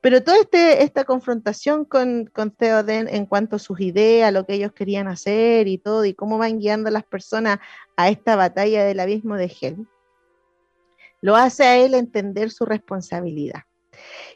Pero 0.00 0.24
toda 0.24 0.38
este, 0.40 0.82
esta 0.82 1.04
confrontación 1.04 1.84
con, 1.84 2.30
con 2.32 2.52
Theoden 2.52 3.08
en 3.08 3.26
cuanto 3.26 3.56
a 3.56 3.58
sus 3.58 3.78
ideas, 3.82 4.32
lo 4.32 4.46
que 4.46 4.54
ellos 4.54 4.72
querían 4.72 5.06
hacer 5.06 5.68
y 5.68 5.76
todo, 5.76 6.06
y 6.06 6.14
cómo 6.14 6.38
van 6.38 6.60
guiando 6.60 6.88
a 6.88 6.92
las 6.92 7.04
personas 7.04 7.58
a 7.98 8.08
esta 8.08 8.36
batalla 8.36 8.86
del 8.86 9.00
abismo 9.00 9.36
de 9.36 9.54
Helm, 9.60 9.86
lo 11.20 11.36
hace 11.36 11.64
a 11.64 11.76
él 11.78 11.94
entender 11.94 12.50
su 12.50 12.64
responsabilidad. 12.64 13.62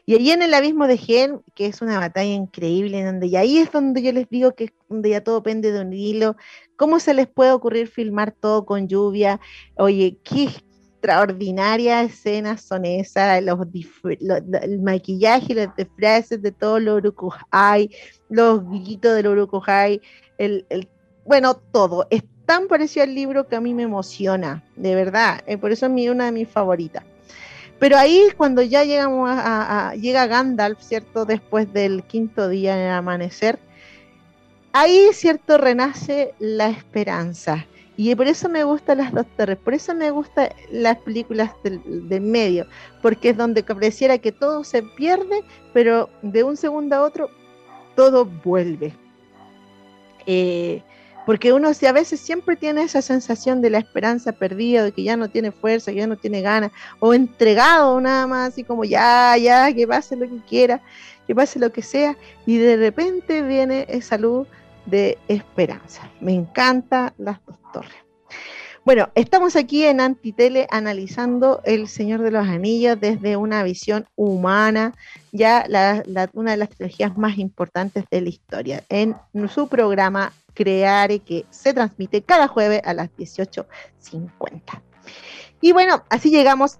Y 0.05 0.15
allí 0.15 0.31
en 0.31 0.43
el 0.43 0.53
abismo 0.53 0.87
de 0.87 0.99
Helm, 1.07 1.41
que 1.55 1.65
es 1.65 1.81
una 1.81 1.99
batalla 1.99 2.33
increíble, 2.33 3.03
donde 3.03 3.27
y 3.27 3.35
ahí 3.35 3.57
es 3.57 3.71
donde 3.71 4.03
yo 4.03 4.11
les 4.11 4.29
digo 4.29 4.53
que 4.53 4.73
ya 4.89 5.23
todo 5.23 5.41
pende 5.41 5.71
de 5.71 5.81
un 5.81 5.93
hilo, 5.93 6.35
¿cómo 6.75 6.99
se 6.99 7.15
les 7.15 7.27
puede 7.27 7.51
ocurrir 7.51 7.87
filmar 7.87 8.31
todo 8.31 8.65
con 8.65 8.87
lluvia? 8.87 9.39
Oye, 9.75 10.19
qué, 10.23 10.49
extraordinarias 11.05 12.11
escenas 12.11 12.61
son 12.61 12.85
esas, 12.85 13.39
el 13.39 14.81
maquillaje, 14.81 15.53
los 15.53 15.75
disfraces 15.75 16.41
de 16.41 16.51
todos 16.51 16.81
los 16.81 17.01
hay, 17.51 17.91
los 18.29 18.67
guillitos 18.69 19.15
del 19.15 19.27
Urukuhai, 19.27 20.01
el, 20.37 20.65
el, 20.69 20.89
bueno, 21.23 21.55
todo. 21.55 22.07
Es 22.09 22.23
tan 22.45 22.67
parecido 22.67 23.03
al 23.03 23.15
libro 23.15 23.47
que 23.47 23.55
a 23.55 23.61
mí 23.61 23.73
me 23.73 23.83
emociona, 23.83 24.63
de 24.75 24.95
verdad. 24.95 25.41
Eh, 25.47 25.57
por 25.57 25.71
eso 25.71 25.85
es 25.87 26.09
una 26.09 26.25
de 26.25 26.31
mis 26.31 26.47
favoritas. 26.47 27.03
Pero 27.79 27.97
ahí 27.97 28.27
cuando 28.37 28.61
ya 28.61 28.83
llegamos 28.83 29.29
a, 29.31 29.93
llega 29.95 30.27
Gandalf, 30.27 30.81
¿cierto? 30.81 31.25
Después 31.25 31.71
del 31.73 32.03
quinto 32.03 32.47
día 32.47 32.75
en 32.75 32.87
el 32.87 32.93
amanecer, 32.93 33.59
ahí, 34.71 35.09
¿cierto? 35.11 35.57
Renace 35.57 36.33
la 36.39 36.69
esperanza. 36.69 37.65
Y 37.97 38.13
por 38.15 38.27
eso 38.27 38.49
me 38.49 38.63
gustan 38.63 38.97
las 38.97 39.13
dos 39.13 39.25
torres, 39.37 39.57
por 39.57 39.73
eso 39.73 39.93
me 39.95 40.11
gustan 40.11 40.49
las 40.69 40.97
películas 40.97 41.51
del, 41.63 42.21
medio, 42.21 42.67
porque 43.01 43.29
es 43.29 43.37
donde 43.37 43.63
pareciera 43.63 44.17
que 44.17 44.33
todo 44.33 44.65
se 44.65 44.83
pierde, 44.83 45.43
pero 45.73 46.09
de 46.21 46.43
un 46.43 46.57
segundo 46.57 46.95
a 46.95 47.03
otro 47.03 47.29
todo 47.95 48.25
vuelve. 48.25 48.93
Eh, 50.25 50.81
porque 51.25 51.53
uno 51.53 51.69
a 51.69 51.91
veces 51.91 52.19
siempre 52.19 52.55
tiene 52.55 52.83
esa 52.83 53.01
sensación 53.01 53.61
de 53.61 53.69
la 53.69 53.79
esperanza 53.79 54.31
perdida, 54.31 54.83
de 54.83 54.91
que 54.91 55.03
ya 55.03 55.17
no 55.17 55.29
tiene 55.29 55.51
fuerza, 55.51 55.91
que 55.91 55.97
ya 55.97 56.07
no 56.07 56.17
tiene 56.17 56.41
ganas, 56.41 56.71
o 56.99 57.13
entregado 57.13 57.99
nada 57.99 58.27
más, 58.27 58.49
así 58.49 58.63
como 58.63 58.83
ya, 58.83 59.35
ya, 59.37 59.73
que 59.73 59.87
pase 59.87 60.15
lo 60.15 60.29
que 60.29 60.39
quiera, 60.47 60.81
que 61.27 61.33
pase 61.33 61.59
lo 61.59 61.71
que 61.71 61.81
sea, 61.81 62.15
y 62.45 62.57
de 62.57 62.77
repente 62.77 63.41
viene 63.41 63.85
esa 63.89 64.17
luz 64.17 64.47
de 64.85 65.17
esperanza. 65.27 66.09
Me 66.21 66.33
encanta 66.33 67.13
las 67.17 67.43
dos 67.45 67.57
torres. 67.73 67.95
Bueno, 68.85 69.09
estamos 69.15 69.55
aquí 69.55 69.83
en 69.83 69.99
Antitele 69.99 70.67
analizando 70.69 71.59
El 71.65 71.87
Señor 71.87 72.21
de 72.21 72.29
los 72.29 72.47
Anillos 72.47 72.99
desde 72.99 73.35
una 73.35 73.63
visión 73.63 74.05
humana, 74.15 74.93
ya 75.31 75.65
una 76.33 76.51
de 76.51 76.57
las 76.57 76.69
trilogías 76.69 77.17
más 77.17 77.39
importantes 77.39 78.03
de 78.11 78.21
la 78.21 78.29
historia, 78.29 78.83
en 78.89 79.15
su 79.49 79.67
programa 79.67 80.31
Creare, 80.55 81.19
que 81.19 81.45
se 81.51 81.73
transmite 81.73 82.23
cada 82.23 82.47
jueves 82.47 82.81
a 82.83 82.95
las 82.95 83.09
18.50. 83.17 84.81
Y 85.61 85.71
bueno, 85.71 86.03
así 86.09 86.31
llegamos 86.31 86.79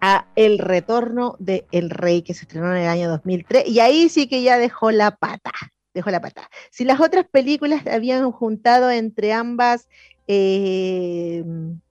a 0.00 0.26
El 0.36 0.58
Retorno 0.58 1.36
de 1.38 1.66
El 1.72 1.90
Rey, 1.90 2.22
que 2.22 2.34
se 2.34 2.42
estrenó 2.42 2.74
en 2.74 2.82
el 2.82 2.88
año 2.88 3.08
2003, 3.10 3.68
y 3.68 3.80
ahí 3.80 4.08
sí 4.08 4.28
que 4.28 4.42
ya 4.42 4.58
dejó 4.58 4.90
la 4.90 5.16
pata, 5.16 5.52
dejó 5.94 6.10
la 6.10 6.20
pata. 6.20 6.48
Si 6.70 6.84
las 6.84 7.00
otras 7.00 7.26
películas 7.26 7.86
habían 7.86 8.30
juntado 8.30 8.90
entre 8.90 9.32
ambas 9.32 9.88
eh, 10.28 11.44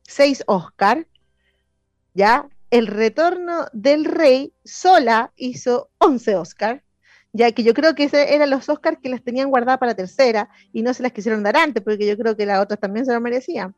seis 0.03 0.43
Oscar, 0.47 1.07
ya, 2.13 2.47
El 2.71 2.87
Retorno 2.87 3.65
del 3.73 4.05
Rey 4.05 4.53
sola 4.63 5.31
hizo 5.35 5.89
11 5.97 6.35
Oscar, 6.35 6.84
ya 7.35 7.51
que 7.51 7.63
yo 7.63 7.73
creo 7.73 7.95
que 7.95 8.05
ese 8.05 8.33
eran 8.33 8.49
los 8.49 8.69
Oscars 8.69 8.97
que 9.01 9.09
las 9.09 9.21
tenían 9.21 9.49
guardadas 9.49 9.77
para 9.77 9.93
tercera 9.93 10.49
y 10.71 10.81
no 10.81 10.93
se 10.93 11.03
las 11.03 11.11
quisieron 11.11 11.43
dar 11.43 11.57
antes, 11.57 11.83
porque 11.83 12.07
yo 12.07 12.17
creo 12.17 12.37
que 12.37 12.45
las 12.45 12.61
otras 12.61 12.79
también 12.79 13.05
se 13.05 13.13
lo 13.13 13.19
merecían. 13.19 13.75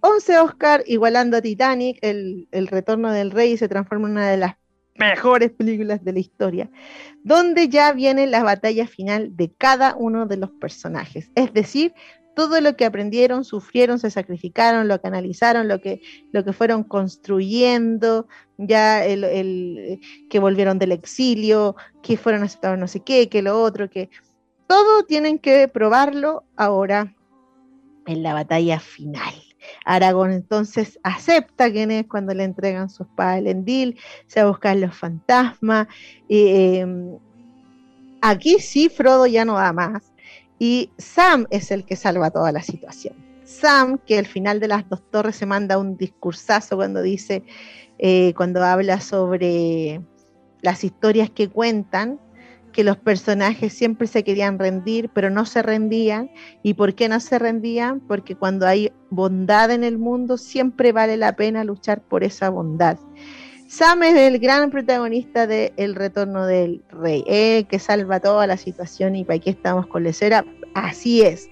11 0.00 0.38
Oscar, 0.40 0.82
igualando 0.86 1.36
a 1.36 1.40
Titanic, 1.40 1.98
el, 2.02 2.48
el 2.50 2.66
Retorno 2.66 3.12
del 3.12 3.30
Rey 3.30 3.56
se 3.56 3.68
transforma 3.68 4.08
en 4.08 4.12
una 4.12 4.30
de 4.30 4.36
las 4.38 4.56
mejores 4.96 5.52
películas 5.52 6.04
de 6.04 6.12
la 6.12 6.18
historia, 6.18 6.70
donde 7.22 7.68
ya 7.68 7.92
viene 7.92 8.26
la 8.26 8.42
batalla 8.42 8.86
final 8.86 9.36
de 9.36 9.52
cada 9.56 9.94
uno 9.96 10.26
de 10.26 10.36
los 10.36 10.50
personajes. 10.50 11.30
Es 11.34 11.52
decir, 11.52 11.94
todo 12.34 12.60
lo 12.60 12.76
que 12.76 12.84
aprendieron, 12.84 13.44
sufrieron, 13.44 13.98
se 13.98 14.10
sacrificaron, 14.10 14.88
lo 14.88 15.00
que 15.00 15.08
analizaron, 15.08 15.68
lo 15.68 15.80
que, 15.80 16.00
lo 16.32 16.44
que 16.44 16.52
fueron 16.52 16.84
construyendo, 16.84 18.28
ya 18.58 19.04
el, 19.04 20.00
que 20.28 20.38
volvieron 20.38 20.78
del 20.78 20.92
exilio, 20.92 21.76
que 22.02 22.16
fueron 22.16 22.42
aceptados 22.42 22.78
no 22.78 22.88
sé 22.88 23.00
qué, 23.00 23.28
que 23.28 23.42
lo 23.42 23.60
otro, 23.60 23.90
que 23.90 24.10
todo 24.66 25.04
tienen 25.04 25.38
que 25.38 25.68
probarlo 25.68 26.44
ahora 26.56 27.14
en 28.06 28.22
la 28.22 28.34
batalla 28.34 28.78
final. 28.80 29.34
Aragón 29.84 30.32
entonces 30.32 30.98
acepta 31.02 31.70
quién 31.70 31.90
es 31.90 32.06
cuando 32.06 32.34
le 32.34 32.44
entregan 32.44 32.88
su 32.88 33.02
espada 33.02 33.38
el 33.38 33.46
Endil, 33.46 33.98
se 34.26 34.40
va 34.40 34.46
a 34.46 34.50
buscar 34.50 34.76
los 34.76 34.96
fantasmas. 34.96 35.88
Em, 36.28 37.18
aquí 38.22 38.58
sí 38.58 38.88
Frodo 38.88 39.26
ya 39.26 39.44
no 39.44 39.54
da 39.54 39.72
más 39.72 40.09
y 40.60 40.90
Sam 40.98 41.46
es 41.50 41.70
el 41.70 41.86
que 41.86 41.96
salva 41.96 42.30
toda 42.30 42.52
la 42.52 42.62
situación. 42.62 43.14
Sam, 43.44 43.98
que 44.06 44.18
al 44.18 44.26
final 44.26 44.60
de 44.60 44.68
las 44.68 44.88
dos 44.88 45.02
torres 45.10 45.34
se 45.34 45.46
manda 45.46 45.78
un 45.78 45.96
discursazo 45.96 46.76
cuando 46.76 47.00
dice, 47.00 47.42
eh, 47.98 48.34
cuando 48.36 48.62
habla 48.62 49.00
sobre 49.00 50.02
las 50.60 50.84
historias 50.84 51.30
que 51.30 51.48
cuentan, 51.48 52.20
que 52.72 52.84
los 52.84 52.98
personajes 52.98 53.72
siempre 53.72 54.06
se 54.06 54.22
querían 54.22 54.58
rendir, 54.58 55.08
pero 55.14 55.30
no 55.30 55.46
se 55.46 55.62
rendían. 55.62 56.30
¿Y 56.62 56.74
por 56.74 56.94
qué 56.94 57.08
no 57.08 57.20
se 57.20 57.38
rendían? 57.38 58.00
Porque 58.00 58.36
cuando 58.36 58.66
hay 58.66 58.92
bondad 59.08 59.70
en 59.70 59.82
el 59.82 59.98
mundo, 59.98 60.36
siempre 60.36 60.92
vale 60.92 61.16
la 61.16 61.34
pena 61.36 61.64
luchar 61.64 62.02
por 62.02 62.22
esa 62.22 62.50
bondad. 62.50 62.98
Sam 63.70 64.02
es 64.02 64.16
el 64.16 64.40
gran 64.40 64.68
protagonista 64.72 65.46
de 65.46 65.72
El 65.76 65.94
Retorno 65.94 66.44
del 66.44 66.82
Rey, 66.88 67.22
eh, 67.28 67.66
que 67.70 67.78
salva 67.78 68.18
toda 68.18 68.48
la 68.48 68.56
situación 68.56 69.14
y 69.14 69.24
para 69.24 69.36
aquí 69.36 69.50
estamos 69.50 69.86
con 69.86 70.02
Lecera. 70.02 70.44
Así 70.74 71.22
es, 71.22 71.48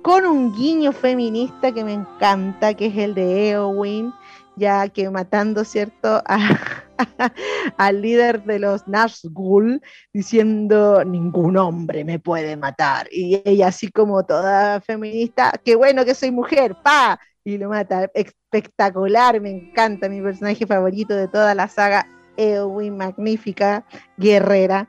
con 0.00 0.26
un 0.26 0.54
guiño 0.54 0.92
feminista 0.92 1.72
que 1.72 1.82
me 1.82 1.92
encanta, 1.92 2.74
que 2.74 2.86
es 2.86 2.96
el 2.96 3.14
de 3.16 3.50
Eowyn 3.50 4.12
ya 4.54 4.88
que 4.88 5.10
matando, 5.10 5.64
¿cierto?, 5.64 6.22
al 7.76 8.00
líder 8.00 8.44
de 8.44 8.60
los 8.60 8.86
Nazgûl, 8.86 9.82
diciendo, 10.12 11.04
ningún 11.04 11.56
hombre 11.56 12.04
me 12.04 12.20
puede 12.20 12.56
matar. 12.56 13.08
Y 13.10 13.42
ella 13.44 13.66
así 13.66 13.90
como 13.90 14.24
toda 14.24 14.80
feminista, 14.80 15.52
qué 15.64 15.74
bueno 15.74 16.04
que 16.04 16.14
soy 16.14 16.30
mujer, 16.30 16.76
pa, 16.82 17.18
y 17.44 17.58
lo 17.58 17.68
mata. 17.68 18.10
Espectacular, 18.56 19.40
me 19.40 19.50
encanta, 19.50 20.08
mi 20.08 20.20
personaje 20.20 20.66
favorito 20.66 21.14
de 21.14 21.28
toda 21.28 21.54
la 21.54 21.68
saga, 21.68 22.06
Eowyn, 22.36 22.96
magnífica, 22.96 23.84
guerrera. 24.16 24.88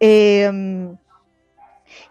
Eh, 0.00 0.88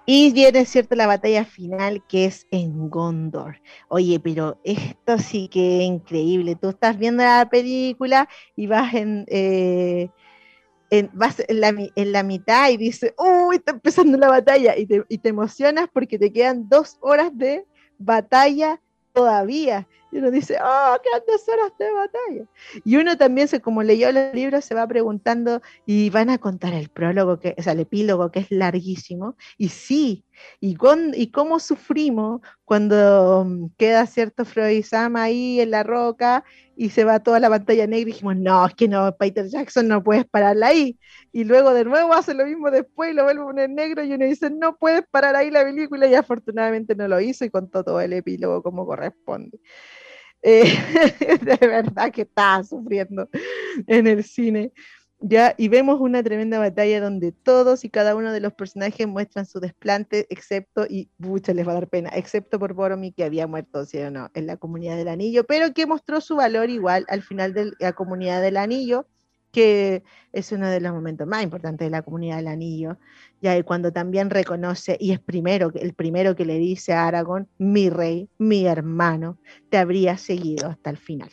y 0.05 0.31
viene, 0.31 0.65
cierto, 0.65 0.95
la 0.95 1.07
batalla 1.07 1.45
final 1.45 2.03
que 2.07 2.25
es 2.25 2.47
en 2.51 2.89
Gondor. 2.89 3.61
Oye, 3.89 4.19
pero 4.19 4.59
esto 4.63 5.17
sí 5.17 5.47
que 5.49 5.79
es 5.79 5.83
increíble. 5.83 6.55
Tú 6.55 6.69
estás 6.69 6.97
viendo 6.97 7.23
la 7.23 7.47
película 7.49 8.29
y 8.55 8.67
vas 8.67 8.93
en, 8.93 9.25
eh, 9.27 10.09
vas 11.13 11.43
en 11.47 11.59
la, 12.11 12.23
mitad 12.23 12.69
y 12.69 12.77
dices, 12.77 13.13
uy, 13.17 13.57
está 13.57 13.73
empezando 13.73 14.17
la 14.17 14.29
batalla. 14.29 14.77
Y 14.77 14.85
te, 14.85 15.03
y 15.09 15.17
te 15.17 15.29
emocionas 15.29 15.89
porque 15.91 16.17
te 16.17 16.31
quedan 16.31 16.69
dos 16.69 16.97
horas 17.01 17.37
de 17.37 17.65
batalla 17.97 18.79
todavía. 19.13 19.87
Y 20.11 20.17
uno 20.17 20.31
dice, 20.31 20.57
oh, 20.63 20.97
dos 21.27 21.49
horas 21.49 21.71
de 21.77 21.91
batalla. 21.91 22.45
Y 22.85 22.95
uno 22.97 23.17
también, 23.17 23.47
se, 23.47 23.61
como 23.61 23.83
leyó 23.83 24.11
los 24.11 24.33
libros, 24.33 24.65
se 24.65 24.75
va 24.75 24.87
preguntando 24.87 25.61
y 25.85 26.09
van 26.09 26.29
a 26.29 26.37
contar 26.37 26.73
el 26.73 26.89
prólogo, 26.89 27.39
que, 27.39 27.55
o 27.57 27.61
sea, 27.61 27.73
el 27.73 27.81
epílogo, 27.81 28.31
que 28.31 28.39
es 28.39 28.51
larguísimo. 28.51 29.35
Y 29.57 29.69
sí, 29.69 30.25
y, 30.59 30.75
con, 30.75 31.13
y 31.13 31.31
cómo 31.31 31.59
sufrimos 31.59 32.41
cuando 32.65 33.45
mm, 33.45 33.69
queda 33.77 34.05
cierto 34.05 34.45
Freud 34.45 34.83
Sam 34.83 35.15
ahí 35.15 35.59
en 35.59 35.71
la 35.71 35.83
roca 35.83 36.43
y 36.75 36.89
se 36.89 37.03
va 37.03 37.19
toda 37.19 37.39
la 37.39 37.49
pantalla 37.49 37.87
negra 37.87 38.01
y 38.01 38.05
dijimos, 38.05 38.35
no, 38.37 38.65
es 38.67 38.75
que 38.75 38.87
no, 38.87 39.15
Peter 39.17 39.47
Jackson 39.47 39.87
no 39.87 40.03
puedes 40.03 40.25
pararla 40.25 40.67
ahí. 40.67 40.97
Y 41.31 41.43
luego 41.43 41.73
de 41.73 41.85
nuevo 41.85 42.13
hace 42.13 42.33
lo 42.33 42.45
mismo 42.45 42.69
después 42.69 43.11
y 43.11 43.13
lo 43.13 43.23
vuelve 43.23 43.41
a 43.41 43.45
poner 43.45 43.69
negro 43.69 44.03
y 44.03 44.13
uno 44.13 44.25
dice, 44.25 44.49
no 44.49 44.77
puedes 44.77 45.01
parar 45.09 45.35
ahí 45.35 45.49
la 45.49 45.63
película 45.63 46.07
y 46.07 46.15
afortunadamente 46.15 46.95
no 46.95 47.07
lo 47.07 47.19
hizo 47.19 47.45
y 47.45 47.49
contó 47.49 47.83
todo 47.83 47.99
el 47.99 48.13
epílogo 48.13 48.61
como 48.61 48.85
corresponde. 48.85 49.59
Eh, 50.41 50.63
de 51.41 51.67
verdad 51.67 52.11
que 52.11 52.21
estaba 52.23 52.63
sufriendo 52.63 53.29
en 53.87 54.07
el 54.07 54.23
cine. 54.23 54.71
¿ya? 55.19 55.55
Y 55.57 55.67
vemos 55.67 55.99
una 55.99 56.23
tremenda 56.23 56.59
batalla 56.59 57.01
donde 57.01 57.31
todos 57.31 57.83
y 57.83 57.89
cada 57.89 58.15
uno 58.15 58.31
de 58.31 58.39
los 58.39 58.53
personajes 58.53 59.07
muestran 59.07 59.45
su 59.45 59.59
desplante, 59.59 60.27
excepto, 60.29 60.85
y 60.87 61.09
mucha 61.17 61.53
les 61.53 61.67
va 61.67 61.71
a 61.71 61.75
dar 61.75 61.89
pena, 61.89 62.09
excepto 62.13 62.59
por 62.59 62.73
Boromir, 62.73 63.13
que 63.13 63.23
había 63.23 63.47
muerto, 63.47 63.85
¿sí 63.85 63.97
o 63.99 64.11
no?, 64.11 64.29
en 64.33 64.47
la 64.47 64.57
Comunidad 64.57 64.97
del 64.97 65.07
Anillo, 65.07 65.45
pero 65.45 65.73
que 65.73 65.85
mostró 65.85 66.21
su 66.21 66.35
valor 66.35 66.69
igual 66.69 67.05
al 67.09 67.23
final 67.23 67.53
de 67.53 67.71
la 67.79 67.93
Comunidad 67.93 68.41
del 68.41 68.57
Anillo, 68.57 69.07
que 69.51 70.03
es 70.33 70.51
uno 70.51 70.69
de 70.69 70.79
los 70.79 70.93
momentos 70.93 71.27
más 71.27 71.43
importantes 71.43 71.85
de 71.85 71.91
la 71.91 72.01
Comunidad 72.01 72.37
del 72.37 72.47
Anillo, 72.47 72.97
ya 73.41 73.61
cuando 73.63 73.91
también 73.91 74.29
reconoce, 74.29 74.97
y 74.99 75.11
es 75.11 75.19
primero, 75.19 75.71
el 75.75 75.93
primero 75.93 76.35
que 76.35 76.45
le 76.45 76.57
dice 76.57 76.93
a 76.93 77.07
Aragón, 77.07 77.47
mi 77.57 77.89
rey, 77.89 78.29
mi 78.37 78.65
hermano, 78.65 79.37
te 79.69 79.77
habría 79.77 80.17
seguido 80.17 80.69
hasta 80.69 80.89
el 80.89 80.97
final. 80.97 81.29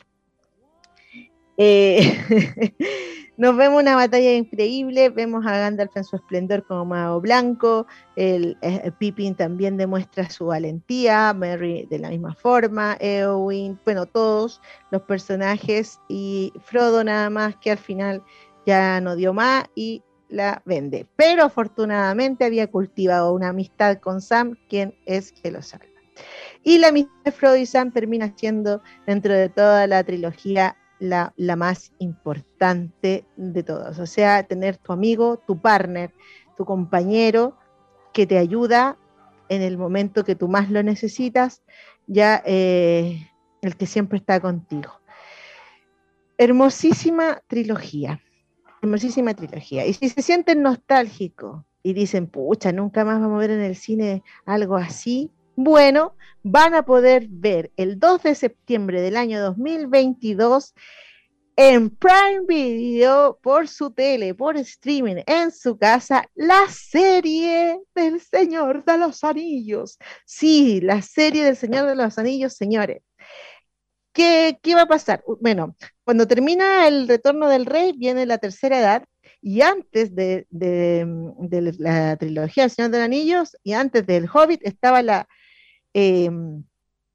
Eh, 1.57 2.19
nos 3.37 3.57
vemos 3.57 3.83
una 3.83 3.97
batalla 3.97 4.35
increíble, 4.35 5.11
vemos 5.11 5.45
a 5.47 5.59
Gandalf 5.59 5.97
en 5.97 6.05
su 6.05 6.17
esplendor 6.17 6.65
como 6.65 6.85
mago 6.85 7.21
blanco, 7.21 7.87
el, 8.17 8.57
el, 8.63 8.93
Pippin 8.93 9.35
también 9.35 9.77
demuestra 9.77 10.31
su 10.31 10.47
valentía, 10.47 11.33
Merry 11.35 11.87
de 11.91 11.99
la 11.99 12.11
misma 12.11 12.35
forma, 12.35 12.97
Eowyn, 13.01 13.79
bueno, 13.85 14.07
todos 14.07 14.61
los 14.91 15.03
personajes 15.03 15.99
y 16.09 16.53
Frodo 16.63 17.03
nada 17.03 17.29
más 17.31 17.57
que 17.57 17.73
al 17.73 17.79
final 17.79 18.23
ya 18.67 19.01
no 19.01 19.17
dio 19.17 19.33
más 19.35 19.65
y 19.75 20.03
la 20.29 20.63
vende. 20.65 21.07
Pero 21.17 21.45
afortunadamente 21.45 22.45
había 22.45 22.71
cultivado 22.71 23.33
una 23.33 23.49
amistad 23.49 23.99
con 23.99 24.21
Sam, 24.21 24.57
quien 24.69 24.95
es 25.07 25.33
que 25.33 25.51
lo 25.51 25.63
salva. 25.63 25.87
Y 26.63 26.79
la 26.79 26.89
amistad 26.89 27.13
de 27.25 27.33
Frodo 27.33 27.57
y 27.57 27.67
Sam 27.67 27.93
termina 27.93 28.33
siendo, 28.37 28.83
dentro 29.07 29.35
de 29.35 29.49
toda 29.49 29.87
la 29.87 30.03
trilogía, 30.05 30.77
la, 31.05 31.33
más 31.57 31.93
importante 31.99 33.25
de 33.37 33.63
todas. 33.63 33.99
O 33.99 34.07
sea, 34.07 34.43
tener 34.43 34.77
tu 34.79 34.93
amigo, 34.93 35.39
tu 35.47 35.61
partner, 35.61 36.13
tu 36.57 36.65
compañero 36.65 37.57
que 38.13 38.27
te 38.27 38.39
ayuda 38.39 38.97
en 39.49 39.63
el 39.63 39.77
momento 39.77 40.25
que 40.25 40.35
tú 40.35 40.49
más 40.49 40.71
lo 40.71 40.83
necesitas, 40.83 41.63
ya 42.07 42.43
eh, 42.45 43.31
el 43.63 43.77
que 43.77 43.87
siempre 43.87 44.19
está 44.19 44.41
contigo. 44.41 45.01
Hermosísima 46.39 47.43
trilogía 47.47 48.21
hermosísima 48.85 49.35
trilogía. 49.35 49.87
Y 49.87 49.95
si 49.95 50.09
se 50.09 50.23
sienten 50.23 50.63
nostálgicos 50.63 51.65
y 51.83 51.93
dicen, 51.93 52.27
pucha, 52.27 52.73
nunca 52.73 53.05
más 53.05 53.21
vamos 53.21 53.37
a 53.37 53.41
ver 53.41 53.51
en 53.51 53.61
el 53.61 53.77
cine 53.77 54.23
algo 54.47 54.77
así, 54.77 55.31
bueno, 55.57 56.17
van 56.43 56.75
a 56.75 56.85
poder 56.85 57.27
ver 57.29 57.73
el 57.77 57.99
2 57.99 58.23
de 58.23 58.35
septiembre 58.35 59.01
del 59.01 59.17
año 59.17 59.41
2022 59.41 60.75
en 61.57 61.91
Prime 61.91 62.43
Video 62.47 63.39
por 63.43 63.69
su 63.69 63.93
tele, 63.93 64.35
por 64.35 64.57
streaming, 64.57 65.23
en 65.27 65.53
su 65.53 65.79
casa, 65.79 66.29
la 66.35 66.67
serie 66.69 67.81
del 67.95 68.21
Señor 68.21 68.85
de 68.85 68.99
los 68.99 69.23
Anillos. 69.23 69.99
Sí, 70.25 70.81
la 70.81 71.01
serie 71.03 71.45
del 71.45 71.57
Señor 71.57 71.87
de 71.87 71.95
los 71.95 72.19
Anillos, 72.19 72.55
señores. 72.55 73.03
¿Qué, 74.13 74.59
¿Qué, 74.63 74.75
va 74.75 74.83
a 74.83 74.87
pasar? 74.87 75.25
Bueno, 75.41 75.77
cuando 76.05 76.27
termina 76.27 76.87
el 76.87 77.09
retorno 77.09 77.49
del 77.49 77.67
rey, 77.67 77.93
viene 77.93 78.27
la 78.27 78.39
tercera 78.39 78.79
edad, 78.79 79.05
y 79.41 79.61
antes 79.61 80.15
de, 80.15 80.47
la 81.79 82.17
trilogía 82.17 82.65
El 82.65 82.71
Señor 82.71 82.91
de 82.91 82.99
los 82.99 83.05
Anillos, 83.05 83.57
y 83.63 83.73
antes 83.75 84.07
del 84.07 84.27
Hobbit, 84.33 84.61
estaba 84.63 85.03
la, 85.03 85.29
em, 85.95 86.65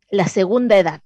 la 0.09 0.27
segunda 0.27 0.77
edad. 0.77 1.01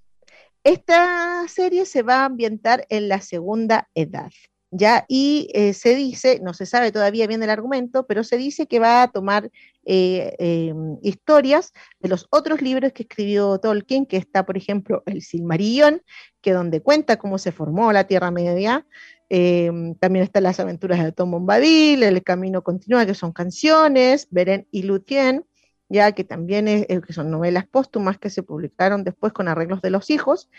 Esta 0.63 1.45
serie 1.49 1.85
se 1.85 2.03
va 2.03 2.21
a 2.21 2.25
ambientar 2.25 2.85
en 2.89 3.09
la 3.09 3.19
segunda 3.19 3.89
edad. 3.95 4.31
¿ya? 4.73 5.05
Y 5.07 5.49
eh, 5.53 5.73
se 5.73 5.95
dice, 5.95 6.39
no 6.41 6.53
se 6.53 6.65
sabe 6.65 6.91
todavía 6.91 7.27
bien 7.27 7.43
el 7.43 7.49
argumento, 7.49 8.07
pero 8.07 8.23
se 8.23 8.37
dice 8.37 8.65
que 8.67 8.79
va 8.79 9.03
a 9.03 9.07
tomar 9.07 9.51
eh, 9.85 10.35
em, 10.39 10.97
historias 11.03 11.73
de 11.99 12.09
los 12.09 12.27
otros 12.31 12.61
libros 12.61 12.91
que 12.91 13.03
escribió 13.03 13.59
Tolkien, 13.59 14.05
que 14.05 14.17
está, 14.17 14.45
por 14.45 14.57
ejemplo, 14.57 15.03
el 15.05 15.21
Silmarillion, 15.21 16.01
que 16.41 16.53
donde 16.53 16.81
cuenta 16.81 17.17
cómo 17.17 17.37
se 17.37 17.51
formó 17.51 17.91
la 17.93 18.05
Tierra 18.05 18.31
Media, 18.31 18.85
em, 19.29 19.95
también 19.95 20.23
están 20.23 20.43
las 20.43 20.59
aventuras 20.59 21.03
de 21.03 21.11
Tom 21.11 21.31
Bombadil, 21.31 22.01
El 22.01 22.23
Camino 22.23 22.63
Continúa, 22.63 23.05
que 23.05 23.13
son 23.13 23.31
canciones, 23.31 24.27
Beren 24.31 24.67
y 24.71 24.83
Lutien, 24.83 25.45
ya 25.93 26.11
que 26.11 26.23
también 26.23 26.67
es, 26.67 26.87
que 26.87 27.13
son 27.13 27.29
novelas 27.29 27.67
póstumas 27.67 28.17
que 28.17 28.31
se 28.31 28.43
publicaron 28.43 29.03
después 29.03 29.31
con 29.31 29.47
arreglos 29.47 29.81
de 29.81 29.91
los 29.91 30.09
hijos. 30.09 30.49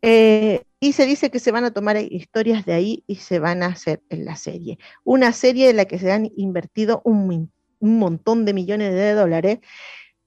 Eh, 0.00 0.62
y 0.78 0.92
se 0.92 1.04
dice 1.04 1.30
que 1.30 1.40
se 1.40 1.50
van 1.50 1.64
a 1.64 1.72
tomar 1.72 1.96
historias 1.96 2.64
de 2.64 2.74
ahí 2.74 3.04
y 3.08 3.16
se 3.16 3.40
van 3.40 3.64
a 3.64 3.66
hacer 3.66 4.00
en 4.08 4.24
la 4.24 4.36
serie. 4.36 4.78
Una 5.02 5.32
serie 5.32 5.70
en 5.70 5.76
la 5.76 5.86
que 5.86 5.98
se 5.98 6.12
han 6.12 6.30
invertido 6.36 7.02
un, 7.04 7.50
montón 7.80 8.44
de 8.44 8.54
millones 8.54 8.94
de 8.94 9.12
dólares, 9.14 9.58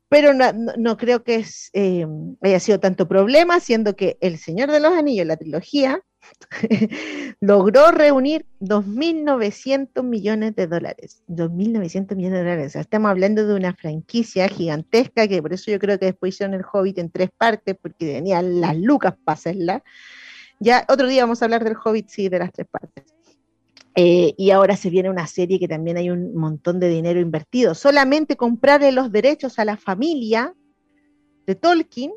pero 0.10 0.34
no, 0.34 0.98
creo 0.98 1.24
que 1.24 1.46
eh, 1.72 2.06
haya 2.42 2.60
sido 2.60 2.82
tanto 2.82 3.08
problema, 3.08 3.62
siendo 3.62 3.96
que 3.96 4.18
El 4.20 4.38
Señor 4.38 4.70
de 4.70 4.82
los 4.82 4.92
Anillos, 4.92 5.26
la 5.26 5.38
trilogía, 5.38 6.04
logró 7.40 7.92
reunir 7.92 8.46
2.900 8.60 10.04
millones 10.04 10.56
de 10.56 10.68
dólares. 10.68 11.24
2.900 11.28 12.16
millones 12.16 12.40
de 12.40 12.50
dólares. 12.50 12.76
estamos 12.76 13.10
hablando 13.10 13.46
de 13.46 13.56
una 13.56 13.74
franquicia 13.74 14.48
gigantesca 14.48 15.28
que 15.28 15.42
por 15.42 15.54
eso 15.54 15.72
yo 15.72 15.80
creo 15.80 16.00
que 16.00 16.06
después 16.06 16.36
hicieron 16.36 16.54
el 16.54 16.66
Hobbit 16.72 17.00
en 17.00 17.10
tres 17.10 17.30
partes 17.36 17.76
porque 17.82 18.14
tenían 18.14 18.62
las 18.62 18.78
lucas 18.78 19.16
para 19.24 19.34
hacerla. 19.34 19.84
Ya 20.60 20.86
otro 20.90 21.08
día 21.08 21.24
vamos 21.24 21.42
a 21.42 21.46
hablar 21.46 21.64
del 21.64 21.76
Hobbit, 21.84 22.10
sí, 22.10 22.30
de 22.30 22.40
las 22.40 22.52
tres 22.52 22.68
partes. 22.68 23.06
Eh, 23.96 24.34
y 24.38 24.52
ahora 24.52 24.78
se 24.78 24.90
viene 24.90 25.10
una 25.10 25.28
serie 25.28 25.60
que 25.60 25.68
también 25.68 25.98
hay 25.98 26.10
un 26.10 26.36
montón 26.36 26.80
de 26.80 26.88
dinero 26.88 27.20
invertido. 27.20 27.76
Solamente 27.76 28.38
comprarle 28.38 28.92
los 28.92 29.12
derechos 29.12 29.60
a 29.60 29.66
la 29.66 29.76
familia 29.76 30.54
de 31.46 31.56
Tolkien 31.56 32.12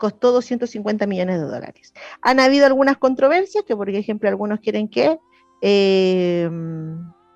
costó 0.00 0.32
250 0.32 1.06
millones 1.06 1.38
de 1.38 1.46
dólares. 1.46 1.92
Han 2.22 2.40
habido 2.40 2.64
algunas 2.64 2.96
controversias, 2.96 3.64
que 3.64 3.76
por 3.76 3.88
ejemplo 3.90 4.30
algunos 4.30 4.58
quieren 4.60 4.88
que, 4.88 5.18
eh, 5.60 6.50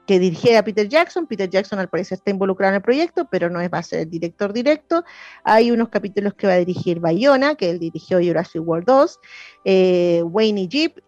que 0.06 0.18
dirigiera 0.18 0.64
Peter 0.64 0.88
Jackson. 0.88 1.26
Peter 1.26 1.48
Jackson 1.48 1.78
al 1.78 1.90
parecer 1.90 2.16
está 2.16 2.30
involucrado 2.30 2.70
en 2.70 2.76
el 2.76 2.82
proyecto, 2.82 3.28
pero 3.30 3.50
no 3.50 3.60
es, 3.60 3.70
va 3.70 3.78
a 3.78 3.82
ser 3.82 4.00
el 4.00 4.10
director 4.10 4.54
directo. 4.54 5.04
Hay 5.44 5.70
unos 5.70 5.90
capítulos 5.90 6.32
que 6.32 6.46
va 6.46 6.54
a 6.54 6.58
dirigir 6.58 7.00
Bayona, 7.00 7.54
que 7.54 7.68
él 7.68 7.78
dirigió 7.78 8.18
Jurassic 8.18 8.66
World 8.66 8.86
2, 8.86 9.20
eh, 9.66 10.22
Wayne 10.24 10.62
y 10.62 10.68
Jeep 10.68 10.98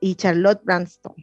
y 0.00 0.14
Charlotte 0.14 0.60
Branston. 0.62 1.14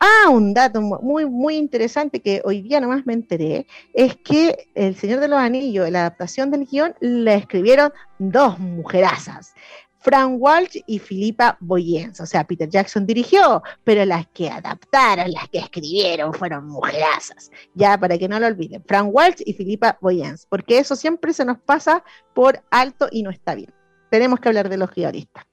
Ah, 0.00 0.30
un 0.30 0.54
dato 0.54 0.80
muy, 0.80 1.26
muy 1.26 1.56
interesante 1.56 2.20
que 2.20 2.40
hoy 2.44 2.62
día 2.62 2.80
nomás 2.80 3.04
me 3.04 3.12
enteré, 3.12 3.66
es 3.92 4.16
que 4.16 4.70
El 4.74 4.96
Señor 4.96 5.20
de 5.20 5.28
los 5.28 5.38
Anillos, 5.38 5.90
la 5.90 6.00
adaptación 6.00 6.50
del 6.50 6.66
guion, 6.66 6.94
la 7.00 7.34
escribieron 7.34 7.92
dos 8.18 8.58
mujerazas. 8.58 9.54
Fran 10.00 10.36
Walsh 10.38 10.78
y 10.86 10.98
Filipa 11.00 11.58
Boyens. 11.60 12.20
O 12.20 12.26
sea, 12.26 12.44
Peter 12.44 12.68
Jackson 12.68 13.04
dirigió, 13.04 13.62
pero 13.84 14.04
las 14.04 14.26
que 14.28 14.48
adaptaron, 14.48 15.30
las 15.32 15.48
que 15.48 15.58
escribieron 15.58 16.32
fueron 16.32 16.66
mujerazas. 16.68 17.50
Ya, 17.74 17.98
para 17.98 18.16
que 18.16 18.28
no 18.28 18.38
lo 18.38 18.46
olviden, 18.46 18.82
Fran 18.86 19.10
Walsh 19.12 19.42
y 19.44 19.52
Filipa 19.54 19.98
Boyens, 20.00 20.46
porque 20.46 20.78
eso 20.78 20.96
siempre 20.96 21.32
se 21.32 21.44
nos 21.44 21.58
pasa 21.58 22.04
por 22.32 22.62
alto 22.70 23.08
y 23.10 23.22
no 23.22 23.30
está 23.30 23.54
bien. 23.54 23.72
Tenemos 24.10 24.40
que 24.40 24.48
hablar 24.48 24.68
de 24.68 24.78
los 24.78 24.90
guionistas. 24.94 25.44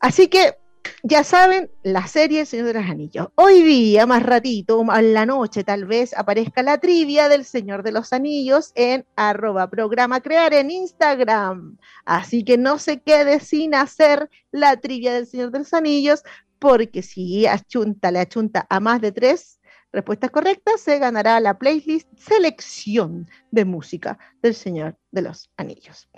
Así 0.00 0.28
que 0.28 0.56
ya 1.02 1.24
saben, 1.24 1.70
la 1.82 2.06
serie 2.06 2.40
El 2.40 2.46
Señor 2.46 2.66
de 2.66 2.74
los 2.74 2.84
Anillos. 2.84 3.28
Hoy 3.34 3.62
día, 3.62 4.06
más 4.06 4.22
ratito, 4.22 4.84
en 4.94 5.14
la 5.14 5.24
noche 5.26 5.64
tal 5.64 5.86
vez, 5.86 6.12
aparezca 6.14 6.62
la 6.62 6.78
trivia 6.78 7.28
del 7.28 7.44
Señor 7.44 7.82
de 7.82 7.92
los 7.92 8.12
Anillos 8.12 8.72
en 8.74 9.06
arroba 9.16 9.70
programa 9.70 10.20
crear 10.20 10.52
en 10.52 10.70
Instagram. 10.70 11.78
Así 12.04 12.44
que 12.44 12.58
no 12.58 12.78
se 12.78 13.00
quede 13.00 13.40
sin 13.40 13.74
hacer 13.74 14.28
la 14.50 14.76
trivia 14.76 15.14
del 15.14 15.26
Señor 15.26 15.50
de 15.50 15.60
los 15.60 15.72
Anillos, 15.72 16.22
porque 16.58 17.02
si 17.02 17.46
achunta, 17.46 18.10
le 18.10 18.18
achunta 18.18 18.66
a 18.68 18.80
más 18.80 19.00
de 19.00 19.12
tres 19.12 19.60
respuestas 19.92 20.30
correctas, 20.30 20.80
se 20.80 20.98
ganará 20.98 21.40
la 21.40 21.58
playlist 21.58 22.08
selección 22.16 23.28
de 23.50 23.64
música 23.64 24.18
del 24.42 24.54
Señor 24.54 24.96
de 25.10 25.22
los 25.22 25.50
Anillos. 25.56 26.08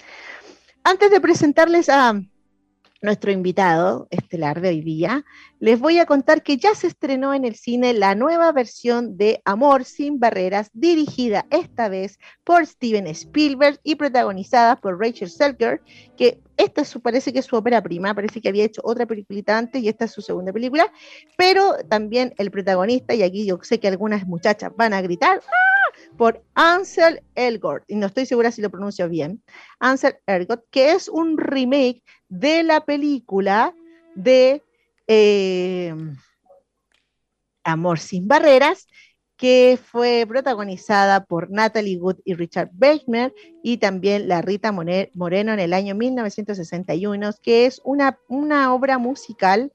Antes 0.85 1.11
de 1.11 1.21
presentarles 1.21 1.89
a 1.89 2.21
nuestro 3.03 3.33
invitado 3.33 4.07
estelar 4.11 4.61
de 4.61 4.69
hoy 4.69 4.81
día, 4.81 5.25
les 5.59 5.79
voy 5.79 5.99
a 5.99 6.07
contar 6.07 6.43
que 6.43 6.57
ya 6.57 6.75
se 6.75 6.87
estrenó 6.87 7.35
en 7.35 7.45
el 7.45 7.57
cine 7.57 7.93
la 7.93 8.15
nueva 8.15 8.53
versión 8.53 9.17
de 9.17 9.43
Amor 9.45 9.85
sin 9.85 10.21
Barreras, 10.21 10.71
dirigida 10.73 11.45
esta 11.51 11.89
vez 11.89 12.19
por 12.45 12.65
Steven 12.65 13.09
Spielberg 13.09 13.81
y 13.83 13.97
protagonizada 13.97 14.77
por 14.77 15.01
Rachel 15.01 15.31
Selker, 15.31 15.83
que 16.17 16.41
esta 16.57 16.85
su, 16.85 17.01
parece 17.01 17.33
que 17.33 17.41
es 17.41 17.47
su 17.47 17.57
ópera 17.57 17.83
prima, 17.83 18.15
parece 18.15 18.41
que 18.41 18.49
había 18.49 18.65
hecho 18.65 18.83
otra 18.85 19.05
peliculita 19.05 19.59
antes 19.59 19.83
y 19.83 19.89
esta 19.89 20.05
es 20.05 20.13
su 20.13 20.23
segunda 20.23 20.53
película, 20.53 20.93
pero 21.37 21.75
también 21.89 22.35
el 22.39 22.53
protagonista, 22.53 23.15
y 23.15 23.25
aquí 23.25 23.45
yo 23.45 23.59
sé 23.63 23.81
que 23.81 23.89
algunas 23.89 24.27
muchachas 24.27 24.71
van 24.77 24.95
a 24.95 25.03
gritar, 25.03 25.41
¡ah! 25.45 25.72
Por 26.17 26.45
Ansel 26.55 27.23
Elgort, 27.35 27.85
y 27.89 27.97
no 27.97 28.07
estoy 28.07 28.27
segura 28.27 28.51
si 28.51 28.63
lo 28.63 28.71
pronuncio 28.71 29.09
bien, 29.09 29.43
Ansel 29.81 30.17
Elgort, 30.27 30.65
que 30.71 30.93
es 30.93 31.09
un 31.09 31.39
remake 31.39 32.03
de 32.29 32.63
la 32.63 32.85
película 32.85 33.75
de 34.15 34.63
eh, 35.07 35.95
Amor 37.65 37.99
sin 37.99 38.27
Barreras, 38.27 38.87
que 39.37 39.77
fue 39.83 40.25
protagonizada 40.29 41.25
por 41.25 41.51
Natalie 41.51 41.99
Wood 41.99 42.21
y 42.25 42.35
Richard 42.35 42.71
Bechner, 42.73 43.35
y 43.63 43.79
también 43.79 44.29
la 44.29 44.41
Rita 44.41 44.71
Moreno 44.71 45.53
en 45.53 45.59
el 45.59 45.73
año 45.73 45.97
1961, 45.97 47.31
que 47.43 47.67
es 47.67 47.81
una, 47.85 48.19
una 48.29 48.73
obra 48.73 48.99
musical 48.99 49.73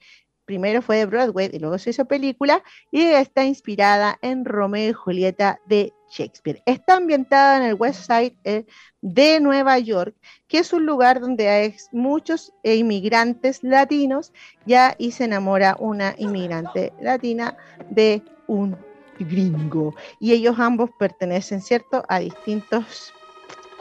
primero 0.48 0.82
fue 0.82 0.98
de 0.98 1.06
Broadway 1.06 1.52
y 1.54 1.60
luego 1.60 1.78
se 1.78 1.92
hizo 1.92 2.06
película 2.06 2.64
y 2.90 3.02
está 3.02 3.44
inspirada 3.44 4.18
en 4.22 4.46
Romeo 4.46 4.90
y 4.90 4.94
Julieta 4.94 5.60
de 5.68 5.94
Shakespeare. 6.10 6.64
Está 6.66 6.96
ambientada 6.96 7.58
en 7.58 7.64
el 7.64 7.74
West 7.76 8.08
Side 8.08 8.36
eh, 8.46 8.66
de 9.02 9.40
Nueva 9.42 9.78
York, 9.78 10.16
que 10.48 10.60
es 10.60 10.72
un 10.72 10.86
lugar 10.86 11.20
donde 11.20 11.50
hay 11.50 11.76
muchos 11.92 12.54
inmigrantes 12.64 13.62
latinos, 13.62 14.32
ya 14.66 14.96
y 14.98 15.12
se 15.12 15.26
enamora 15.26 15.76
una 15.80 16.16
inmigrante 16.18 16.94
latina 17.02 17.58
de 17.90 18.24
un 18.48 18.78
gringo. 19.20 19.96
Y 20.20 20.32
ellos 20.32 20.56
ambos 20.60 20.90
pertenecen, 20.98 21.62
¿cierto?, 21.62 22.04
a 22.08 22.20
distintas 22.20 23.14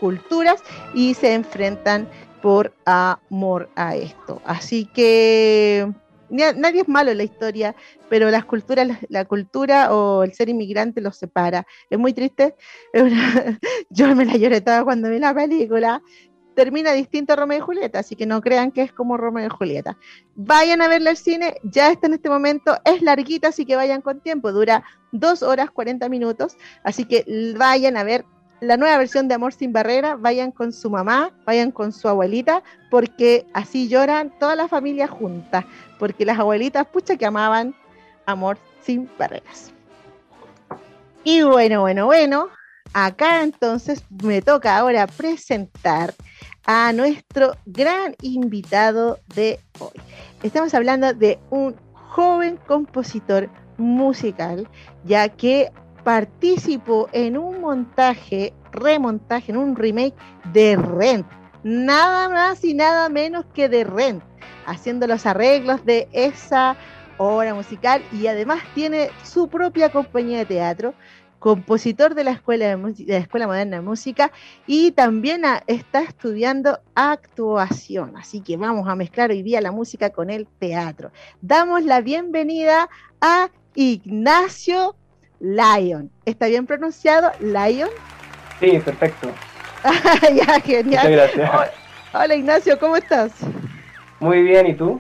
culturas 0.01 0.63
y 0.95 1.15
se 1.15 1.33
enfrentan 1.33 2.09
por 2.43 2.75
amor 2.85 3.71
a 3.77 3.95
esto. 3.95 4.43
Así 4.45 4.85
que 4.87 5.93
nadie 6.31 6.83
es 6.83 6.89
malo 6.89 7.11
en 7.11 7.19
la 7.19 7.25
historia, 7.25 7.75
pero 8.09 8.31
las 8.31 8.45
culturas, 8.45 8.89
la, 9.09 9.25
cultura 9.25 9.95
o 9.95 10.23
el 10.23 10.33
ser 10.35 10.49
inmigrante 10.49 11.01
los 11.01 11.17
separa. 11.17 11.67
Es 11.91 11.99
muy 11.99 12.13
triste. 12.13 12.55
yo 13.91 14.15
me 14.15 14.25
la 14.25 14.37
lloré 14.37 14.61
toda 14.61 14.85
cuando 14.85 15.11
vi 15.11 15.19
la 15.19 15.35
película. 15.35 16.03
Termina 16.55 16.93
distinto 16.93 17.35
a 17.35 17.37
Romeo 17.37 17.59
y 17.59 17.61
Julieta, 17.61 17.99
así 17.99 18.17
que 18.17 18.25
no 18.25 18.41
crean 18.41 18.73
que 18.73 18.81
es 18.81 18.91
como 18.91 19.19
Romeo 19.19 19.47
y 19.47 19.51
Julieta. 19.51 19.99
Vayan 20.35 20.81
a 20.81 20.89
verla 20.89 21.11
al 21.11 21.19
cine, 21.19 21.57
ya 21.63 21.91
está 21.91 22.07
en 22.07 22.15
este 22.15 22.31
momento, 22.31 22.79
es 22.87 23.03
larguita, 23.03 23.49
así 23.49 23.67
que 23.67 23.77
vayan 23.77 24.01
con 24.01 24.21
tiempo, 24.21 24.53
dura 24.53 24.83
dos 25.13 25.43
horas 25.43 25.71
40 25.71 26.09
minutos, 26.09 26.57
así 26.83 27.05
que 27.05 27.27
vayan 27.59 27.99
a 27.99 28.05
ver 28.05 28.25
la 28.61 28.77
nueva 28.77 28.99
versión 28.99 29.29
de 29.29 29.35
Amor 29.35 29.53
sin 29.53 29.73
Barrera, 29.73 30.17
vayan 30.17 30.51
con 30.51 30.73
su 30.73 30.91
mamá, 30.91 31.33
vayan 31.45 31.71
con 31.71 31.93
su 31.93 32.09
abuelita, 32.09 32.63
porque 32.91 33.47
así 33.53 33.89
lloran 33.89 34.33
toda 34.39 34.57
la 34.57 34.69
familia 34.69 35.07
junta, 35.09 35.67
porque 35.99 36.25
las 36.25 36.39
abuelitas, 36.39 36.87
pucha, 36.87 37.17
que 37.17 37.27
amaban 37.27 37.75
Amor 38.25 38.59
sin 38.83 39.09
Barreras. 39.19 39.73
Y 41.25 41.43
bueno, 41.43 41.81
bueno, 41.81 42.07
bueno, 42.07 42.49
acá 42.93 43.43
entonces 43.43 44.05
me 44.23 44.43
toca 44.43 44.77
ahora 44.77 45.07
presentar 45.07 46.15
a 46.65 46.93
nuestro 46.93 47.57
gran 47.67 48.15
invitado 48.23 49.19
de 49.35 49.61
hoy. 49.79 50.01
Estamos 50.43 50.73
hablando 50.75 51.13
de 51.13 51.39
un 51.51 51.77
joven 51.93 52.59
compositor 52.67 53.51
musical, 53.77 54.69
ya 55.05 55.29
que 55.29 55.71
participó 56.07 57.09
en 57.11 57.37
un 57.37 57.61
montaje, 57.61 58.55
remontaje, 58.71 59.51
en 59.51 59.59
un 59.59 59.75
remake 59.75 60.15
de 60.53 60.77
Rent. 60.77 61.27
Nada 61.65 62.29
más 62.29 62.63
y 62.63 62.75
nada 62.75 63.09
menos 63.09 63.45
que 63.53 63.69
de 63.69 63.83
Rent, 63.83 64.23
haciendo 64.67 65.09
los 65.09 65.27
arreglos 65.27 65.85
de 65.85 66.07
esa 66.13 66.77
obra 67.19 67.55
musical 67.55 68.05
y 68.13 68.29
además 68.29 68.63
tiene 68.73 69.11
su 69.25 69.49
propia 69.49 69.91
compañía 69.91 70.39
de 70.39 70.47
teatro 70.47 70.95
compositor 71.41 72.15
de 72.15 72.23
la 72.23 72.31
Escuela, 72.31 72.77
de, 72.77 72.95
la 73.05 73.17
Escuela 73.17 73.49
Moderna 73.49 73.79
de 73.79 73.83
Música 73.83 74.31
y 74.65 74.93
también 74.93 75.43
está 75.67 76.03
estudiando 76.03 76.79
actuación. 76.95 78.17
Así 78.17 78.43
que 78.43 78.57
vamos 78.57 78.89
a 78.89 78.95
mezclar 78.95 79.31
hoy 79.31 79.43
día 79.43 79.61
la 79.61 79.73
música 79.73 80.11
con 80.11 80.31
el 80.31 80.47
teatro. 80.47 81.11
Damos 81.41 81.83
la 81.83 82.01
bienvenida 82.01 82.89
a 83.21 83.51
Ignacio 83.75 84.95
Lyon. 85.41 86.11
¿Está 86.25 86.47
bien 86.47 86.67
pronunciado? 86.67 87.31
¿Lyon? 87.41 87.91
Sí, 88.59 88.79
perfecto. 88.83 89.29
ya, 90.35 90.61
genial. 90.61 91.11
Muchas 91.11 91.37
gracias. 91.37 91.71
Hola 92.15 92.35
Ignacio, 92.35 92.79
¿cómo 92.79 92.97
estás? 92.97 93.33
Muy 94.19 94.43
bien, 94.43 94.67
¿y 94.69 94.75
tú? 94.75 94.99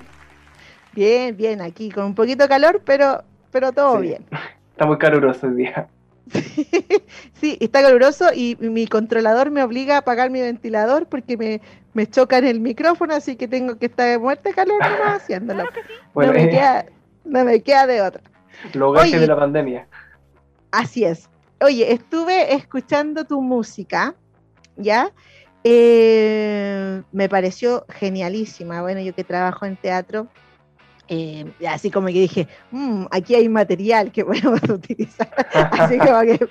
Bien, 0.93 1.35
bien, 1.35 1.63
aquí 1.63 1.91
con 1.91 2.05
un 2.05 2.15
poquito 2.15 2.43
de 2.43 2.51
calor, 2.51 2.83
pero, 2.85 3.25
pero 3.51 3.73
todo 3.73 3.99
bien. 4.01 4.27
Está 4.73 4.85
muy 4.85 4.99
caluroso 4.99 5.47
el 5.47 5.57
día. 5.57 5.89
sí, 7.41 7.57
está 7.61 7.83
caluroso 7.83 8.27
y 8.35 8.59
mi 8.61 8.87
controlador 8.87 9.51
me 9.51 9.63
obliga 9.63 9.95
a 9.95 9.99
apagar 9.99 10.29
mi 10.29 10.43
ventilador 10.43 11.07
porque 11.07 11.37
me, 11.37 11.63
me 11.95 12.07
choca 12.11 12.39
en 12.39 12.47
el 12.47 12.61
micrófono, 12.61 13.15
así 13.15 13.37
que 13.37 13.49
tengo 13.49 13.79
que 13.79 13.87
estar 13.87 14.09
de 14.09 14.19
muerte 14.19 14.53
calor 14.53 14.83
haciéndolo. 14.83 15.65
no, 16.15 16.33
me 16.33 16.51
queda, 16.51 16.87
no 17.25 17.45
me 17.45 17.63
queda 17.63 17.87
de 17.87 18.03
otra. 18.03 18.23
Lo 18.75 18.93
de 18.93 19.27
la 19.27 19.37
pandemia. 19.37 19.87
Así 20.77 21.05
es. 21.05 21.31
Oye, 21.63 21.91
estuve 21.91 22.55
escuchando 22.55 23.25
tu 23.25 23.41
música, 23.41 24.15
¿ya? 24.77 25.11
Eh, 25.65 27.03
me 27.13 27.31
pareció 27.31 27.87
genialísima. 27.89 28.83
Bueno, 28.83 29.01
yo 29.01 29.15
que 29.15 29.25
trabajo 29.25 29.65
en 29.65 29.77
teatro, 29.77 30.29
eh, 31.09 31.51
así 31.67 31.91
como 31.91 32.09
que 32.09 32.21
dije, 32.21 32.47
mm, 32.73 33.07
aquí 33.11 33.35
hay 33.37 33.49
material 33.49 34.13
que 34.13 34.23
podemos 34.27 34.61
utilizar. 34.69 35.31
así 35.55 35.97
como 35.99 36.21
que, 36.21 36.47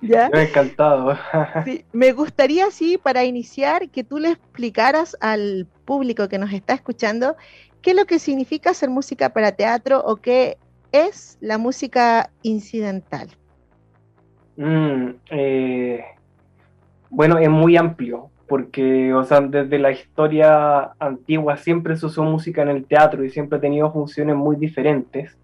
¿ya? 0.00 0.30
Me 0.32 0.44
encantado. 0.44 1.14
sí, 1.66 1.84
me 1.92 2.12
gustaría, 2.12 2.70
sí, 2.70 2.96
para 2.96 3.24
iniciar, 3.24 3.90
que 3.90 4.02
tú 4.02 4.16
le 4.16 4.30
explicaras 4.30 5.14
al 5.20 5.66
público 5.84 6.26
que 6.30 6.38
nos 6.38 6.54
está 6.54 6.72
escuchando 6.72 7.36
qué 7.82 7.90
es 7.90 7.96
lo 7.98 8.06
que 8.06 8.18
significa 8.18 8.70
hacer 8.70 8.88
música 8.88 9.28
para 9.28 9.52
teatro 9.52 10.02
o 10.06 10.16
qué 10.16 10.56
es 10.90 11.36
la 11.42 11.58
música 11.58 12.30
incidental. 12.40 13.37
Mm, 14.58 15.10
eh, 15.30 16.04
bueno, 17.10 17.38
es 17.38 17.48
muy 17.48 17.76
amplio 17.76 18.30
porque, 18.48 19.14
o 19.14 19.22
sea, 19.22 19.40
desde 19.40 19.78
la 19.78 19.92
historia 19.92 20.94
antigua 20.98 21.56
siempre 21.56 21.96
se 21.96 22.06
usó 22.06 22.24
música 22.24 22.62
en 22.62 22.70
el 22.70 22.84
teatro 22.84 23.24
y 23.24 23.30
siempre 23.30 23.58
ha 23.58 23.60
tenido 23.60 23.92
funciones 23.92 24.34
muy 24.34 24.56
diferentes. 24.56 25.38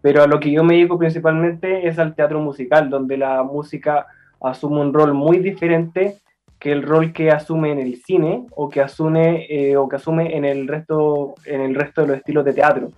Pero 0.00 0.22
a 0.22 0.28
lo 0.28 0.38
que 0.38 0.52
yo 0.52 0.62
me 0.62 0.74
dedico 0.74 0.96
principalmente 0.96 1.88
es 1.88 1.98
al 1.98 2.14
teatro 2.14 2.40
musical, 2.40 2.88
donde 2.88 3.16
la 3.16 3.42
música 3.42 4.06
asume 4.40 4.80
un 4.80 4.94
rol 4.94 5.12
muy 5.12 5.38
diferente 5.38 6.18
que 6.60 6.70
el 6.70 6.82
rol 6.82 7.12
que 7.12 7.32
asume 7.32 7.72
en 7.72 7.80
el 7.80 7.96
cine 7.96 8.46
o 8.52 8.68
que 8.68 8.80
asume, 8.80 9.46
eh, 9.50 9.76
o 9.76 9.88
que 9.88 9.96
asume 9.96 10.36
en, 10.36 10.44
el 10.44 10.68
resto, 10.68 11.34
en 11.46 11.62
el 11.62 11.74
resto 11.74 12.02
de 12.02 12.08
los 12.08 12.16
estilos 12.18 12.44
de 12.44 12.52
teatro. 12.52 12.92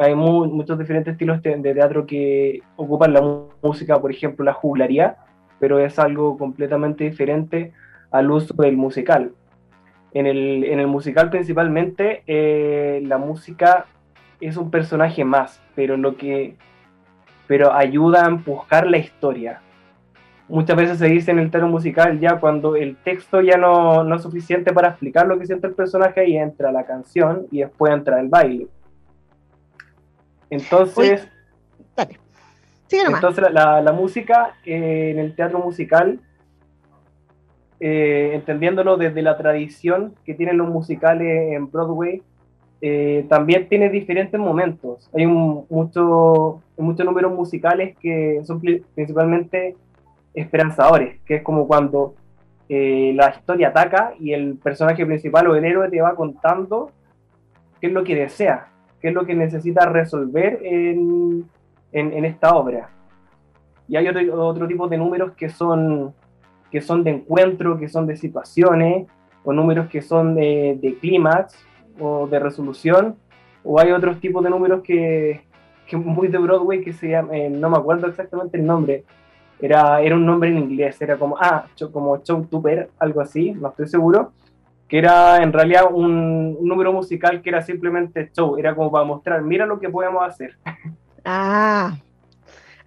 Hay 0.00 0.14
muchos 0.14 0.78
diferentes 0.78 1.12
estilos 1.12 1.42
de 1.42 1.74
teatro 1.74 2.06
que 2.06 2.62
ocupan 2.76 3.12
la 3.12 3.20
música, 3.62 4.00
por 4.00 4.10
ejemplo, 4.10 4.42
la 4.46 4.54
juglaría, 4.54 5.16
pero 5.58 5.78
es 5.78 5.98
algo 5.98 6.38
completamente 6.38 7.04
diferente 7.04 7.74
al 8.10 8.30
uso 8.30 8.54
del 8.54 8.78
musical. 8.78 9.32
En 10.14 10.24
el, 10.24 10.64
en 10.64 10.80
el 10.80 10.86
musical 10.86 11.28
principalmente 11.28 12.22
eh, 12.26 13.02
la 13.04 13.18
música 13.18 13.84
es 14.40 14.56
un 14.56 14.70
personaje 14.70 15.22
más, 15.22 15.60
pero 15.74 15.98
lo 15.98 16.16
que 16.16 16.56
pero 17.46 17.74
ayuda 17.74 18.24
a 18.24 18.28
empujar 18.28 18.86
la 18.86 18.96
historia. 18.96 19.60
Muchas 20.48 20.76
veces 20.78 20.98
se 20.98 21.08
dice 21.08 21.30
en 21.30 21.40
el 21.40 21.50
teatro 21.50 21.68
musical 21.68 22.18
ya 22.20 22.40
cuando 22.40 22.74
el 22.74 22.96
texto 22.96 23.42
ya 23.42 23.58
no, 23.58 24.02
no 24.02 24.16
es 24.16 24.22
suficiente 24.22 24.72
para 24.72 24.88
explicar 24.88 25.26
lo 25.26 25.38
que 25.38 25.44
siente 25.44 25.66
el 25.66 25.74
personaje 25.74 26.26
y 26.26 26.38
entra 26.38 26.72
la 26.72 26.84
canción 26.84 27.48
y 27.50 27.58
después 27.58 27.92
entra 27.92 28.18
el 28.18 28.28
baile. 28.28 28.66
Entonces, 30.50 31.28
entonces 32.90 33.52
la, 33.52 33.80
la, 33.80 33.92
música 33.92 34.54
eh, 34.64 35.10
en 35.12 35.18
el 35.20 35.34
teatro 35.34 35.60
musical 35.60 36.18
eh, 37.82 38.32
entendiéndolo 38.34 38.98
desde 38.98 39.22
la 39.22 39.38
tradición 39.38 40.14
que 40.26 40.34
tienen 40.34 40.58
los 40.58 40.68
musicales 40.68 41.52
en 41.54 41.70
Broadway, 41.70 42.22
eh, 42.82 43.24
también 43.28 43.68
tiene 43.68 43.88
diferentes 43.88 44.38
momentos. 44.38 45.08
Hay 45.14 45.24
un, 45.24 45.64
mucho, 45.70 46.62
muchos 46.76 47.06
números 47.06 47.32
musicales 47.32 47.96
que 47.98 48.42
son 48.44 48.60
principalmente 48.60 49.76
esperanzadores, 50.34 51.20
que 51.22 51.36
es 51.36 51.42
como 51.42 51.66
cuando 51.66 52.14
eh, 52.68 53.12
la 53.14 53.30
historia 53.30 53.68
ataca 53.68 54.12
y 54.20 54.32
el 54.34 54.56
personaje 54.56 55.06
principal 55.06 55.46
o 55.48 55.56
el 55.56 55.64
héroe 55.64 55.88
te 55.88 56.02
va 56.02 56.14
contando 56.14 56.90
qué 57.80 57.86
es 57.86 57.92
lo 57.94 58.04
que 58.04 58.14
desea, 58.14 58.68
qué 59.00 59.08
es 59.08 59.14
lo 59.14 59.24
que 59.26 59.34
necesita 59.34 59.86
resolver 59.86 60.60
en, 60.62 61.44
en, 61.92 62.24
esta 62.24 62.54
obra. 62.54 62.90
Y 63.88 63.96
hay 63.96 64.08
otro, 64.08 64.46
otro 64.46 64.68
tipo 64.68 64.88
de 64.88 64.98
números 64.98 65.32
que 65.32 65.48
son 65.48 66.14
que 66.70 66.80
son 66.80 67.02
de 67.02 67.10
encuentro, 67.10 67.78
que 67.78 67.88
son 67.88 68.06
de 68.06 68.16
situaciones, 68.16 69.08
o 69.44 69.52
números 69.52 69.88
que 69.88 70.02
son 70.02 70.34
de, 70.34 70.78
de 70.80 70.94
clímax 70.98 71.54
o 71.98 72.26
de 72.26 72.38
resolución, 72.38 73.16
o 73.64 73.80
hay 73.80 73.90
otros 73.90 74.20
tipos 74.20 74.42
de 74.42 74.50
números 74.50 74.82
que, 74.82 75.42
que 75.86 75.96
muy 75.96 76.28
de 76.28 76.38
Broadway 76.38 76.82
que 76.82 76.92
se 76.92 77.08
llama, 77.08 77.36
eh, 77.36 77.50
no 77.50 77.68
me 77.68 77.76
acuerdo 77.76 78.06
exactamente 78.06 78.56
el 78.56 78.64
nombre, 78.64 79.04
era, 79.60 80.00
era 80.00 80.14
un 80.14 80.24
nombre 80.24 80.48
en 80.48 80.58
inglés, 80.58 81.00
era 81.02 81.18
como, 81.18 81.36
ah, 81.38 81.66
como 81.92 82.22
Show 82.22 82.46
Tuber, 82.46 82.88
algo 82.98 83.20
así, 83.20 83.52
no 83.52 83.68
estoy 83.68 83.88
seguro, 83.88 84.32
que 84.90 84.98
era 84.98 85.40
en 85.40 85.52
realidad 85.52 85.84
un, 85.88 86.56
un, 86.58 86.68
número 86.68 86.92
musical 86.92 87.40
que 87.40 87.48
era 87.48 87.62
simplemente 87.62 88.28
show, 88.36 88.58
era 88.58 88.74
como 88.74 88.90
para 88.90 89.04
mostrar, 89.04 89.40
mira 89.40 89.64
lo 89.64 89.78
que 89.78 89.88
podemos 89.88 90.22
hacer. 90.22 90.58
Ah, 91.22 91.98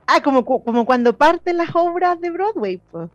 ah 0.08 0.22
como, 0.24 0.44
como 0.44 0.88
cuando 0.88 1.16
parten 1.16 1.58
las 1.58 1.70
obras 1.76 2.20
de 2.20 2.32
Broadway, 2.32 2.82
pues. 2.92 3.12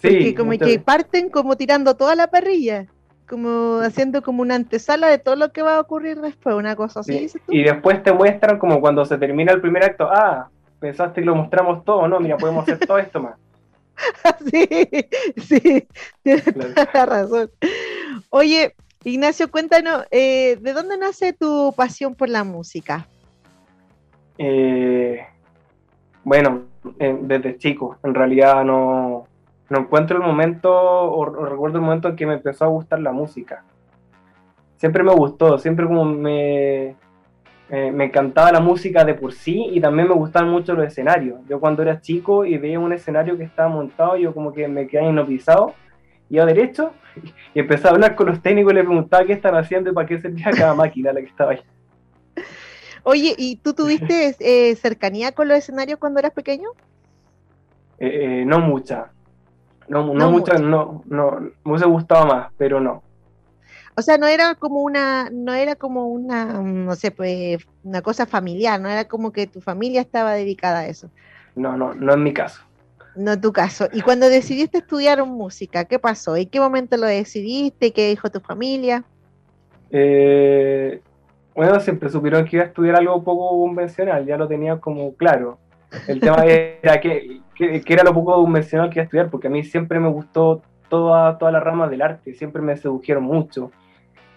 Porque 0.00 0.32
como 0.32 0.52
que 0.52 0.78
parten 0.78 1.28
como 1.28 1.56
tirando 1.56 1.96
toda 1.96 2.14
la 2.14 2.28
parrilla, 2.28 2.86
como 3.28 3.80
haciendo 3.80 4.22
como 4.22 4.42
una 4.42 4.54
antesala 4.54 5.08
de 5.08 5.18
todo 5.18 5.34
lo 5.34 5.50
que 5.50 5.62
va 5.62 5.76
a 5.76 5.80
ocurrir 5.80 6.20
después, 6.20 6.54
una 6.54 6.76
cosa 6.76 7.00
así. 7.00 7.26
Y 7.48 7.64
después 7.64 8.00
te 8.04 8.12
muestran 8.12 8.60
como 8.60 8.80
cuando 8.80 9.04
se 9.04 9.18
termina 9.18 9.52
el 9.52 9.60
primer 9.60 9.82
acto, 9.82 10.08
ah, 10.08 10.48
pensaste 10.78 11.20
que 11.20 11.26
lo 11.26 11.34
mostramos 11.34 11.84
todo, 11.84 12.06
no, 12.06 12.20
mira, 12.20 12.36
podemos 12.36 12.62
hacer 12.62 12.78
todo 12.86 12.98
esto 12.98 13.20
más. 13.20 13.34
sí, 14.50 14.88
sí, 15.36 15.88
tienes 16.22 16.44
toda 16.44 16.88
la 16.92 17.06
razón. 17.06 17.50
Oye, 18.30 18.74
Ignacio, 19.04 19.50
cuéntanos, 19.50 20.06
eh, 20.10 20.56
¿de 20.60 20.72
dónde 20.72 20.96
nace 20.96 21.32
tu 21.32 21.74
pasión 21.76 22.14
por 22.14 22.28
la 22.28 22.42
música? 22.42 23.06
Eh, 24.38 25.20
bueno, 26.24 26.62
desde 26.98 27.58
chico, 27.58 27.98
en 28.02 28.14
realidad 28.14 28.64
no, 28.64 29.26
no 29.68 29.78
encuentro 29.78 30.16
el 30.16 30.22
momento, 30.22 30.72
o, 30.72 31.24
recuerdo 31.26 31.76
el 31.78 31.84
momento 31.84 32.08
en 32.08 32.16
que 32.16 32.26
me 32.26 32.34
empezó 32.34 32.64
a 32.64 32.68
gustar 32.68 33.00
la 33.00 33.12
música. 33.12 33.62
Siempre 34.76 35.02
me 35.02 35.12
gustó, 35.12 35.58
siempre 35.58 35.86
como 35.86 36.04
me, 36.04 36.96
me 37.68 38.04
encantaba 38.04 38.52
la 38.52 38.60
música 38.60 39.04
de 39.04 39.14
por 39.14 39.32
sí 39.32 39.68
y 39.70 39.80
también 39.80 40.08
me 40.08 40.14
gustaban 40.14 40.50
mucho 40.50 40.74
los 40.74 40.86
escenarios. 40.86 41.40
Yo 41.46 41.60
cuando 41.60 41.82
era 41.82 42.00
chico 42.00 42.44
y 42.44 42.56
veía 42.58 42.80
un 42.80 42.92
escenario 42.92 43.36
que 43.36 43.44
estaba 43.44 43.68
montado, 43.68 44.16
yo 44.16 44.34
como 44.34 44.52
que 44.52 44.66
me 44.66 44.86
quedaba 44.86 45.08
hipnotizado, 45.08 45.74
iba 46.30 46.46
derecho 46.46 46.92
y 47.54 47.60
empecé 47.60 47.86
a 47.86 47.92
hablar 47.92 48.14
con 48.14 48.26
los 48.26 48.42
técnicos 48.42 48.72
y 48.72 48.76
les 48.76 48.84
preguntaba 48.84 49.24
qué 49.24 49.34
están 49.34 49.54
haciendo 49.56 49.90
y 49.90 49.92
para 49.92 50.06
qué 50.06 50.20
servía 50.20 50.50
cada 50.50 50.74
máquina 50.84 51.12
la 51.12 51.20
que 51.20 51.26
estaba 51.26 51.52
ahí. 51.52 51.60
Oye, 53.04 53.34
¿y 53.36 53.56
tú 53.56 53.74
tuviste 53.74 54.34
eh, 54.40 54.74
cercanía 54.76 55.32
con 55.32 55.48
los 55.48 55.58
escenarios 55.58 55.98
cuando 55.98 56.18
eras 56.20 56.32
pequeño? 56.32 56.70
Eh, 57.98 58.40
eh, 58.40 58.44
no 58.44 58.60
mucha. 58.60 59.10
No, 59.86 60.14
no, 60.14 60.30
mucho, 60.30 60.54
no, 60.54 61.02
no, 61.04 61.40
me 61.40 61.70
hubiese 61.70 61.84
gustado 61.84 62.26
más, 62.26 62.50
pero 62.56 62.80
no. 62.80 63.02
O 63.96 64.02
sea, 64.02 64.16
no 64.16 64.26
era 64.26 64.54
como 64.54 64.80
una, 64.80 65.28
no 65.30 65.52
era 65.52 65.76
como 65.76 66.06
una, 66.08 66.62
no 66.62 66.96
sé, 66.96 67.10
pues, 67.10 67.58
una 67.84 68.00
cosa 68.00 68.24
familiar, 68.24 68.80
no 68.80 68.88
era 68.88 69.04
como 69.04 69.30
que 69.30 69.46
tu 69.46 69.60
familia 69.60 70.00
estaba 70.00 70.32
dedicada 70.32 70.80
a 70.80 70.86
eso. 70.86 71.10
No, 71.54 71.76
no, 71.76 71.94
no 71.94 72.14
en 72.14 72.22
mi 72.22 72.32
caso. 72.32 72.62
No 73.16 73.40
tu 73.40 73.52
caso. 73.52 73.88
Y 73.92 74.00
cuando 74.00 74.28
decidiste 74.28 74.78
estudiar 74.78 75.24
música, 75.24 75.84
¿qué 75.84 75.98
pasó? 75.98 76.36
¿En 76.36 76.48
qué 76.48 76.58
momento 76.58 76.96
lo 76.96 77.06
decidiste? 77.06 77.92
¿Qué 77.92 78.08
dijo 78.08 78.30
tu 78.30 78.40
familia? 78.40 79.04
Eh, 79.90 81.00
bueno, 81.54 81.78
siempre 81.78 82.08
supieron 82.08 82.44
que 82.44 82.56
iba 82.56 82.64
a 82.64 82.68
estudiar 82.68 82.96
algo 82.96 83.22
poco 83.22 83.50
convencional, 83.60 84.26
ya 84.26 84.36
lo 84.36 84.48
tenía 84.48 84.78
como 84.78 85.14
claro. 85.14 85.58
El 86.08 86.18
tema 86.18 86.44
era 86.44 87.00
que, 87.00 87.40
que, 87.54 87.82
era 87.86 88.02
lo 88.02 88.12
poco 88.12 88.34
convencional 88.34 88.90
que 88.90 88.98
iba 88.98 89.02
a 89.02 89.04
estudiar, 89.04 89.30
porque 89.30 89.46
a 89.46 89.50
mí 89.50 89.62
siempre 89.62 90.00
me 90.00 90.08
gustó 90.08 90.62
toda, 90.88 91.38
toda 91.38 91.52
la 91.52 91.60
rama 91.60 91.88
del 91.88 92.02
arte, 92.02 92.34
siempre 92.34 92.60
me 92.60 92.76
sedujeron 92.76 93.22
mucho. 93.22 93.70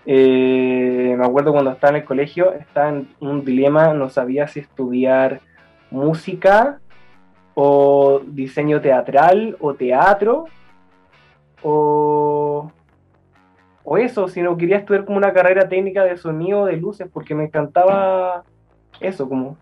Eh, 0.05 1.15
me 1.17 1.25
acuerdo 1.25 1.51
cuando 1.51 1.71
estaba 1.71 1.91
en 1.91 2.01
el 2.01 2.05
colegio, 2.05 2.53
estaba 2.53 2.89
en 2.89 3.09
un 3.19 3.43
dilema, 3.43 3.93
no 3.93 4.09
sabía 4.09 4.47
si 4.47 4.59
estudiar 4.59 5.41
música 5.89 6.79
o 7.59 8.21
diseño 8.23 8.79
teatral 8.79 9.57
o 9.59 9.73
teatro 9.73 10.45
o, 11.63 12.71
o 13.83 13.97
eso, 13.97 14.27
si 14.27 14.43
no 14.43 14.55
quería 14.55 14.77
estudiar 14.77 15.05
como 15.05 15.17
una 15.17 15.33
carrera 15.33 15.67
técnica 15.67 16.03
de 16.03 16.17
sonido, 16.17 16.65
de 16.65 16.77
luces, 16.77 17.07
porque 17.11 17.33
me 17.33 17.45
encantaba 17.45 18.43
eso, 18.99 19.27
como... 19.27 19.57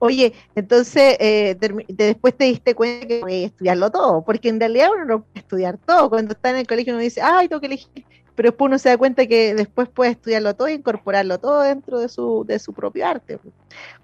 Oye, 0.00 0.32
entonces 0.56 1.16
eh, 1.20 1.56
después 1.86 2.36
te 2.36 2.46
diste 2.46 2.74
cuenta 2.74 3.06
que 3.06 3.20
voy 3.20 3.44
a 3.44 3.46
estudiarlo 3.46 3.92
todo, 3.92 4.24
porque 4.24 4.48
en 4.48 4.58
realidad 4.58 4.88
uno 4.96 5.04
no 5.04 5.22
puede 5.22 5.38
estudiar 5.38 5.78
todo. 5.78 6.10
Cuando 6.10 6.32
está 6.32 6.50
en 6.50 6.56
el 6.56 6.66
colegio 6.66 6.92
uno 6.92 7.02
dice, 7.02 7.22
ay, 7.22 7.46
tengo 7.46 7.60
que 7.60 7.68
elegir, 7.68 8.04
pero 8.34 8.48
después 8.48 8.68
uno 8.68 8.78
se 8.80 8.88
da 8.88 8.98
cuenta 8.98 9.28
que 9.28 9.54
después 9.54 9.88
puede 9.88 10.10
estudiarlo 10.10 10.56
todo 10.56 10.66
e 10.66 10.72
incorporarlo 10.72 11.38
todo 11.38 11.62
dentro 11.62 12.00
de 12.00 12.08
su, 12.08 12.44
de 12.44 12.58
su 12.58 12.72
propio 12.72 13.06
arte. 13.06 13.38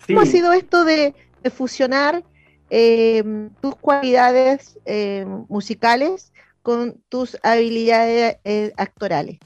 ¿Cómo 0.06 0.20
ha 0.20 0.26
sido 0.26 0.52
esto 0.52 0.84
de, 0.84 1.14
fusionar 1.50 2.22
em, 2.70 3.50
tus 3.60 3.74
cualidades 3.76 4.78
em, 4.84 5.44
musicales 5.48 6.32
con 6.62 7.00
tus 7.08 7.38
habilidades 7.42 8.38
eh, 8.44 8.72
actorales? 8.76 9.38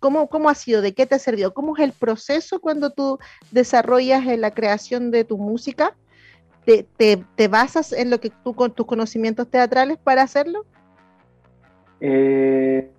¿Cómo, 0.00 0.28
¿Cómo 0.28 0.48
ha 0.48 0.54
sido? 0.54 0.80
¿De 0.80 0.94
qué 0.94 1.04
te 1.06 1.14
ha 1.14 1.18
servido? 1.18 1.52
¿Cómo 1.52 1.76
es 1.76 1.82
el 1.84 1.92
proceso 1.92 2.60
cuando 2.60 2.90
tú 2.90 3.18
desarrollas 3.50 4.26
en 4.26 4.40
la 4.40 4.50
creación 4.50 5.10
de 5.10 5.24
tu 5.24 5.36
música? 5.36 5.94
¿Te, 6.64 6.86
te, 7.36 7.48
basas 7.48 7.92
en 7.92 8.10
lo 8.10 8.20
que 8.20 8.30
tú 8.30 8.54
con 8.54 8.72
tus 8.72 8.86
conocimientos 8.86 9.50
teatrales 9.50 9.98
para 9.98 10.22
hacerlo? 10.22 10.64
Eh, 12.00 12.90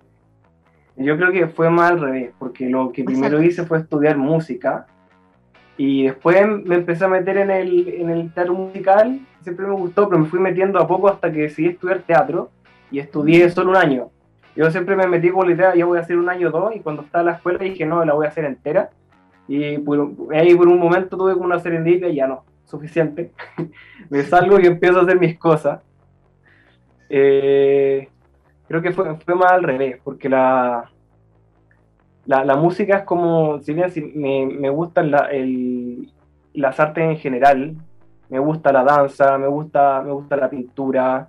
yo 0.96 1.16
creo 1.16 1.32
que 1.32 1.48
fue 1.48 1.70
más 1.70 1.92
al 1.92 2.00
revés, 2.00 2.32
porque 2.38 2.68
lo 2.68 2.92
que 2.92 3.02
primero 3.02 3.42
hice 3.42 3.64
fue 3.64 3.78
estudiar 3.78 4.16
música 4.18 4.86
y 5.84 6.04
después 6.04 6.36
me 6.64 6.76
empecé 6.76 7.04
a 7.04 7.08
meter 7.08 7.38
en 7.38 7.50
el, 7.50 7.88
en 7.88 8.08
el 8.08 8.32
teatro 8.32 8.54
musical, 8.54 9.18
siempre 9.40 9.66
me 9.66 9.74
gustó, 9.74 10.08
pero 10.08 10.20
me 10.20 10.28
fui 10.28 10.38
metiendo 10.38 10.78
a 10.78 10.86
poco 10.86 11.08
hasta 11.08 11.32
que 11.32 11.40
decidí 11.40 11.70
estudiar 11.70 12.02
teatro 12.02 12.50
y 12.92 13.00
estudié 13.00 13.50
solo 13.50 13.70
un 13.70 13.76
año. 13.76 14.10
Yo 14.54 14.70
siempre 14.70 14.94
me 14.94 15.08
metí 15.08 15.30
con 15.30 15.48
la 15.48 15.54
idea, 15.54 15.74
yo 15.74 15.88
voy 15.88 15.98
a 15.98 16.02
hacer 16.02 16.18
un 16.18 16.28
año 16.28 16.50
o 16.50 16.50
dos, 16.52 16.76
y 16.76 16.78
cuando 16.78 17.02
estaba 17.02 17.22
en 17.22 17.26
la 17.26 17.32
escuela 17.32 17.58
dije, 17.58 17.84
no, 17.84 18.04
la 18.04 18.14
voy 18.14 18.26
a 18.26 18.28
hacer 18.28 18.44
entera. 18.44 18.90
Y 19.48 19.64
ahí 19.64 20.54
por 20.54 20.68
un 20.68 20.78
momento 20.78 21.16
tuve 21.16 21.32
como 21.32 21.46
una 21.46 21.58
serendipia 21.58 22.10
y 22.10 22.14
ya 22.14 22.28
no, 22.28 22.44
suficiente. 22.64 23.32
me 24.08 24.22
salgo 24.22 24.60
y 24.60 24.66
empiezo 24.66 25.00
a 25.00 25.02
hacer 25.02 25.18
mis 25.18 25.36
cosas. 25.36 25.80
Eh, 27.08 28.08
creo 28.68 28.80
que 28.80 28.92
fue, 28.92 29.16
fue, 29.16 29.34
más 29.34 29.50
al 29.50 29.64
revés, 29.64 29.98
porque 30.04 30.28
la, 30.28 30.91
la, 32.26 32.44
la 32.44 32.56
música 32.56 32.98
es 32.98 33.02
como, 33.04 33.60
si 33.60 33.74
bien 33.74 33.90
me, 34.14 34.46
me 34.46 34.70
gustan 34.70 35.10
la, 35.10 35.28
las 36.54 36.80
artes 36.80 37.04
en 37.04 37.16
general, 37.16 37.76
me 38.28 38.38
gusta 38.38 38.72
la 38.72 38.84
danza, 38.84 39.36
me 39.38 39.48
gusta, 39.48 40.02
me 40.02 40.12
gusta 40.12 40.36
la 40.36 40.48
pintura, 40.48 41.28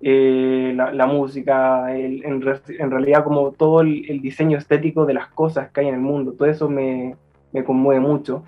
eh, 0.00 0.72
la, 0.74 1.06
música, 1.06 1.94
en, 1.94 2.42
realidad 2.42 3.22
como 3.22 3.52
todo 3.52 3.82
el, 3.82 4.20
diseño 4.20 4.58
estético 4.58 5.06
de 5.06 5.14
las 5.14 5.28
cosas 5.28 5.70
que 5.70 5.80
hay 5.80 5.88
en 5.88 5.94
el 5.94 6.00
mundo, 6.00 6.32
todo 6.32 6.48
eso 6.48 6.68
me, 6.68 7.16
me 7.52 7.62
conmueve 7.62 8.00
mucho. 8.00 8.42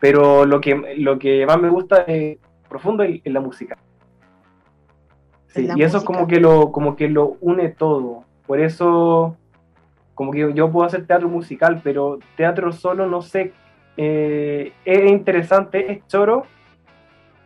Pero 0.00 0.44
lo 0.44 0.60
que, 0.60 0.96
lo 0.98 1.18
que 1.18 1.46
más 1.46 1.60
me 1.60 1.70
gusta 1.70 2.02
es 2.02 2.38
profundo 2.68 3.04
es, 3.04 3.20
la 3.24 3.40
música. 3.40 3.78
Sí, 5.46 5.68
y 5.74 5.82
eso 5.82 5.98
es 5.98 6.04
como 6.04 6.26
que, 6.26 6.40
lo, 6.40 6.72
como 6.72 6.96
que 6.96 7.08
lo 7.08 7.36
une 7.40 7.68
todo. 7.68 8.24
Por 8.46 8.60
eso, 8.60 9.36
como 10.16 10.32
que 10.32 10.50
yo, 10.54 10.72
puedo 10.72 10.86
hacer 10.86 11.06
teatro 11.06 11.28
musical, 11.28 11.82
pero 11.84 12.18
teatro 12.36 12.72
solo 12.72 13.06
no 13.06 13.20
sé. 13.20 13.52
Eh, 13.98 14.72
es 14.86 15.10
interesante, 15.10 15.92
es 15.92 16.06
choro, 16.06 16.46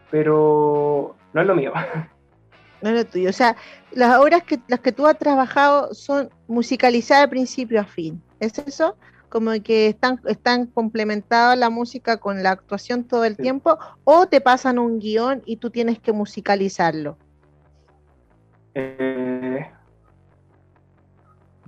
pero 0.08 1.16
no 1.32 1.40
es 1.40 1.46
lo 1.48 1.56
mío. 1.56 1.72
no 2.80 2.90
es 2.90 2.94
lo 2.94 3.04
tuyo. 3.04 3.28
O 3.28 3.32
sea, 3.32 3.56
las 3.90 4.16
obras 4.18 4.44
que 4.44 4.60
las 4.68 4.78
que 4.78 4.92
tú 4.92 5.04
has 5.08 5.18
trabajado 5.18 5.92
son 5.94 6.30
musicalizadas 6.46 7.24
de 7.24 7.28
principio 7.28 7.80
a 7.80 7.84
fin. 7.84 8.22
¿Es 8.38 8.56
eso? 8.60 8.96
Como 9.28 9.50
que 9.64 9.88
están, 9.88 10.20
están 10.26 10.66
complementadas 10.66 11.58
la 11.58 11.70
música 11.70 12.18
con 12.18 12.44
la 12.44 12.52
actuación 12.52 13.02
todo 13.02 13.24
el 13.24 13.36
tiempo, 13.36 13.78
o 14.04 14.28
te 14.28 14.40
pasan 14.40 14.78
un 14.78 15.00
guion 15.00 15.42
y 15.44 15.56
tú 15.56 15.70
tienes 15.70 15.98
que 15.98 16.12
musicalizarlo. 16.12 17.18
Eh, 18.74 19.68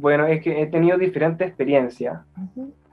bueno, 0.02 0.26
es 0.26 0.42
que 0.42 0.60
he 0.60 0.66
tenido 0.66 0.98
diferentes 0.98 1.48
experiencias. 1.48 2.20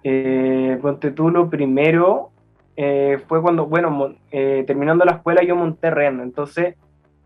Eh, 0.04 0.80
ponte 0.82 1.12
tú 1.12 1.30
lo 1.30 1.50
primero 1.50 2.30
eh, 2.78 3.20
fue 3.28 3.42
cuando, 3.42 3.66
bueno, 3.66 4.16
terminando 4.32 5.04
la 5.04 5.14
escuela 5.14 5.44
yo 5.44 5.58
monté 5.58 5.92
Ren, 5.92 6.22
entonces 6.22 6.76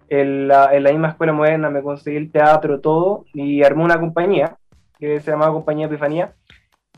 en 0.09 0.47
la, 0.47 0.69
misma 0.91 1.09
escuela 1.09 1.34
moderna 1.34 1.69
me 1.69 1.81
conseguí 1.81 2.17
el 2.17 2.31
teatro, 2.31 2.79
todo, 2.79 3.25
y 3.34 3.63
armé 3.63 3.84
una 3.84 3.99
compañía 3.99 4.57
que 4.99 5.19
se 5.19 5.31
llamaba 5.31 5.53
Compañía 5.53 5.88
Epifanía. 5.88 6.34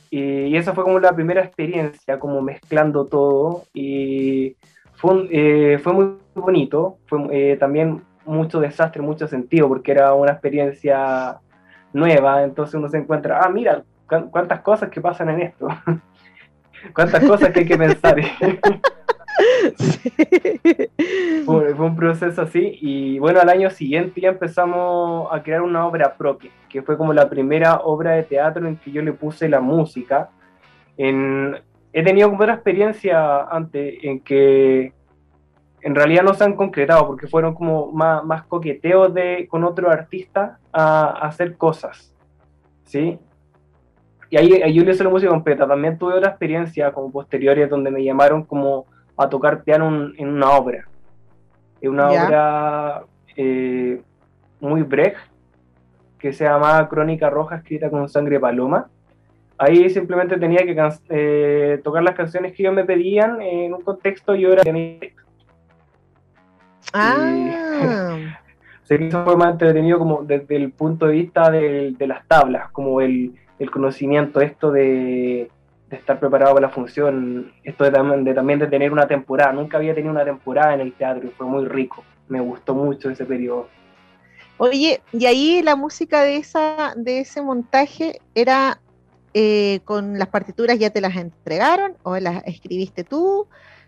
Y, 0.09 0.55
esa 0.55 0.73
fue 0.73 0.83
como 0.83 0.99
la 0.99 1.15
primera 1.15 1.41
experiencia, 1.41 2.19
como 2.19 2.41
mezclando 2.41 3.05
todo. 3.05 3.63
Y 3.73 4.55
fue, 4.93 5.27
eh, 5.31 5.79
fue 5.79 5.93
muy 5.93 6.17
bonito, 6.35 6.97
fue 7.05 7.19
eh, 7.31 7.57
también 7.57 8.03
mucho 8.25 8.59
desastre, 8.59 9.01
mucho 9.01 9.27
sentido, 9.27 9.67
porque 9.67 9.91
era 9.91 10.13
una 10.13 10.33
experiencia 10.33 11.39
nueva. 11.95 12.43
Entonces 12.43 12.75
uno 12.75 12.89
se 12.89 12.97
encuentra, 12.97 13.41
ah, 13.41 13.49
mira, 13.49 13.83
cuántas 14.05 14.61
cosas 14.61 14.89
que 14.89 15.01
pasan 15.01 15.29
en 15.29 15.41
esto. 15.41 15.67
cuántas 16.93 17.23
cosas 17.23 17.49
que 17.51 17.61
hay 17.61 17.65
que 17.65 17.77
pensar. 17.77 18.15
Fue, 21.45 21.73
un 21.73 21.95
proceso 21.95 22.41
así 22.41 22.77
y 22.81 23.19
bueno, 23.19 23.41
al 23.41 23.49
año 23.49 23.69
siguiente 23.69 24.21
ya 24.21 24.29
empezamos 24.29 25.27
a 25.31 25.43
crear 25.43 25.61
una 25.61 25.85
obra 25.85 26.15
propia, 26.15 26.49
que 26.69 26.81
fue 26.81 26.97
como 26.97 27.11
la 27.13 27.29
primera 27.29 27.81
obra 27.83 28.11
de 28.11 28.23
teatro 28.23 28.65
en 28.67 28.77
que 28.77 28.91
yo 28.91 29.01
le 29.01 29.11
puse 29.11 29.49
la 29.49 29.59
música. 29.59 30.29
En, 30.97 31.57
he 31.91 32.03
tenido 32.03 32.29
como 32.29 32.41
otra 32.41 32.53
experiencia 32.53 33.43
antes 33.43 33.95
en 34.03 34.21
que 34.21 34.93
en 35.85 35.93
realidad 35.93 36.23
no 36.23 36.33
se 36.33 36.43
han 36.43 36.55
concretado 36.55 37.05
porque 37.05 37.27
fueron 37.27 37.53
como 37.53 37.91
más, 37.91 38.25
más 38.25 38.43
coqueteos 38.45 39.13
de, 39.13 39.47
con 39.47 39.63
otro 39.63 39.91
artista 39.91 40.57
a, 40.73 41.27
hacer 41.27 41.57
cosas, 41.57 42.11
¿sí? 42.85 43.19
Y 44.31 44.37
ahí, 44.37 44.53
ahí 44.63 44.73
yo 44.73 44.83
le 44.83 44.91
hice 44.91 45.03
la 45.03 45.11
música 45.11 45.29
completa. 45.29 45.67
También 45.67 45.99
tuve 45.99 46.15
otra 46.15 46.31
experiencia 46.31 46.91
como 46.91 47.11
posteriores 47.11 47.69
donde 47.69 47.91
me 47.91 48.03
llamaron 48.03 48.43
como 48.43 48.87
a 49.15 49.29
tocar 49.29 49.61
piano 49.61 50.09
en 50.17 50.27
una 50.27 50.49
obra. 50.57 50.87
Es 51.79 51.87
una 51.87 52.09
obra 52.09 53.03
eh, 53.37 54.01
muy 54.59 54.81
Brecht, 54.81 55.19
que 56.17 56.33
se 56.33 56.45
llama 56.45 56.89
Crónica 56.89 57.29
Roja, 57.29 57.57
escrita 57.57 57.91
con 57.91 58.09
sangre 58.09 58.39
paloma. 58.39 58.87
Ahí 59.59 59.87
simplemente 59.91 60.37
tenía 60.37 60.65
que 60.65 60.75
eh, 61.09 61.79
tocar 61.83 62.01
las 62.01 62.15
canciones 62.15 62.53
que 62.53 62.63
ellos 62.63 62.73
me 62.73 62.85
pedían 62.85 63.39
en 63.39 63.75
un 63.75 63.81
contexto 63.81 64.33
y 64.33 64.41
yo 64.41 64.51
era 64.51 64.63
Ah. 66.93 68.39
se 68.83 69.03
hizo 69.03 69.23
fue 69.23 69.35
más 69.35 69.53
entretenido 69.53 69.97
como 69.99 70.23
desde 70.23 70.55
el 70.55 70.71
punto 70.71 71.07
de 71.07 71.13
vista 71.13 71.49
de, 71.49 71.93
de 71.97 72.07
las 72.07 72.27
tablas, 72.27 72.69
como 72.71 73.01
el, 73.01 73.33
el 73.59 73.71
conocimiento 73.71 74.41
esto 74.41 74.71
de, 74.71 75.49
de 75.89 75.97
estar 75.97 76.19
preparado 76.19 76.53
para 76.53 76.67
la 76.67 76.73
función, 76.73 77.51
esto 77.63 77.83
de, 77.83 77.91
de, 78.23 78.33
también 78.33 78.59
de 78.59 78.67
tener 78.67 78.91
una 78.91 79.07
temporada. 79.07 79.53
Nunca 79.53 79.77
había 79.77 79.93
tenido 79.93 80.11
una 80.11 80.25
temporada 80.25 80.73
en 80.73 80.81
el 80.81 80.93
teatro 80.93 81.27
y 81.27 81.31
fue 81.31 81.47
muy 81.47 81.65
rico. 81.65 82.03
Me 82.27 82.39
gustó 82.39 82.73
mucho 82.73 83.09
ese 83.09 83.25
periodo. 83.25 83.67
Oye, 84.57 85.01
y 85.11 85.25
ahí 85.25 85.61
la 85.61 85.75
música 85.75 86.21
de 86.21 86.37
esa 86.37 86.93
de 86.95 87.19
ese 87.19 87.41
montaje 87.41 88.21
era 88.35 88.79
eh, 89.33 89.81
con 89.83 90.17
las 90.17 90.29
partituras 90.29 90.79
ya 90.79 90.91
te 90.91 91.01
las 91.01 91.17
entregaron 91.17 91.97
o 92.03 92.15
las 92.17 92.41
escribiste 92.45 93.03
tú 93.03 93.47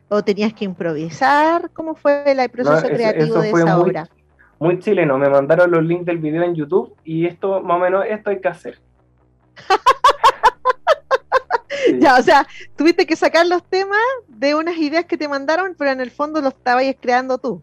o 0.09 0.23
tenías 0.23 0.53
que 0.53 0.65
improvisar. 0.65 1.69
¿Cómo 1.71 1.95
fue 1.95 2.23
el 2.31 2.49
proceso 2.49 2.87
creativo 2.87 3.41
de 3.41 3.49
esa 3.49 3.79
obra? 3.79 4.07
Muy 4.59 4.79
chileno. 4.79 5.17
Me 5.17 5.29
mandaron 5.29 5.71
los 5.71 5.83
links 5.83 6.05
del 6.05 6.17
video 6.17 6.43
en 6.43 6.55
YouTube 6.55 6.95
y 7.03 7.25
esto 7.25 7.61
más 7.61 7.77
o 7.77 7.79
menos 7.79 8.05
esto 8.07 8.29
hay 8.29 8.39
que 8.39 8.47
hacer. 8.47 8.79
Ya, 11.99 12.17
o 12.17 12.21
sea, 12.21 12.45
tuviste 12.75 13.05
que 13.05 13.15
sacar 13.15 13.45
los 13.45 13.63
temas 13.63 13.99
de 14.27 14.55
unas 14.55 14.77
ideas 14.77 15.05
que 15.05 15.17
te 15.17 15.27
mandaron, 15.27 15.75
pero 15.77 15.91
en 15.91 16.01
el 16.01 16.11
fondo 16.11 16.41
los 16.41 16.53
estabas 16.53 16.83
creando 16.99 17.37
tú. 17.37 17.61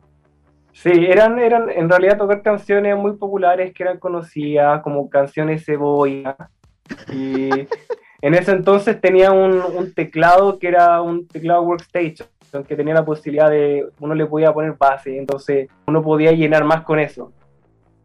Sí, 0.73 0.91
eran, 0.91 1.39
eran 1.39 1.71
en 1.71 1.89
realidad 1.89 2.19
tocar 2.19 2.43
canciones 2.43 2.97
muy 2.97 3.13
populares 3.13 3.73
que 3.73 3.83
eran 3.85 3.99
conocidas 3.99 4.83
como 4.83 5.09
canciones 5.09 5.65
cebolla. 5.65 6.37
Y 7.13 7.49
en 8.23 8.35
ese 8.35 8.53
entonces 8.53 9.01
tenía 9.01 9.31
un, 9.31 9.93
teclado 9.95 10.59
que 10.59 10.69
era 10.69 11.01
un 11.01 11.29
teclado 11.29 11.63
workstation, 11.63 12.29
que 12.63 12.77
tenía 12.77 12.95
la 12.95 13.05
posibilidad 13.05 13.51
de, 13.51 13.89
uno 13.99 14.15
le 14.15 14.27
podía 14.27 14.53
poner 14.53 14.75
base, 14.79 15.19
entonces 15.19 15.69
uno 15.87 16.03
podía 16.03 16.33
llenar 16.33 16.65
más 16.65 16.83
con 16.83 16.99
eso. 16.99 17.33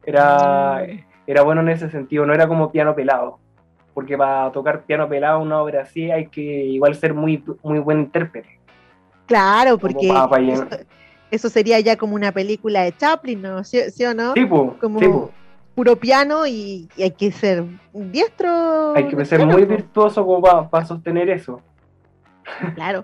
Era, 0.04 0.86
mm. 0.88 1.00
era 1.28 1.42
bueno 1.44 1.62
en 1.62 1.70
ese 1.70 1.90
sentido, 1.90 2.26
no 2.26 2.34
era 2.34 2.48
como 2.48 2.72
piano 2.72 2.96
pelado 2.96 3.40
porque 4.00 4.18
para 4.18 4.50
tocar 4.54 4.84
piano 4.84 5.10
pelado 5.10 5.40
una 5.40 5.62
obra 5.62 5.82
así 5.82 6.10
hay 6.10 6.28
que 6.28 6.42
igual 6.42 6.96
ser 6.96 7.14
muy, 7.14 7.44
muy 7.64 7.80
buen 7.80 8.00
intérprete. 8.00 8.58
Claro, 9.26 9.78
porque 9.78 10.10
eso 11.30 11.50
sería 11.50 11.82
ya 11.82 11.98
como 11.98 12.16
una 12.16 12.32
película 12.32 12.84
de 12.84 12.96
Chaplin, 12.96 13.42
¿no? 13.42 13.64
¿Sí, 13.66 14.06
o 14.06 14.14
no? 14.14 14.34
Tipo, 14.36 14.78
como 14.80 15.32
puro 15.76 15.96
piano 15.98 16.48
y, 16.48 16.88
hay 16.98 17.12
que 17.12 17.30
ser 17.32 17.66
diestro. 17.94 18.96
Hay 18.96 19.10
que 19.10 19.26
ser 19.26 19.46
muy 19.46 19.66
virtuoso 19.66 20.26
como 20.26 20.70
para 20.70 20.86
sostener 20.86 21.30
eso. 21.30 21.62
Claro. 22.76 23.04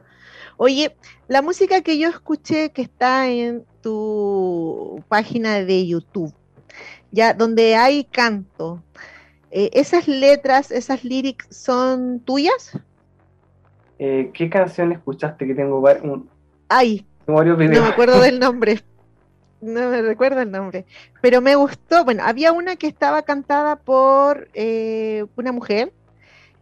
Oye, 0.58 0.96
la 1.28 1.42
música 1.42 1.82
que 1.82 1.98
yo 1.98 2.10
escuché 2.10 2.72
que 2.72 2.82
está 2.82 3.28
en 3.28 3.66
tu 3.82 5.04
página 5.10 5.64
de 5.64 5.86
YouTube, 5.86 6.34
ya 7.12 7.34
donde 7.34 7.76
hay 7.76 8.06
canto, 8.06 8.82
eh, 9.52 9.70
¿esas 9.74 10.08
letras, 10.08 10.72
esas 10.72 11.04
lyrics 11.04 11.48
son 11.50 12.20
tuyas? 12.22 12.78
Eh, 14.00 14.32
¿Qué 14.34 14.50
canción 14.50 14.92
escuchaste 14.92 15.46
que 15.48 15.56
tengo? 15.56 15.80
Un, 15.80 16.30
Ay, 16.68 17.06
no 17.28 17.34
me 17.58 17.78
acuerdo 17.78 18.20
del 18.22 18.40
nombre. 18.40 18.82
No 19.62 19.90
me 19.90 20.02
recuerdo 20.02 20.42
el 20.42 20.52
nombre. 20.52 20.86
Pero 21.22 21.42
me 21.42 21.56
gustó. 21.56 22.04
Bueno, 22.06 22.24
había 22.24 22.52
una 22.52 22.76
que 22.76 22.88
estaba 22.88 23.24
cantada 23.24 23.78
por 23.78 24.50
eh, 24.54 25.26
una 25.36 25.52
mujer, 25.52 25.92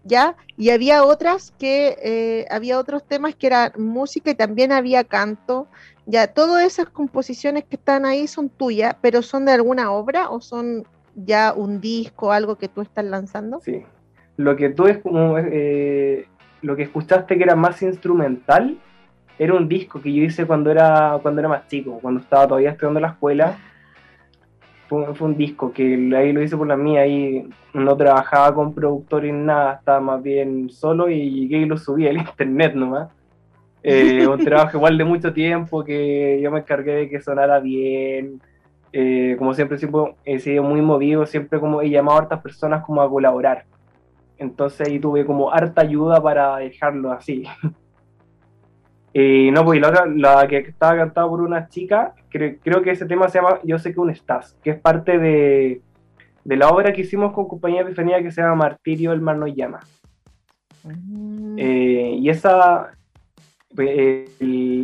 ¿ya? 0.03 0.35
Y 0.57 0.69
había 0.69 1.03
otras 1.03 1.53
que, 1.57 1.97
eh, 2.01 2.45
había 2.49 2.79
otros 2.79 3.03
temas 3.03 3.35
que 3.35 3.47
eran 3.47 3.71
música 3.77 4.31
y 4.31 4.35
también 4.35 4.71
había 4.71 5.03
canto. 5.03 5.67
Ya, 6.05 6.27
todas 6.27 6.63
esas 6.63 6.89
composiciones 6.89 7.63
que 7.63 7.77
están 7.77 8.05
ahí 8.05 8.27
son 8.27 8.49
tuyas, 8.49 8.95
pero 9.01 9.21
son 9.21 9.45
de 9.45 9.53
alguna 9.53 9.91
obra 9.91 10.29
o 10.29 10.41
son 10.41 10.85
ya 11.15 11.53
un 11.53 11.79
disco, 11.79 12.31
algo 12.31 12.57
que 12.57 12.67
tú 12.67 12.81
estás 12.81 13.05
lanzando. 13.05 13.59
Sí. 13.61 13.83
Lo 14.35 14.55
que 14.55 14.69
tú 14.69 14.87
es 14.87 14.97
como, 14.97 15.37
eh, 15.37 16.27
lo 16.61 16.75
que 16.75 16.83
escuchaste 16.83 17.37
que 17.37 17.43
era 17.43 17.55
más 17.55 17.81
instrumental, 17.81 18.77
era 19.39 19.53
un 19.53 19.67
disco 19.67 20.01
que 20.01 20.13
yo 20.13 20.23
hice 20.23 20.45
cuando 20.45 20.71
era, 20.71 21.17
cuando 21.21 21.41
era 21.41 21.49
más 21.49 21.67
chico, 21.67 21.99
cuando 22.01 22.21
estaba 22.21 22.47
todavía 22.47 22.71
estudiando 22.71 22.99
la 22.99 23.09
escuela. 23.09 23.57
Fue, 24.87 25.05
un 25.21 25.37
disco 25.37 25.71
que 25.71 26.11
ahí 26.15 26.33
lo 26.33 26.41
hice 26.41 26.57
por 26.57 26.67
la 26.67 26.75
mía, 26.75 27.01
ahí 27.01 27.47
no 27.73 27.97
trabajaba 27.97 28.53
con 28.53 28.73
productores 28.73 29.33
nada, 29.33 29.75
estaba 29.75 29.99
más 29.99 30.21
bien 30.21 30.69
solo 30.69 31.09
y 31.09 31.31
llegué 31.31 31.59
y 31.59 31.65
lo 31.65 31.77
subí 31.77 32.07
al 32.07 32.17
internet 32.17 32.75
nomás. 32.75 33.09
Eh, 33.81 34.27
un 34.27 34.39
trabajo 34.43 34.77
igual 34.77 34.97
de 34.97 35.03
mucho 35.03 35.33
tiempo 35.33 35.83
que 35.83 36.39
yo 36.41 36.51
me 36.51 36.59
encargué 36.59 36.93
de 36.93 37.09
que 37.09 37.21
sonara 37.21 37.59
bien. 37.59 38.41
Eh, 38.91 39.35
como 39.39 39.53
siempre, 39.53 39.77
siempre 39.79 40.01
he 40.23 40.39
sido 40.39 40.63
muy 40.63 40.81
movido, 40.81 41.25
siempre 41.25 41.59
como 41.59 41.81
he 41.81 41.89
llamado 41.89 42.17
a 42.17 42.21
hartas 42.21 42.41
personas 42.41 42.85
como 42.85 43.01
a 43.01 43.09
colaborar. 43.09 43.65
Entonces 44.37 44.87
ahí 44.87 44.99
tuve 44.99 45.25
como 45.25 45.51
harta 45.51 45.81
ayuda 45.81 46.21
para 46.21 46.57
dejarlo 46.57 47.11
así. 47.11 47.43
Y 49.13 49.51
no, 49.51 49.63
pues 49.63 49.79
la 49.79 49.89
otra, 49.89 50.05
la 50.07 50.47
que 50.47 50.57
estaba 50.57 50.97
cantada 50.97 51.27
por 51.27 51.39
una 51.39 51.69
chica, 51.69 52.15
creo 52.29 52.81
que 52.81 52.91
ese 52.91 53.05
tema 53.05 53.29
se 53.29 53.39
llama 53.39 53.59
Yo 53.63 53.77
sé 53.77 53.93
que 53.93 53.99
un 53.99 54.09
estás, 54.09 54.57
que 54.63 54.71
es 54.71 54.79
parte 54.79 55.19
de, 55.19 55.81
la 56.45 56.69
obra 56.69 56.91
que 56.91 57.01
hicimos 57.01 57.31
con 57.31 57.47
Compañía 57.47 57.81
Epifanía 57.81 58.23
que 58.23 58.31
se 58.31 58.41
llama 58.41 58.55
Martirio, 58.55 59.11
el 59.11 59.21
mar 59.21 59.37
no 59.37 59.45
llama. 59.45 59.81
Mm. 60.83 61.55
Eh, 61.59 62.15
y 62.21 62.29
esa, 62.29 62.89
pues, 63.75 64.31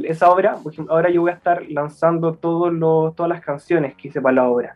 esa 0.04 0.30
obra, 0.30 0.58
por 0.62 0.74
ejemplo, 0.74 0.94
ahora 0.94 1.10
yo 1.10 1.22
voy 1.22 1.32
a 1.32 1.36
estar 1.36 1.64
lanzando 1.68 2.36
todos 2.36 2.72
los, 2.72 3.16
todas 3.16 3.30
las 3.32 3.42
canciones 3.42 3.96
que 3.96 4.10
hice 4.10 4.22
para 4.22 4.36
la 4.36 4.48
obra. 4.48 4.76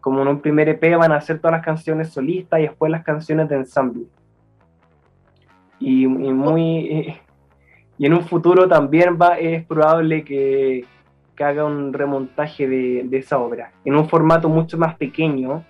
Como 0.00 0.22
en 0.22 0.28
un 0.28 0.40
primer 0.40 0.70
EP 0.70 0.96
van 0.96 1.12
a 1.12 1.20
ser 1.20 1.38
todas 1.38 1.52
las 1.52 1.64
canciones 1.64 2.08
solistas 2.08 2.60
y 2.60 2.62
después 2.62 2.90
las 2.90 3.04
canciones 3.04 3.46
de 3.50 3.56
ensamble. 3.56 4.04
Y, 5.78 6.04
y 6.04 6.06
muy 6.06 7.20
y 8.00 8.06
en 8.06 8.14
un 8.14 8.22
futuro 8.22 8.66
también 8.66 9.18
va, 9.20 9.38
es 9.38 9.62
probable 9.66 10.24
que, 10.24 10.86
haga 11.38 11.64
un 11.64 11.92
remontaje 11.92 12.66
de, 12.66 13.08
esa 13.12 13.38
obra, 13.38 13.72
en 13.84 13.94
un 13.94 14.08
formato 14.08 14.48
mucho 14.48 14.78
más 14.78 14.94
pequeño, 14.96 15.64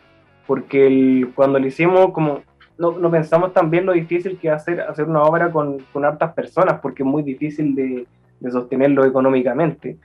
porque 0.46 1.28
cuando 1.34 1.58
lo 1.58 1.66
hicimos, 1.66 2.12
como 2.12 2.42
no, 2.78 3.10
pensamos 3.10 3.52
también 3.52 3.84
lo 3.84 3.92
difícil 3.92 4.38
que 4.38 4.48
hacer, 4.48 4.80
hacer 4.80 5.06
una 5.06 5.22
obra 5.22 5.50
con, 5.50 5.78
con 5.92 6.04
hartas 6.04 6.32
personas, 6.32 6.78
porque 6.80 7.02
es 7.02 7.08
muy 7.08 7.24
difícil 7.24 7.74
de, 7.74 8.06
sostenerlo 8.48 9.04
económicamente. 9.04 9.96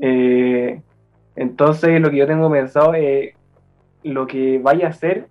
Eh, 0.00 0.80
entonces, 1.36 2.00
lo 2.00 2.10
que 2.10 2.16
yo 2.16 2.26
tengo 2.26 2.50
pensado 2.50 2.94
es 2.94 3.34
lo 4.02 4.26
que 4.26 4.58
vaya 4.58 4.88
a 4.88 4.92
ser, 4.92 5.28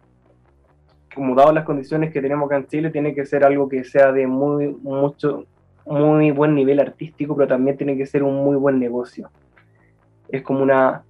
como 1.14 1.36
dado 1.36 1.52
las 1.52 1.66
condiciones 1.66 2.14
que 2.14 2.22
tenemos 2.22 2.46
acá 2.46 2.56
en 2.56 2.68
Chile, 2.68 2.92
tiene 2.92 3.14
que 3.14 3.26
ser 3.26 3.44
algo 3.44 3.68
que 3.68 3.84
sea 3.84 4.14
de 4.14 4.26
muy, 4.26 4.68
mucho, 4.68 5.46
muy 5.88 6.32
buen 6.32 6.56
nivel 6.56 6.80
artístico, 6.80 7.36
pero 7.36 7.48
también 7.48 7.78
tiene 7.78 7.98
que 7.98 8.06
ser 8.06 8.24
un 8.24 8.36
muy 8.44 8.56
buen 8.58 8.80
negocio. 8.80 9.30
Es 10.30 10.42
como 10.42 10.62
una 10.62 11.04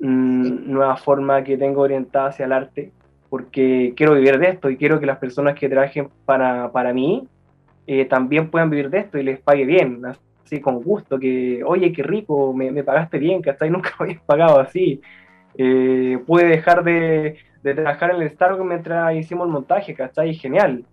mm, 0.00 0.70
nueva 0.70 0.96
forma 0.96 1.42
que 1.42 1.56
tengo 1.56 1.82
orientada 1.82 2.28
hacia 2.28 2.46
el 2.46 2.52
arte, 2.52 2.92
porque 3.28 3.94
quiero 3.96 4.14
vivir 4.14 4.38
de 4.38 4.50
esto 4.50 4.70
y 4.70 4.76
quiero 4.76 5.00
que 5.00 5.06
las 5.06 5.18
personas 5.18 5.54
que 5.54 5.68
trabajen 5.68 6.08
para, 6.24 6.70
para 6.72 6.92
mí 6.92 7.26
eh, 7.86 8.04
también 8.04 8.50
puedan 8.50 8.70
vivir 8.70 8.90
de 8.90 8.98
esto 8.98 9.18
y 9.18 9.22
les 9.22 9.40
pague 9.40 9.64
bien, 9.64 10.02
así 10.04 10.60
con 10.60 10.82
gusto, 10.82 11.18
que, 11.18 11.62
oye, 11.64 11.92
qué 11.92 12.02
rico, 12.02 12.52
me, 12.52 12.70
me 12.70 12.84
pagaste 12.84 13.18
bien, 13.18 13.40
que 13.40 13.50
hasta 13.50 13.64
ahí 13.64 13.70
nunca 13.70 13.90
me 14.00 14.06
habías 14.06 14.22
pagado 14.22 14.60
así. 14.60 15.00
Eh, 15.56 16.18
pude 16.26 16.46
dejar 16.46 16.84
de, 16.84 17.36
de, 17.62 17.74
trabajar 17.74 18.10
en 18.10 18.22
el 18.22 18.30
Starbucks 18.30 18.64
mientras 18.64 19.14
hicimos 19.16 19.46
el 19.46 19.52
montaje, 19.52 19.94
¿cachai? 19.94 20.34
Genial. 20.34 20.84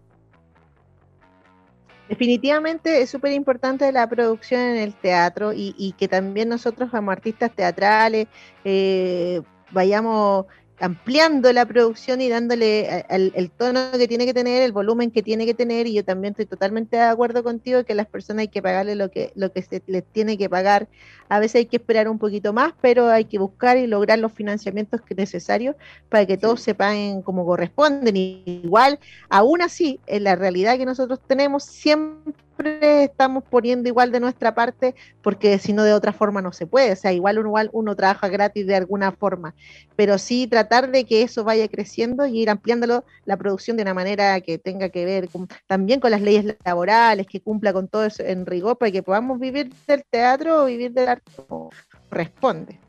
Definitivamente 2.10 3.01
es 3.01 3.10
súper 3.10 3.34
importante 3.34 3.91
la 3.91 4.08
producción 4.08 4.62
en 4.62 4.78
el 4.78 4.93
teatro 4.93 5.51
y, 5.53 5.93
que 5.97 6.08
también 6.08 6.49
nosotros 6.49 6.89
como 6.89 7.12
artistas 7.12 7.51
teatrales 7.53 8.28
eh, 8.64 9.41
vayamos 9.72 10.45
ampliando 10.80 11.51
la 11.53 11.65
producción 11.65 12.21
y 12.21 12.30
dándole 12.30 13.05
el, 13.09 13.51
tono 13.51 13.91
que 13.91 14.07
tiene 14.07 14.25
que 14.25 14.34
tener, 14.34 14.61
el 14.61 14.71
volumen 14.71 15.11
que 15.11 15.23
tiene 15.23 15.45
que 15.45 15.53
tener, 15.53 15.88
y 15.88 15.93
yo 15.93 16.05
también 16.05 16.32
estoy 16.32 16.45
totalmente 16.45 16.97
de 16.97 17.03
acuerdo 17.03 17.43
contigo 17.43 17.84
que 17.84 17.95
las 17.95 18.07
personas 18.07 18.41
hay 18.41 18.47
que 18.47 18.61
pagarle 18.61 18.95
lo 18.95 19.09
que, 19.09 19.32
lo 19.36 19.51
que 19.51 19.61
se 19.63 19.82
les 19.88 20.03
tiene 20.05 20.38
que 20.38 20.49
pagar. 20.49 20.88
A 21.30 21.39
veces 21.39 21.55
hay 21.55 21.65
que 21.65 21.78
esperar 21.78 22.07
un 22.07 22.19
poquito 22.19 22.53
más, 22.53 22.73
pero 22.80 23.09
hay 23.09 23.25
que 23.25 23.39
buscar 23.39 23.78
y 23.78 23.88
lograr 23.88 24.19
los 24.19 24.32
financiamientos 24.32 25.01
que 25.01 25.15
necesarios 25.15 25.75
para 26.09 26.25
que 26.25 26.38
todos 26.38 26.61
se 26.61 26.75
paguen 26.75 27.21
como 27.21 27.45
corresponden. 27.45 28.15
Y 28.15 28.43
igual, 28.45 28.99
aún 29.30 29.61
así, 29.61 29.99
en 30.05 30.23
la 30.23 30.36
realidad 30.36 30.78
que 30.78 30.86
nosotros 30.86 31.19
tenemos, 31.28 31.63
siempre 31.63 32.34
estamos 32.66 33.43
poniendo 33.43 33.88
igual 33.89 34.12
de 34.12 34.20
nuestra 34.20 34.55
parte, 34.55 34.95
porque 35.22 35.60
si 35.60 35.74
no 35.74 35.84
de 35.84 35.93
otra 35.93 36.14
forma 36.14 36.41
no 36.41 36.51
se 36.51 36.68
puede, 36.68 36.93
o 36.93 36.95
sea, 36.95 37.14
igual 37.14 37.39
uno, 37.39 37.49
igual 37.49 37.70
uno 37.74 37.95
trabaja 37.95 38.28
gratis 38.28 38.66
de 38.66 38.76
alguna 38.76 39.12
forma, 39.12 39.55
pero 39.95 40.18
sí 40.18 40.47
tratar 40.47 40.91
de 40.91 41.05
que 41.05 41.22
eso 41.22 41.43
vaya 41.43 41.68
creciendo 41.68 42.26
y 42.26 42.39
ir 42.41 42.49
ampliándolo 42.49 43.05
la 43.26 43.38
producción 43.38 43.78
de 43.78 43.84
una 43.84 43.93
manera 43.93 44.39
que 44.41 44.58
tenga 44.58 44.89
que 44.89 45.05
ver 45.05 45.30
también 45.68 45.99
con 45.99 46.12
las 46.12 46.22
leyes 46.22 46.58
laborales, 46.66 47.28
que 47.28 47.41
cumpla 47.41 47.74
con 47.74 47.88
todo 47.88 48.05
eso 48.05 48.24
en 48.24 48.45
rigor, 48.45 48.78
para 48.78 48.91
que 48.91 49.03
podamos 49.03 49.39
vivir 49.39 49.74
del 49.88 50.03
teatro 50.10 50.64
o 50.64 50.66
vivir 50.66 50.91
del 50.91 51.08
arte 51.10 51.32
como 51.47 51.70
corresponde. 52.10 52.80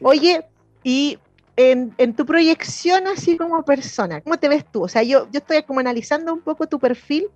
Oye, 0.00 0.44
y 0.82 1.18
en, 1.56 1.92
en, 1.98 2.14
tu 2.14 2.24
proyección 2.24 3.06
así 3.06 3.36
como 3.36 3.62
persona, 3.64 4.20
¿cómo 4.20 4.38
te 4.38 4.48
ves 4.48 4.64
tú? 4.70 4.84
O 4.84 4.88
sea, 4.88 5.02
yo, 5.02 5.28
yo 5.30 5.38
estoy 5.40 5.62
como 5.62 5.80
analizando 5.80 6.32
un 6.32 6.40
poco 6.40 6.66
tu 6.66 6.78
perfil 6.78 7.28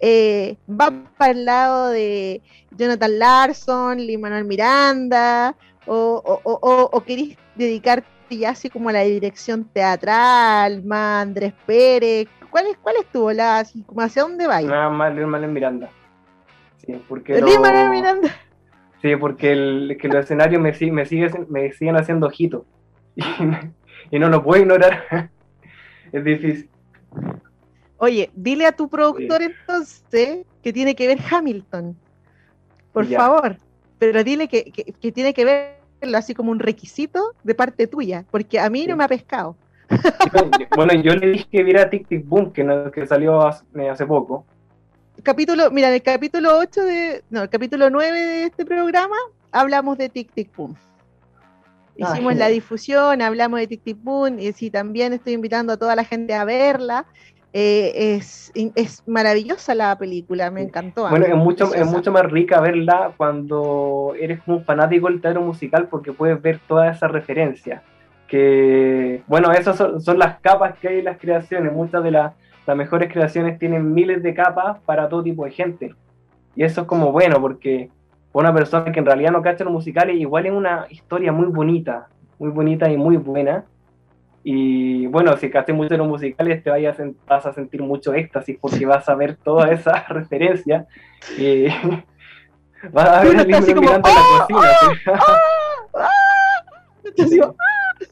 eh, 0.00 0.56
va 0.68 0.92
para 1.16 1.32
el 1.32 1.44
lado 1.44 1.88
de 1.90 2.42
Jonathan 2.76 3.18
Larson, 3.18 3.98
Lee 3.98 4.18
Manuel 4.18 4.44
Miranda, 4.44 5.56
o, 5.86 6.22
o, 6.24 6.90
o, 6.92 7.00
querís 7.02 7.36
dedicarte 7.54 8.06
ya 8.30 8.50
así 8.50 8.70
como 8.70 8.88
a 8.88 8.92
la 8.92 9.02
dirección 9.02 9.64
teatral, 9.64 10.82
más 10.84 11.22
Andrés 11.22 11.52
Pérez? 11.66 12.26
¿Cuál 12.50 12.68
es, 12.68 12.76
cuál 12.78 12.96
es 13.00 13.06
tu 13.06 13.22
bola? 13.22 13.58
Así, 13.58 13.84
¿Hacia 13.96 14.22
dónde 14.22 14.46
va? 14.46 14.60
Nada 14.60 14.90
más 14.90 15.14
Lee 15.14 15.26
Manuel 15.26 15.52
Miranda. 15.52 15.90
Sí, 16.78 17.00
porque 17.08 17.40
Manuel 17.40 17.90
Miranda. 17.90 18.28
Sí, 19.02 19.16
porque 19.16 19.52
el, 19.52 19.98
que 20.00 20.08
los 20.08 20.24
escenarios 20.24 20.62
me, 20.62 20.72
me, 20.90 21.04
me 21.48 21.72
siguen 21.72 21.96
haciendo 21.96 22.26
ojitos. 22.26 22.64
Y, 24.10 24.16
y 24.16 24.18
no 24.18 24.28
lo 24.28 24.42
puedo 24.42 24.60
ignorar. 24.60 25.30
es 26.12 26.24
difícil. 26.24 26.68
Oye, 27.98 28.30
dile 28.34 28.66
a 28.66 28.72
tu 28.72 28.88
productor 28.88 29.42
entonces 29.42 30.46
que 30.62 30.72
tiene 30.72 30.94
que 30.94 31.06
ver 31.06 31.18
Hamilton. 31.30 31.96
Por 32.92 33.06
favor. 33.06 33.56
Pero 33.98 34.24
dile 34.24 34.48
que, 34.48 34.72
tiene 35.12 35.34
que 35.34 35.44
verlo 35.44 36.18
así 36.18 36.34
como 36.34 36.50
un 36.50 36.58
requisito 36.58 37.34
de 37.42 37.54
parte 37.54 37.86
tuya, 37.86 38.24
porque 38.30 38.58
a 38.58 38.68
mí 38.70 38.86
no 38.86 38.96
me 38.96 39.04
ha 39.04 39.08
pescado. 39.08 39.56
bueno, 40.76 40.94
yo 41.02 41.14
le 41.14 41.28
dije 41.28 41.46
que 41.50 41.62
viera 41.62 41.88
Tic 41.90 42.08
Tic 42.08 42.26
Boom, 42.26 42.52
que, 42.52 42.90
que 42.92 43.06
salió 43.06 43.46
hace, 43.46 44.06
poco. 44.06 44.44
Capítulo, 45.22 45.70
mira, 45.70 45.88
en 45.88 45.94
el 45.94 46.02
capítulo 46.02 46.58
8 46.58 46.84
de, 46.84 47.24
no, 47.30 47.42
el 47.42 47.48
capítulo 47.48 47.88
9 47.90 48.20
de 48.20 48.44
este 48.44 48.64
programa 48.64 49.16
hablamos 49.52 49.96
de 49.96 50.08
Tic 50.08 50.32
Tic 50.32 50.54
Boom. 50.56 50.74
Ah, 52.02 52.10
Hicimos 52.12 52.34
la 52.34 52.48
difusión, 52.48 53.22
hablamos 53.22 53.60
de 53.60 53.68
Tic 53.68 53.82
Tic 53.82 53.98
Boom, 54.02 54.40
y 54.40 54.52
sí, 54.52 54.70
también 54.70 55.12
estoy 55.12 55.34
invitando 55.34 55.72
a 55.72 55.76
toda 55.76 55.94
la 55.94 56.04
gente 56.04 56.34
a 56.34 56.44
verla 56.44 57.06
Eh, 57.56 58.16
es, 58.16 58.50
es, 58.74 59.06
maravillosa 59.06 59.76
la 59.76 59.96
película, 59.96 60.50
me 60.50 60.60
encantó. 60.60 61.08
Bueno, 61.08 61.24
es 61.24 61.36
mucho, 61.36 61.72
es 61.72 61.86
mucho 61.86 62.10
más 62.10 62.24
rica 62.24 62.60
verla 62.60 63.12
cuando 63.16 64.12
eres 64.20 64.40
un 64.48 64.64
fanático 64.64 65.06
del 65.06 65.20
teatro 65.20 65.40
musical 65.40 65.86
porque 65.88 66.12
puedes 66.12 66.42
ver 66.42 66.58
toda 66.66 66.90
esa 66.90 67.06
referencia. 67.06 67.84
Que, 68.26 69.22
bueno, 69.28 69.52
esas 69.52 69.76
son, 69.76 70.18
las 70.18 70.40
capas 70.40 70.76
que 70.80 70.88
hay 70.88 70.98
en 70.98 71.04
las 71.04 71.18
creaciones. 71.18 71.72
Muchas 71.72 72.02
de 72.02 72.10
las 72.10 72.32
mejores 72.74 73.12
creaciones 73.12 73.56
tienen 73.60 73.94
miles 73.94 74.24
de 74.24 74.34
capas 74.34 74.80
para 74.80 75.08
todo 75.08 75.22
tipo 75.22 75.44
de 75.44 75.52
gente. 75.52 75.94
Y 76.56 76.64
eso 76.64 76.80
es 76.80 76.86
como 76.88 77.12
bueno 77.12 77.40
porque 77.40 77.88
una 78.32 78.52
persona 78.52 78.90
que 78.90 78.98
en 78.98 79.06
realidad 79.06 79.30
no 79.30 79.42
cacha 79.42 79.62
los 79.62 79.72
musicales, 79.72 80.16
igual 80.16 80.46
es 80.46 80.52
una 80.52 80.86
historia 80.90 81.30
muy 81.30 81.46
bonita, 81.46 82.08
muy 82.40 82.50
bonita 82.50 82.90
y 82.90 82.96
muy 82.96 83.16
buena 83.16 83.64
y 84.46 85.06
bueno, 85.06 85.34
si 85.38 85.48
casté 85.48 85.72
mucho 85.72 85.94
en 85.94 86.00
los 86.00 86.08
musicales, 86.08 86.62
te 86.62 86.68
vayas 86.68 86.98
vas 87.26 87.46
a 87.46 87.54
sentir 87.54 87.80
mucho 87.82 88.12
éxtasis 88.12 88.58
porque 88.60 88.84
vas 88.84 89.08
a 89.08 89.14
ver 89.14 89.36
toda 89.36 89.72
esa 89.72 90.04
referencia. 90.08 90.86
Y 91.38 91.64
vas 92.92 93.08
a 93.08 93.22
ver 93.22 93.40
el 93.40 93.48
libro 93.48 93.80
mirando 93.80 94.08
la 94.10 94.14
¡Ah! 94.14 94.46
cocina. 94.46 94.68
¡Ah! 95.14 95.36
¡Ah! 95.94 97.54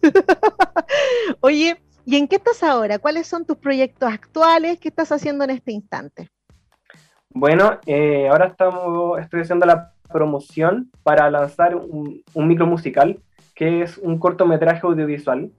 Oye, 1.41 1.77
¿y 2.07 2.17
en 2.17 2.27
qué 2.27 2.37
estás 2.37 2.63
ahora? 2.63 2.99
¿Cuáles 2.99 3.27
son 3.27 3.45
tus 3.45 3.59
proyectos 3.59 4.11
actuales? 4.11 4.79
¿Qué 4.79 4.89
estás 4.89 5.13
haciendo 5.13 5.45
en 5.45 5.51
este 5.51 5.73
instante? 5.73 6.31
Bueno, 7.29 7.79
eh, 7.85 8.29
ahora 8.31 8.47
estamos, 8.47 9.21
estoy 9.21 9.43
haciendo 9.43 9.67
la 9.67 9.93
promoción 10.11 10.91
para 11.03 11.31
lanzar 11.31 11.77
un, 11.77 12.23
un 12.33 12.49
micro 12.49 12.67
musical 12.67 13.21
que 13.55 13.83
es 13.83 13.99
un 13.99 14.19
cortometraje 14.19 14.87
audiovisual 14.87 15.51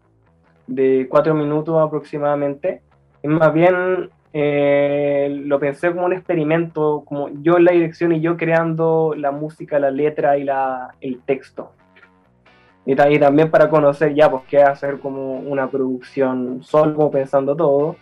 de 0.68 1.08
cuatro 1.10 1.34
minutos 1.34 1.82
aproximadamente. 1.82 2.82
Es 3.22 3.30
más 3.30 3.54
bien 3.54 4.10
eh, 4.36 5.44
lo 5.46 5.60
pensé 5.60 5.92
como 5.92 6.06
un 6.06 6.14
experimento, 6.14 7.04
como 7.06 7.30
yo 7.42 7.58
en 7.58 7.66
la 7.66 7.72
dirección 7.72 8.12
y 8.14 8.22
yo 8.22 8.36
creando 8.36 9.14
la 9.16 9.32
música, 9.32 9.78
la 9.78 9.92
letra 9.92 10.38
y 10.38 10.44
la, 10.44 10.96
el 11.02 11.22
texto. 11.22 11.72
Y, 12.86 12.96
también 12.96 13.50
para 13.50 13.70
conocer 13.70 14.14
ya, 14.14 14.30
pues, 14.30 14.44
qué 14.50 14.62
hacer 14.62 15.00
como 15.00 15.36
una 15.38 15.70
producción 15.70 16.64
solo, 16.64 17.10
pensando 17.12 17.56
todo. 17.56 17.96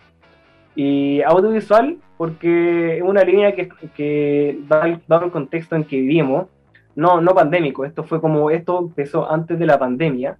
Y 0.74 1.20
audiovisual, 1.22 1.98
porque 2.16 2.96
es 2.96 3.02
una 3.02 3.22
línea 3.22 3.54
que, 3.54 3.68
que 3.94 4.58
da, 4.66 4.86
el 4.86 5.30
contexto 5.30 5.76
en 5.76 5.84
que 5.84 5.96
vivimos, 5.96 6.48
no, 6.96 7.20
no 7.20 7.34
pandémico, 7.34 7.84
esto 7.84 8.04
fue 8.04 8.20
como, 8.20 8.50
esto 8.50 8.78
empezó 8.78 9.30
antes 9.30 9.58
de 9.58 9.66
la 9.66 9.78
pandemia, 9.78 10.38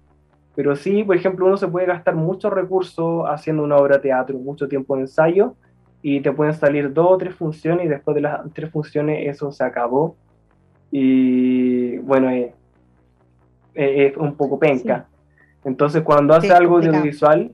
pero 0.55 0.75
sí, 0.75 1.03
por 1.03 1.15
ejemplo, 1.15 1.45
uno 1.45 1.57
se 1.57 1.67
puede 1.67 1.87
gastar 1.87 2.15
muchos 2.15 2.53
recursos 2.53 3.25
haciendo 3.27 3.63
una 3.63 3.77
obra 3.77 3.97
de 3.97 4.03
teatro, 4.03 4.37
mucho 4.37 4.67
tiempo 4.67 4.95
de 4.95 5.01
ensayo, 5.01 5.55
y 6.01 6.19
te 6.21 6.31
pueden 6.31 6.53
salir 6.53 6.93
dos 6.93 7.07
o 7.09 7.17
tres 7.17 7.35
funciones, 7.35 7.85
y 7.85 7.89
después 7.89 8.15
de 8.15 8.21
las 8.21 8.41
tres 8.53 8.69
funciones 8.71 9.27
eso 9.27 9.51
se 9.51 9.63
acabó. 9.63 10.15
Y 10.91 11.97
bueno, 11.99 12.29
es, 13.73 14.17
un 14.17 14.35
poco 14.35 14.59
penca. 14.59 15.07
Entonces, 15.63 16.03
cuando 16.03 16.35
haces 16.35 16.51
algo 16.51 16.77
audiovisual 16.77 17.51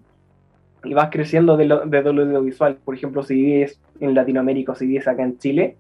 y 0.83 0.93
vas 0.93 1.09
creciendo 1.09 1.55
de 1.55 1.65
lo, 1.65 1.85
de 1.85 2.01
lo 2.01 2.23
audiovisual, 2.23 2.79
por 2.83 2.95
ejemplo, 2.95 3.23
si 3.23 3.35
vives 3.35 3.79
en 3.99 4.13
Latinoamérica 4.13 4.73
o 4.73 4.75
si 4.75 4.87
vives 4.87 5.07
acá 5.07 5.23
en 5.23 5.37
Chile, 5.37 5.77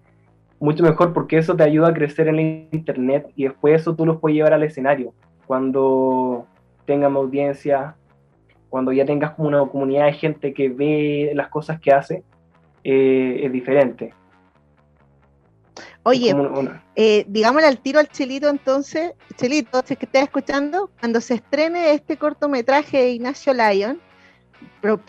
mucho 0.59 0.83
mejor 0.83 1.13
porque 1.13 1.37
eso 1.37 1.55
te 1.55 1.63
ayuda 1.63 1.89
a 1.89 1.93
crecer 1.93 2.27
en 2.27 2.39
el 2.39 2.67
internet 2.71 3.27
y 3.35 3.45
después 3.45 3.81
eso 3.81 3.95
tú 3.95 4.05
los 4.05 4.19
puedes 4.19 4.35
llevar 4.35 4.53
al 4.53 4.63
escenario. 4.63 5.13
Cuando 5.47 6.45
tengan 6.89 7.15
audiencia, 7.15 7.95
cuando 8.67 8.91
ya 8.91 9.05
tengas 9.05 9.35
como 9.35 9.47
una 9.47 9.59
comunidad 9.67 10.07
de 10.07 10.13
gente 10.13 10.53
que 10.55 10.69
ve 10.69 11.31
las 11.35 11.49
cosas 11.49 11.79
que 11.79 11.91
hace, 11.91 12.23
eh, 12.83 13.41
es 13.43 13.51
diferente. 13.51 14.11
Oye, 16.01 16.33
eh, 16.95 17.25
digámosle 17.27 17.67
al 17.67 17.77
tiro 17.77 17.99
al 17.99 18.07
Chelito 18.07 18.49
entonces, 18.49 19.13
Chelito, 19.35 19.83
si 19.85 19.93
es 19.93 19.99
que 19.99 20.07
estás 20.07 20.23
escuchando, 20.23 20.89
cuando 20.99 21.21
se 21.21 21.35
estrene 21.35 21.93
este 21.93 22.17
cortometraje 22.17 22.97
de 22.97 23.11
Ignacio 23.11 23.53
Lyon, 23.53 24.01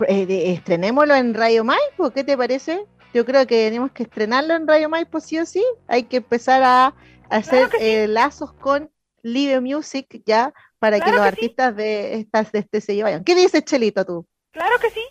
eh, 0.06 0.52
estrenémoslo 0.52 1.14
en 1.14 1.32
Radio 1.32 1.64
Maipo, 1.64 2.10
¿qué 2.10 2.24
te 2.24 2.36
parece? 2.36 2.84
Yo 3.14 3.24
creo 3.24 3.46
que 3.46 3.64
tenemos 3.64 3.90
que 3.92 4.02
estrenarlo 4.02 4.54
en 4.54 4.68
Radio 4.68 4.90
Maipo 4.90 5.18
sí 5.18 5.38
o 5.38 5.46
sí, 5.46 5.64
hay 5.88 6.02
que 6.02 6.18
empezar 6.18 6.62
a, 6.62 6.94
hacer 7.30 7.70
lazos 8.08 8.52
con 8.52 8.90
Live 9.22 9.60
Music 9.60 10.22
ya 10.24 10.52
para 10.78 11.00
que 11.00 11.10
los 11.10 11.20
artistas 11.20 11.74
de 11.76 12.20
estas 12.20 12.52
de 12.52 12.60
este 12.60 12.80
sello 12.80 13.04
vayan. 13.04 13.24
¿Qué 13.24 13.34
dices, 13.34 13.64
Chelito, 13.64 14.04
tú? 14.04 14.26
Claro 14.52 14.76
que 14.80 14.90
sí. 14.90 15.04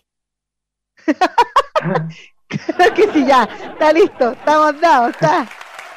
claro 2.47 2.93
que 2.93 3.11
sí, 3.13 3.25
ya, 3.25 3.43
está 3.43 3.93
listo, 3.93 4.31
estamos 4.31 4.81
dados, 4.81 5.11
está. 5.11 5.47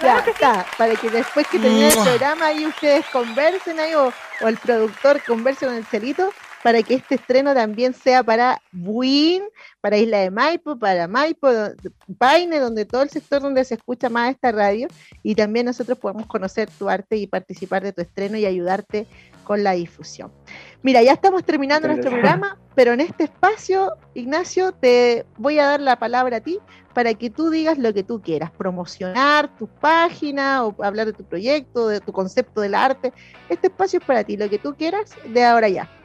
Ya, 0.00 0.18
está, 0.18 0.66
para 0.76 0.96
que 0.96 1.10
después 1.10 1.46
que 1.46 1.60
termine 1.60 1.88
el 1.88 1.94
programa 1.94 2.46
ahí 2.46 2.66
ustedes 2.66 3.06
conversen 3.12 3.78
ahí 3.78 3.94
o, 3.94 4.12
o 4.40 4.48
el 4.48 4.58
productor 4.58 5.22
converse 5.22 5.64
con 5.64 5.76
el 5.76 5.88
Chelito 5.88 6.32
para 6.62 6.82
que 6.82 6.94
este 6.94 7.16
estreno 7.16 7.54
también 7.54 7.92
sea 7.92 8.22
para 8.22 8.60
Buin, 8.70 9.42
para 9.80 9.96
Isla 9.96 10.18
de 10.18 10.30
Maipo, 10.30 10.78
para 10.78 11.08
Maipo, 11.08 11.48
Paine, 12.18 12.58
donde 12.58 12.84
todo 12.84 13.02
el 13.02 13.10
sector 13.10 13.42
donde 13.42 13.64
se 13.64 13.74
escucha 13.74 14.08
más 14.08 14.30
esta 14.30 14.52
radio, 14.52 14.88
y 15.22 15.34
también 15.34 15.66
nosotros 15.66 15.98
podemos 15.98 16.26
conocer 16.26 16.70
tu 16.78 16.88
arte 16.88 17.16
y 17.16 17.26
participar 17.26 17.82
de 17.82 17.92
tu 17.92 18.00
estreno 18.00 18.36
y 18.36 18.46
ayudarte 18.46 19.06
con 19.44 19.64
la 19.64 19.72
difusión. 19.72 20.32
Mira, 20.82 21.02
ya 21.02 21.12
estamos 21.12 21.44
terminando 21.44 21.88
nuestro 21.88 22.10
programa, 22.10 22.58
pero 22.74 22.92
en 22.92 23.00
este 23.00 23.24
espacio, 23.24 23.92
Ignacio, 24.14 24.72
te 24.72 25.26
voy 25.38 25.58
a 25.58 25.66
dar 25.66 25.80
la 25.80 25.98
palabra 25.98 26.38
a 26.38 26.40
ti 26.40 26.60
para 26.94 27.14
que 27.14 27.30
tú 27.30 27.50
digas 27.50 27.78
lo 27.78 27.92
que 27.92 28.04
tú 28.04 28.20
quieras, 28.20 28.50
promocionar 28.52 29.56
tu 29.56 29.66
página 29.66 30.64
o 30.64 30.76
hablar 30.84 31.06
de 31.06 31.12
tu 31.12 31.24
proyecto, 31.24 31.88
de 31.88 32.00
tu 32.00 32.12
concepto 32.12 32.60
del 32.60 32.74
arte. 32.74 33.12
Este 33.48 33.66
espacio 33.66 33.98
es 33.98 34.04
para 34.04 34.22
ti, 34.22 34.36
lo 34.36 34.48
que 34.48 34.58
tú 34.58 34.74
quieras 34.76 35.10
de 35.26 35.44
ahora 35.44 35.68
ya. 35.68 36.01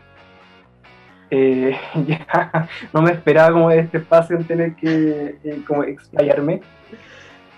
Eh, 1.30 1.75
no 2.93 3.01
me 3.01 3.11
esperaba 3.11 3.51
como 3.51 3.69
este 3.71 3.97
espacio 3.97 4.38
en 4.38 4.45
tener 4.45 4.75
que 4.75 5.36
eh, 5.43 5.61
como 5.67 5.84
explayarme. 5.84 6.61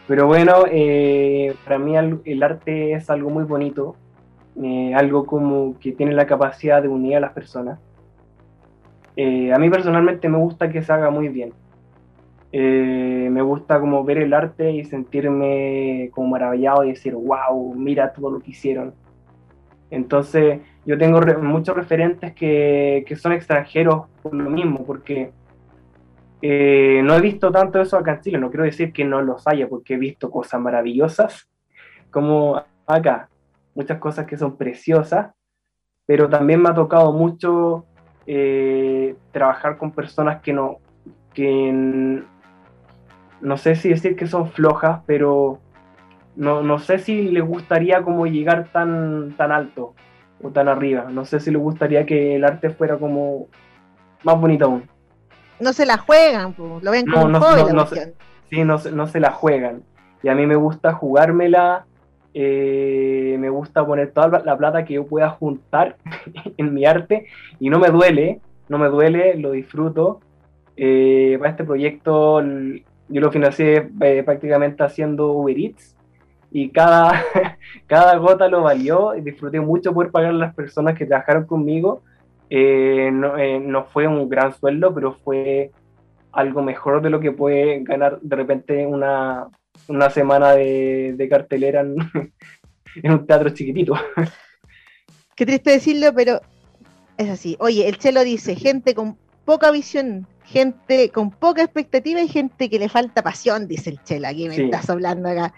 Pero 0.07 0.25
bueno, 0.25 0.63
eh, 0.71 1.55
para 1.63 1.77
mí 1.77 1.95
el 1.95 2.43
arte 2.43 2.93
es 2.93 3.09
algo 3.11 3.29
muy 3.29 3.43
bonito, 3.43 3.95
algo 4.95 5.25
como 5.25 5.77
que 5.79 5.91
tiene 5.91 6.13
la 6.13 6.25
capacidad 6.25 6.81
de 6.81 6.87
unir 6.87 7.17
a 7.17 7.19
las 7.19 7.33
personas. 7.33 7.79
A 9.15 9.59
mí 9.59 9.69
personalmente 9.69 10.27
me 10.29 10.39
gusta 10.39 10.71
que 10.71 10.81
se 10.81 10.91
haga 10.91 11.11
muy 11.11 11.29
bien. 11.29 11.53
Me 12.51 13.41
gusta 13.43 13.79
como 13.79 14.03
ver 14.03 14.17
el 14.17 14.33
arte 14.33 14.71
y 14.71 14.83
sentirme 14.83 16.09
como 16.11 16.29
maravillado 16.29 16.83
y 16.85 16.89
decir, 16.89 17.13
wow, 17.13 17.75
mira 17.75 18.11
todo 18.11 18.31
lo 18.31 18.39
que 18.39 18.49
hicieron. 18.49 18.95
Entonces 19.91 20.61
yo 20.85 20.97
tengo 20.97 21.19
muchos 21.41 21.75
referentes 21.75 22.33
que, 22.33 23.03
que, 23.07 23.15
son 23.15 23.33
extranjeros 23.33 24.05
por 24.21 24.33
lo 24.33 24.49
mismo, 24.49 24.85
porque 24.85 25.31
no 26.41 27.15
he 27.15 27.21
visto 27.21 27.51
tanto 27.51 27.81
eso 27.81 27.97
acá 27.97 28.13
en 28.13 28.21
Chile, 28.21 28.37
no 28.37 28.49
quiero 28.49 28.63
decir 28.63 28.93
que 28.93 29.03
no 29.03 29.21
los 29.21 29.47
haya, 29.47 29.67
porque 29.67 29.95
he 29.95 29.97
visto 29.97 30.29
cosas 30.29 30.61
maravillosas 30.61 31.49
como 32.11 32.61
acá, 32.85 33.29
muchas 33.75 33.99
cosas 33.99 34.25
que 34.25 34.37
son 34.37 34.57
preciosas, 34.57 35.31
pero 36.05 36.29
también 36.29 36.61
me 36.61 36.69
ha 36.69 36.73
tocado 36.73 37.13
mucho 37.13 37.85
eh, 38.25 39.15
trabajar 39.31 39.77
con 39.77 39.91
personas 39.91 40.41
que 40.41 40.53
no, 40.53 40.77
que 41.33 42.21
no 43.41 43.57
sé 43.57 43.75
si 43.75 43.89
decir 43.89 44.15
que 44.15 44.27
son 44.27 44.49
flojas, 44.49 45.01
pero 45.05 45.59
no, 46.35 46.61
no 46.63 46.79
sé 46.79 46.99
si 46.99 47.29
les 47.29 47.43
gustaría 47.43 48.01
como 48.01 48.25
llegar 48.27 48.69
tan, 48.71 49.35
tan 49.37 49.51
alto 49.51 49.93
o 50.41 50.49
tan 50.51 50.67
arriba. 50.67 51.07
No 51.09 51.25
sé 51.25 51.39
si 51.39 51.51
les 51.51 51.61
gustaría 51.61 52.05
que 52.05 52.35
el 52.35 52.45
arte 52.45 52.69
fuera 52.69 52.97
como 52.97 53.47
más 54.23 54.39
bonito 54.39 54.65
aún. 54.65 54.89
No 55.59 55.73
se 55.73 55.85
la 55.85 55.97
juegan, 55.97 56.55
lo 56.57 56.91
ven 56.91 57.05
como 57.05 57.27
no, 57.27 57.39
no, 57.39 57.73
no, 57.73 57.87
sí, 58.49 58.63
no, 58.63 58.77
no 58.77 59.07
se 59.07 59.19
la 59.19 59.31
juegan. 59.31 59.83
Y 60.23 60.29
a 60.29 60.35
mí 60.35 60.45
me 60.45 60.55
gusta 60.55 60.93
jugármela 60.93 61.85
eh, 62.33 63.37
me 63.39 63.49
gusta 63.49 63.85
poner 63.85 64.11
toda 64.11 64.41
la 64.45 64.57
plata 64.57 64.85
que 64.85 64.93
yo 64.95 65.07
pueda 65.07 65.29
juntar 65.29 65.97
en 66.57 66.73
mi 66.73 66.85
arte 66.85 67.25
y 67.59 67.69
no 67.69 67.79
me 67.79 67.89
duele, 67.89 68.39
no 68.67 68.77
me 68.77 68.87
duele, 68.87 69.35
lo 69.35 69.51
disfruto. 69.51 70.21
Eh, 70.77 71.35
para 71.39 71.51
este 71.51 71.63
proyecto 71.65 72.41
yo 72.41 73.21
lo 73.21 73.31
financié 73.31 73.89
eh, 73.99 74.23
prácticamente 74.23 74.83
haciendo 74.83 75.33
Uber 75.33 75.57
Eats 75.57 75.95
y 76.51 76.69
cada, 76.69 77.23
cada 77.87 78.17
gota 78.17 78.47
lo 78.47 78.63
valió 78.63 79.15
y 79.15 79.21
disfruté 79.21 79.59
mucho 79.59 79.93
poder 79.93 80.11
pagar 80.11 80.31
a 80.31 80.33
las 80.33 80.55
personas 80.55 80.97
que 80.97 81.05
trabajaron 81.05 81.45
conmigo. 81.45 82.01
No, 82.51 83.37
no, 83.59 83.85
fue 83.85 84.07
un 84.07 84.27
gran 84.27 84.53
sueldo, 84.53 84.93
pero 84.93 85.13
fue 85.13 85.71
algo 86.31 86.61
mejor 86.61 87.01
de 87.01 87.09
lo 87.09 87.19
que 87.19 87.31
puede 87.31 87.83
ganar 87.83 88.19
de 88.21 88.35
repente 88.35 88.85
una, 88.85 89.47
una 89.87 90.09
semana 90.09 90.53
de, 90.53 91.27
cartelera 91.29 91.81
en, 91.81 93.11
un 93.11 93.27
teatro 93.27 93.49
chiquitito. 93.49 93.93
Qué 95.35 95.45
triste 95.45 95.71
decirlo, 95.71 96.13
pero 96.13 96.41
es 97.17 97.29
así. 97.29 97.55
Oye, 97.59 97.87
el 97.87 97.97
Chelo 97.97 98.23
dice, 98.23 98.55
gente 98.55 98.93
con 98.93 99.17
poca 99.45 99.71
visión, 99.71 100.27
gente 100.43 101.09
con 101.09 101.31
poca 101.31 101.63
expectativa 101.63 102.21
y 102.21 102.27
gente 102.27 102.69
que 102.69 102.79
le 102.79 102.89
falta 102.89 103.23
pasión, 103.23 103.67
dice 103.67 103.89
el 103.91 104.03
Chela, 104.03 104.29
aquí 104.29 104.47
me 104.49 104.55
estás 104.55 104.89
hablando 104.89 105.29
acá. 105.29 105.53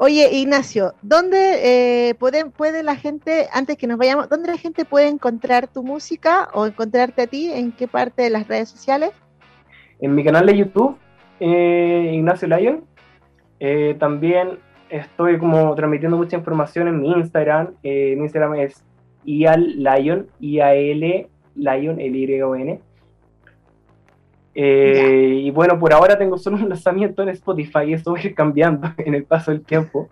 Oye, 0.00 0.30
Ignacio, 0.32 0.94
¿dónde 1.02 2.10
eh, 2.10 2.14
puede, 2.14 2.84
la 2.84 2.94
gente, 2.94 3.48
antes 3.52 3.76
que 3.76 3.88
nos 3.88 3.98
vayamos, 3.98 4.28
dónde 4.28 4.46
la 4.46 4.56
gente 4.56 4.84
puede 4.84 5.08
encontrar 5.08 5.66
tu 5.66 5.82
música 5.82 6.50
o 6.54 6.66
encontrarte 6.66 7.22
a 7.22 7.26
ti? 7.26 7.50
¿En 7.50 7.72
qué 7.72 7.88
parte 7.88 8.22
de 8.22 8.30
las 8.30 8.46
redes 8.46 8.68
sociales? 8.68 9.10
En 9.98 10.14
mi 10.14 10.22
canal 10.22 10.46
de 10.46 10.56
YouTube, 10.56 10.96
eh, 11.40 12.12
Ignacio 12.14 12.46
Lyon. 12.46 12.84
Eh, 13.58 13.96
también 13.98 14.60
estoy 14.88 15.36
como 15.36 15.74
transmitiendo 15.74 16.16
mucha 16.16 16.36
información 16.36 16.86
en 16.86 17.00
mi 17.00 17.10
Instagram. 17.10 17.74
mi 17.82 18.12
Instagram 18.12 18.54
es 18.54 18.84
ial 19.24 19.82
Lion, 19.82 20.28
I-A-L 20.38 21.28
Lion, 21.56 22.00
L-Y-O-N. 22.00 22.80
Eh, 24.60 25.42
y 25.44 25.52
bueno, 25.52 25.78
por 25.78 25.92
ahora 25.92 26.18
tengo 26.18 26.36
solo 26.36 26.56
un 26.56 26.68
lanzamiento 26.68 27.22
en 27.22 27.28
Spotify, 27.28 27.84
y 27.86 27.92
esto 27.92 28.12
va 28.12 28.18
a 28.18 28.26
ir 28.26 28.34
cambiando 28.34 28.92
en 28.98 29.14
el 29.14 29.22
paso 29.22 29.52
del 29.52 29.62
tiempo. 29.62 30.08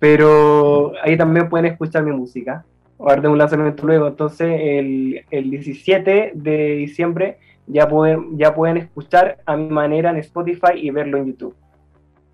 Pero 0.00 0.92
ahí 1.00 1.16
también 1.16 1.48
pueden 1.48 1.66
escuchar 1.66 2.02
mi 2.02 2.10
música. 2.10 2.64
Ahora 2.98 3.22
tengo 3.22 3.30
un 3.30 3.38
lanzamiento 3.38 3.86
luego, 3.86 4.08
entonces 4.08 4.48
el, 4.60 5.24
el 5.30 5.50
17 5.50 6.32
de 6.34 6.76
diciembre 6.76 7.38
ya 7.68 7.88
pueden, 7.88 8.36
ya 8.36 8.52
pueden 8.54 8.76
escuchar 8.76 9.38
a 9.46 9.56
mi 9.56 9.68
manera 9.68 10.10
en 10.10 10.16
Spotify 10.16 10.72
y 10.74 10.90
verlo 10.90 11.18
en 11.18 11.26
YouTube. 11.26 11.54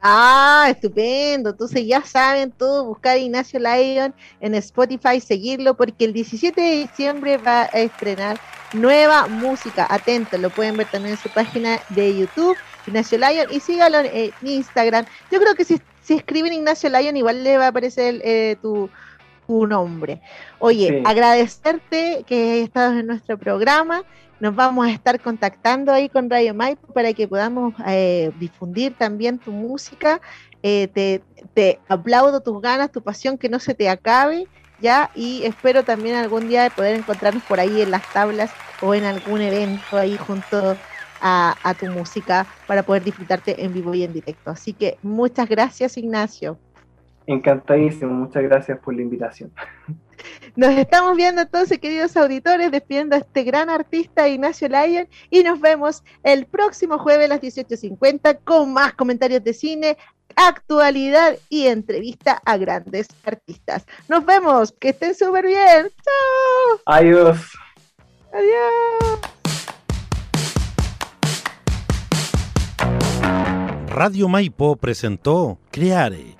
Ah, 0.03 0.69
estupendo. 0.71 1.51
Entonces 1.51 1.87
ya 1.87 2.03
saben 2.03 2.51
todo, 2.53 2.87
buscar 2.87 3.19
Ignacio 3.19 3.61
Lyon 3.61 4.15
en 4.41 4.55
Spotify, 4.55 5.21
seguirlo, 5.21 5.75
porque 5.77 6.07
el 6.07 6.13
17 6.13 6.59
de 6.59 6.77
diciembre 6.77 7.37
va 7.37 7.63
a 7.63 7.81
estrenar 7.81 8.41
nueva 8.73 9.27
música. 9.27 9.87
Atento, 9.91 10.39
lo 10.39 10.49
pueden 10.51 10.77
ver 10.77 10.87
también 10.91 11.17
en 11.17 11.21
su 11.21 11.29
página 11.29 11.81
de 11.91 12.17
YouTube, 12.17 12.57
Ignacio 12.87 13.19
Lyon, 13.19 13.49
y 13.51 13.61
sígalo 13.61 13.99
en 13.99 14.33
Instagram. 14.43 15.05
Yo 15.31 15.39
creo 15.39 15.55
que 15.55 15.65
si, 15.65 15.81
si 16.03 16.15
escriben 16.15 16.53
Ignacio 16.55 16.89
Lyon, 16.89 17.17
igual 17.17 17.45
le 17.45 17.59
va 17.59 17.67
a 17.67 17.69
aparecer 17.69 18.23
eh, 18.25 18.57
tu, 18.63 18.89
tu, 19.47 19.67
nombre. 19.67 20.23
Oye, 20.61 21.03
agradecerte 21.05 22.25
que 22.27 22.53
hayas 22.53 22.69
estado 22.69 22.99
en 22.99 23.07
nuestro 23.07 23.37
programa 23.37 24.03
nos 24.41 24.55
vamos 24.55 24.87
a 24.87 24.91
estar 24.91 25.21
contactando 25.21 25.93
ahí 25.93 26.09
con 26.09 26.31
Radio 26.31 26.55
Maipo 26.55 26.93
para 26.93 27.13
que 27.13 27.29
podamos 27.29 27.75
eh, 27.87 28.33
difundir 28.41 28.95
también 28.95 29.39
tu 29.39 29.53
música. 29.53 30.21
Eh, 30.63 30.89
te, 30.89 31.23
te, 31.55 31.79
aplaudo 31.89 32.41
tus 32.41 32.61
ganas, 32.61 32.91
tu 32.91 33.03
pasión, 33.03 33.39
que 33.39 33.49
no 33.49 33.59
se 33.59 33.75
te 33.75 33.89
acabe, 33.89 34.47
¿ya? 34.81 35.11
Y 35.15 35.43
espero 35.45 35.85
también 35.85 36.17
algún 36.17 36.49
día 36.49 36.63
de 36.63 36.71
poder 36.71 36.97
encontrarnos 36.97 37.43
por 37.45 37.61
ahí 37.61 37.83
en 37.83 37.91
las 37.91 38.11
tablas 38.13 38.51
o 38.81 38.95
en 38.95 39.05
algún 39.05 39.43
evento 39.43 39.97
ahí 39.97 40.17
junto 40.17 40.77
a, 41.21 41.57
a 41.63 41.75
tu 41.75 41.87
música 41.87 42.47
para 42.67 42.83
poder 42.83 43.05
disfrutarte 43.05 43.63
en 43.63 43.75
vivo 43.75 43.95
y 43.95 44.05
en 44.05 44.13
directo. 44.15 44.51
Así 44.51 44.73
que 44.73 44.99
muchas 45.03 45.49
gracias, 45.49 45.99
Ignacio. 45.99 46.59
Encantadísimo, 47.27 48.13
muchas 48.13 48.43
gracias 48.43 48.79
por 48.79 48.95
la 48.95 49.03
invitación. 49.03 49.53
Nos 50.57 50.71
estamos 50.77 51.17
viendo 51.17 51.43
entonces, 51.43 51.79
queridos 51.79 52.17
auditores, 52.17 52.71
despidiendo 52.71 53.15
a 53.15 53.21
este 53.21 53.45
gran 53.45 53.71
artista 53.71 54.29
Ignacio 54.29 54.69
Lyon 54.69 55.09
y 55.31 55.43
nos 55.43 55.61
vemos 55.61 56.03
el 56.23 56.47
próximo 56.47 56.99
jueves 56.99 57.27
a 57.27 57.35
las 57.35 57.41
18.50 57.41 58.41
con 58.45 58.73
más 58.73 58.95
comentarios 58.95 59.45
de 59.45 59.53
cine, 59.55 59.97
actualidad 60.37 61.37
y 61.49 61.67
entrevista 61.67 62.41
a 62.45 62.57
grandes 62.57 63.09
artistas. 63.25 63.87
Nos 64.09 64.25
vemos, 64.25 64.73
que 64.73 64.91
estén 64.91 65.15
súper 65.15 65.47
bien. 65.47 65.89
Chao. 66.05 66.81
Adiós. 66.87 67.39
Adiós. 68.33 69.21
Radio 73.89 74.29
Maipo 74.29 74.77
presentó 74.77 75.59
Creare 75.71 76.40